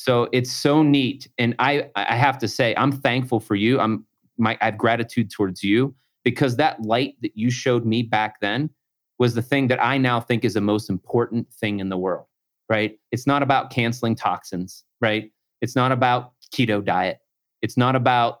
so 0.00 0.30
it's 0.32 0.50
so 0.50 0.82
neat. 0.82 1.28
And 1.36 1.54
I, 1.58 1.90
I 1.94 2.16
have 2.16 2.38
to 2.38 2.48
say, 2.48 2.74
I'm 2.78 2.90
thankful 2.90 3.38
for 3.38 3.54
you. 3.54 3.78
I'm 3.78 4.06
my, 4.38 4.56
I 4.62 4.66
have 4.66 4.78
gratitude 4.78 5.30
towards 5.30 5.62
you 5.62 5.94
because 6.24 6.56
that 6.56 6.80
light 6.80 7.16
that 7.20 7.36
you 7.36 7.50
showed 7.50 7.84
me 7.84 8.02
back 8.02 8.40
then 8.40 8.70
was 9.18 9.34
the 9.34 9.42
thing 9.42 9.66
that 9.66 9.82
I 9.84 9.98
now 9.98 10.18
think 10.18 10.42
is 10.42 10.54
the 10.54 10.62
most 10.62 10.88
important 10.88 11.52
thing 11.52 11.80
in 11.80 11.90
the 11.90 11.98
world, 11.98 12.24
right? 12.70 12.98
It's 13.10 13.26
not 13.26 13.42
about 13.42 13.70
canceling 13.70 14.14
toxins, 14.14 14.84
right? 15.00 15.30
It's 15.60 15.76
not 15.76 15.92
about 15.92 16.32
keto 16.54 16.82
diet. 16.82 17.18
It's 17.60 17.76
not 17.76 17.96
about 17.96 18.38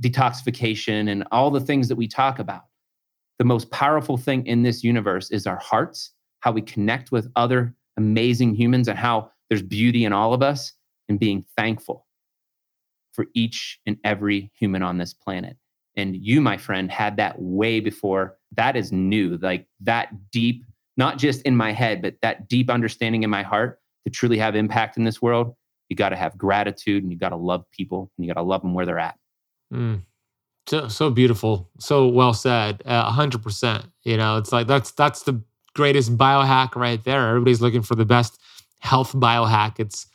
detoxification 0.00 1.10
and 1.10 1.24
all 1.32 1.50
the 1.50 1.60
things 1.60 1.88
that 1.88 1.96
we 1.96 2.06
talk 2.06 2.38
about. 2.38 2.64
The 3.38 3.44
most 3.46 3.70
powerful 3.70 4.18
thing 4.18 4.46
in 4.46 4.62
this 4.62 4.84
universe 4.84 5.30
is 5.30 5.46
our 5.46 5.58
hearts, 5.58 6.12
how 6.40 6.52
we 6.52 6.60
connect 6.60 7.12
with 7.12 7.30
other 7.36 7.74
amazing 7.96 8.54
humans, 8.54 8.88
and 8.88 8.98
how 8.98 9.30
there's 9.48 9.62
beauty 9.62 10.04
in 10.04 10.12
all 10.12 10.34
of 10.34 10.42
us 10.42 10.72
and 11.08 11.18
being 11.18 11.44
thankful 11.56 12.06
for 13.12 13.26
each 13.34 13.80
and 13.86 13.96
every 14.04 14.50
human 14.54 14.82
on 14.82 14.98
this 14.98 15.14
planet. 15.14 15.56
And 15.96 16.16
you, 16.16 16.40
my 16.40 16.56
friend, 16.56 16.90
had 16.90 17.16
that 17.16 17.36
way 17.38 17.80
before. 17.80 18.38
That 18.56 18.76
is 18.76 18.92
new, 18.92 19.38
like 19.42 19.66
that 19.80 20.30
deep, 20.30 20.64
not 20.96 21.18
just 21.18 21.42
in 21.42 21.56
my 21.56 21.72
head, 21.72 22.02
but 22.02 22.16
that 22.22 22.48
deep 22.48 22.70
understanding 22.70 23.22
in 23.22 23.30
my 23.30 23.42
heart 23.42 23.78
to 24.04 24.10
truly 24.10 24.38
have 24.38 24.54
impact 24.54 24.96
in 24.96 25.04
this 25.04 25.22
world. 25.22 25.54
You 25.88 25.96
got 25.96 26.10
to 26.10 26.16
have 26.16 26.36
gratitude 26.38 27.02
and 27.02 27.12
you 27.12 27.18
got 27.18 27.30
to 27.30 27.36
love 27.36 27.64
people 27.70 28.10
and 28.16 28.24
you 28.24 28.32
got 28.32 28.40
to 28.40 28.46
love 28.46 28.62
them 28.62 28.74
where 28.74 28.86
they're 28.86 28.98
at. 28.98 29.16
Mm. 29.72 30.02
So, 30.66 30.88
so 30.88 31.10
beautiful. 31.10 31.68
So 31.78 32.08
well 32.08 32.34
said. 32.34 32.82
A 32.84 33.10
hundred 33.10 33.42
percent. 33.42 33.86
You 34.04 34.16
know, 34.16 34.36
it's 34.36 34.52
like 34.52 34.66
that's 34.66 34.92
that's 34.92 35.22
the 35.22 35.42
greatest 35.74 36.16
biohack 36.16 36.76
right 36.76 37.02
there. 37.04 37.28
Everybody's 37.28 37.60
looking 37.60 37.82
for 37.82 37.94
the 37.94 38.04
best 38.04 38.40
health 38.78 39.12
biohack. 39.12 39.80
It's 39.80 40.06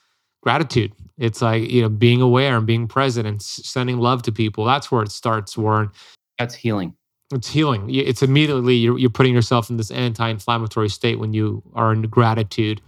gratitude. 0.42 0.94
It's 1.18 1.42
like, 1.42 1.70
you 1.70 1.82
know, 1.82 1.90
being 1.90 2.22
aware 2.22 2.58
and 2.58 2.68
being 2.68 2.88
present 2.88 3.28
and 3.28 3.42
sending 3.42 3.98
love 3.98 4.22
to 4.24 4.32
people. 4.32 4.66
That's 4.66 4.92
where 4.92 5.04
it 5.04 5.12
starts, 5.12 5.58
Warren. 5.58 5.90
That's 6.38 6.54
healing. 6.54 6.94
It's 7.34 7.50
healing. 7.50 7.94
It's 7.94 8.24
immediately 8.24 8.76
you're, 8.76 8.98
you're 8.98 9.10
putting 9.10 9.34
yourself 9.34 9.70
in 9.70 9.76
this 9.76 9.92
anti 9.92 10.30
inflammatory 10.30 10.88
state 10.88 11.20
when 11.20 11.34
you 11.34 11.62
are 11.74 11.92
in 11.92 12.04
gratitude. 12.04 12.82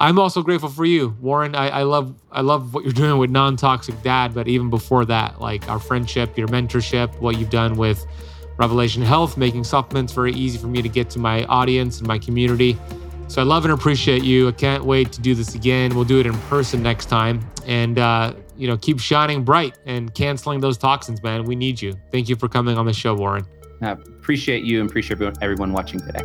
I'm 0.00 0.18
also 0.18 0.42
grateful 0.42 0.68
for 0.68 0.84
you, 0.84 1.16
Warren. 1.20 1.54
I, 1.54 1.68
I 1.68 1.82
love 1.84 2.14
I 2.32 2.40
love 2.40 2.74
what 2.74 2.82
you're 2.82 2.92
doing 2.92 3.18
with 3.18 3.30
non 3.30 3.56
toxic 3.56 4.00
dad, 4.02 4.34
but 4.34 4.48
even 4.48 4.68
before 4.68 5.04
that, 5.04 5.40
like 5.40 5.68
our 5.68 5.78
friendship, 5.78 6.36
your 6.36 6.48
mentorship, 6.48 7.20
what 7.20 7.38
you've 7.38 7.50
done 7.50 7.76
with 7.76 8.04
Revelation 8.58 9.02
Health, 9.02 9.36
making 9.36 9.62
supplements 9.62 10.12
very 10.12 10.32
easy 10.32 10.58
for 10.58 10.66
me 10.66 10.82
to 10.82 10.88
get 10.88 11.08
to 11.10 11.20
my 11.20 11.44
audience 11.44 11.98
and 11.98 12.08
my 12.08 12.18
community. 12.18 12.76
So 13.28 13.42
I 13.42 13.44
love 13.44 13.64
and 13.64 13.72
appreciate 13.72 14.24
you. 14.24 14.48
I 14.48 14.52
can't 14.52 14.84
wait 14.84 15.12
to 15.12 15.20
do 15.20 15.36
this 15.36 15.54
again. 15.54 15.94
We'll 15.94 16.04
do 16.04 16.18
it 16.18 16.26
in 16.26 16.32
person 16.48 16.82
next 16.82 17.06
time. 17.06 17.48
And, 17.66 17.98
uh, 17.98 18.32
you 18.56 18.66
know, 18.66 18.76
keep 18.78 18.98
shining 18.98 19.44
bright 19.44 19.78
and 19.84 20.12
canceling 20.14 20.60
those 20.60 20.78
toxins, 20.78 21.22
man. 21.22 21.44
We 21.44 21.54
need 21.54 21.80
you. 21.80 21.92
Thank 22.10 22.28
you 22.28 22.36
for 22.36 22.48
coming 22.48 22.78
on 22.78 22.86
the 22.86 22.92
show, 22.94 23.14
Warren. 23.14 23.46
I 23.80 23.90
appreciate 23.90 24.64
you 24.64 24.80
and 24.80 24.90
appreciate 24.90 25.20
everyone 25.40 25.72
watching 25.72 26.00
today. 26.00 26.22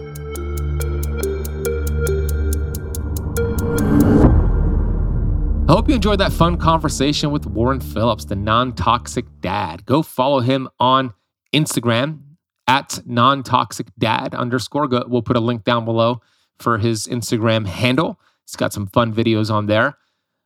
I 5.67 5.71
hope 5.75 5.87
you 5.87 5.95
enjoyed 5.95 6.19
that 6.19 6.33
fun 6.33 6.57
conversation 6.57 7.31
with 7.31 7.45
Warren 7.45 7.79
Phillips, 7.79 8.25
the 8.25 8.35
non 8.35 8.73
toxic 8.73 9.25
dad. 9.41 9.85
Go 9.85 10.01
follow 10.01 10.39
him 10.39 10.69
on 10.79 11.13
Instagram 11.53 12.19
at 12.67 12.99
non 13.05 13.43
toxic 13.43 13.87
dad 13.97 14.35
underscore. 14.35 14.87
We'll 15.07 15.21
put 15.21 15.37
a 15.37 15.39
link 15.39 15.63
down 15.63 15.85
below 15.85 16.21
for 16.59 16.77
his 16.77 17.07
Instagram 17.07 17.65
handle. 17.65 18.19
He's 18.45 18.55
got 18.55 18.73
some 18.73 18.87
fun 18.87 19.13
videos 19.13 19.49
on 19.49 19.67
there. 19.67 19.97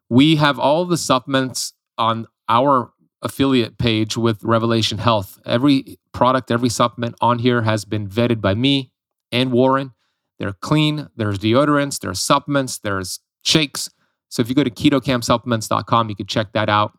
We 0.10 0.36
have 0.36 0.60
all 0.60 0.86
the 0.86 0.98
supplements 0.98 1.74
on 1.98 2.28
our 2.48 2.92
affiliate 3.28 3.78
page 3.78 4.16
with 4.16 4.42
Revelation 4.42 4.98
Health. 5.00 5.38
Every 5.46 6.00
product, 6.14 6.50
every 6.50 6.70
supplement 6.70 7.16
on 7.20 7.40
here 7.40 7.62
has 7.64 7.84
been 7.84 8.08
vetted 8.08 8.40
by 8.40 8.56
me 8.56 8.92
and 9.34 9.52
Warren. 9.52 9.92
They're 10.40 10.54
clean. 10.54 11.10
There's 11.18 11.38
deodorants, 11.38 12.00
there's 12.00 12.22
supplements, 12.22 12.78
there's 12.78 13.20
shakes. 13.44 13.90
So 14.30 14.42
if 14.42 14.48
you 14.48 14.56
go 14.56 14.64
to 14.64 14.70
ketokampsupplements.com, 14.70 16.10
you 16.10 16.16
can 16.16 16.26
check 16.26 16.54
that 16.54 16.70
out. 16.70 16.98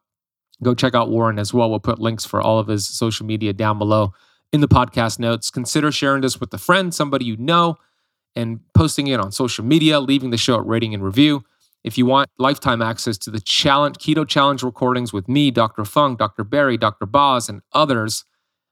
Go 0.62 0.74
check 0.74 0.94
out 0.94 1.09
Warren 1.09 1.38
as 1.38 1.55
well. 1.55 1.70
We'll 1.70 1.80
put 1.80 1.98
links 1.98 2.26
for 2.26 2.42
all 2.42 2.59
of 2.59 2.66
his 2.66 2.86
social 2.86 3.24
media 3.24 3.55
down 3.55 3.78
below 3.78 4.12
in 4.52 4.60
the 4.60 4.68
podcast 4.68 5.18
notes. 5.18 5.50
Consider 5.50 5.90
sharing 5.90 6.20
this 6.20 6.40
with 6.40 6.52
a 6.52 6.59
friend, 6.59 6.94
somebody 6.94 7.24
you 7.24 7.36
know 7.36 7.78
and 8.36 8.60
posting 8.74 9.06
it 9.06 9.18
on 9.18 9.32
social 9.32 9.64
media, 9.64 9.98
leaving 9.98 10.30
the 10.30 10.36
show 10.36 10.56
at 10.59 10.66
rating 10.66 10.92
and 10.92 11.02
review. 11.02 11.44
If 11.84 11.96
you 11.96 12.06
want 12.06 12.28
lifetime 12.38 12.82
access 12.82 13.16
to 13.18 13.30
the 13.30 13.40
challenge, 13.40 13.98
Keto 13.98 14.26
Challenge 14.26 14.62
recordings 14.62 15.12
with 15.12 15.28
me, 15.28 15.50
Dr. 15.50 15.84
Fung, 15.84 16.16
Dr. 16.16 16.44
Berry, 16.44 16.76
Dr. 16.76 17.06
Boz, 17.06 17.48
and 17.48 17.62
others 17.72 18.24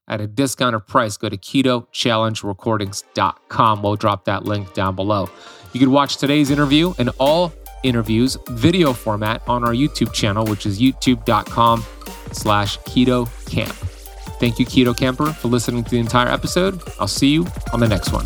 at 0.07 0.21
a 0.21 0.27
discounted 0.27 0.87
price, 0.87 1.17
go 1.17 1.29
to 1.29 1.37
ketochallengerecordings.com. 1.37 3.81
We'll 3.81 3.95
drop 3.95 4.25
that 4.25 4.45
link 4.45 4.73
down 4.73 4.95
below. 4.95 5.29
You 5.73 5.79
can 5.79 5.91
watch 5.91 6.17
today's 6.17 6.49
interview 6.49 6.93
and 6.97 7.11
all 7.19 7.53
interviews 7.83 8.37
video 8.49 8.93
format 8.93 9.43
on 9.47 9.63
our 9.63 9.73
YouTube 9.73 10.13
channel, 10.13 10.45
which 10.45 10.65
is 10.65 10.79
youtube.com 10.79 11.83
slash 12.31 12.79
keto 12.79 13.29
kamp. 13.49 13.75
Thank 14.39 14.59
you, 14.59 14.65
Keto 14.65 14.95
Kamper, 14.95 15.33
for 15.33 15.47
listening 15.47 15.83
to 15.83 15.89
the 15.89 15.99
entire 15.99 16.27
episode. 16.27 16.81
I'll 16.99 17.07
see 17.07 17.29
you 17.29 17.47
on 17.73 17.79
the 17.79 17.87
next 17.87 18.11
one. 18.11 18.25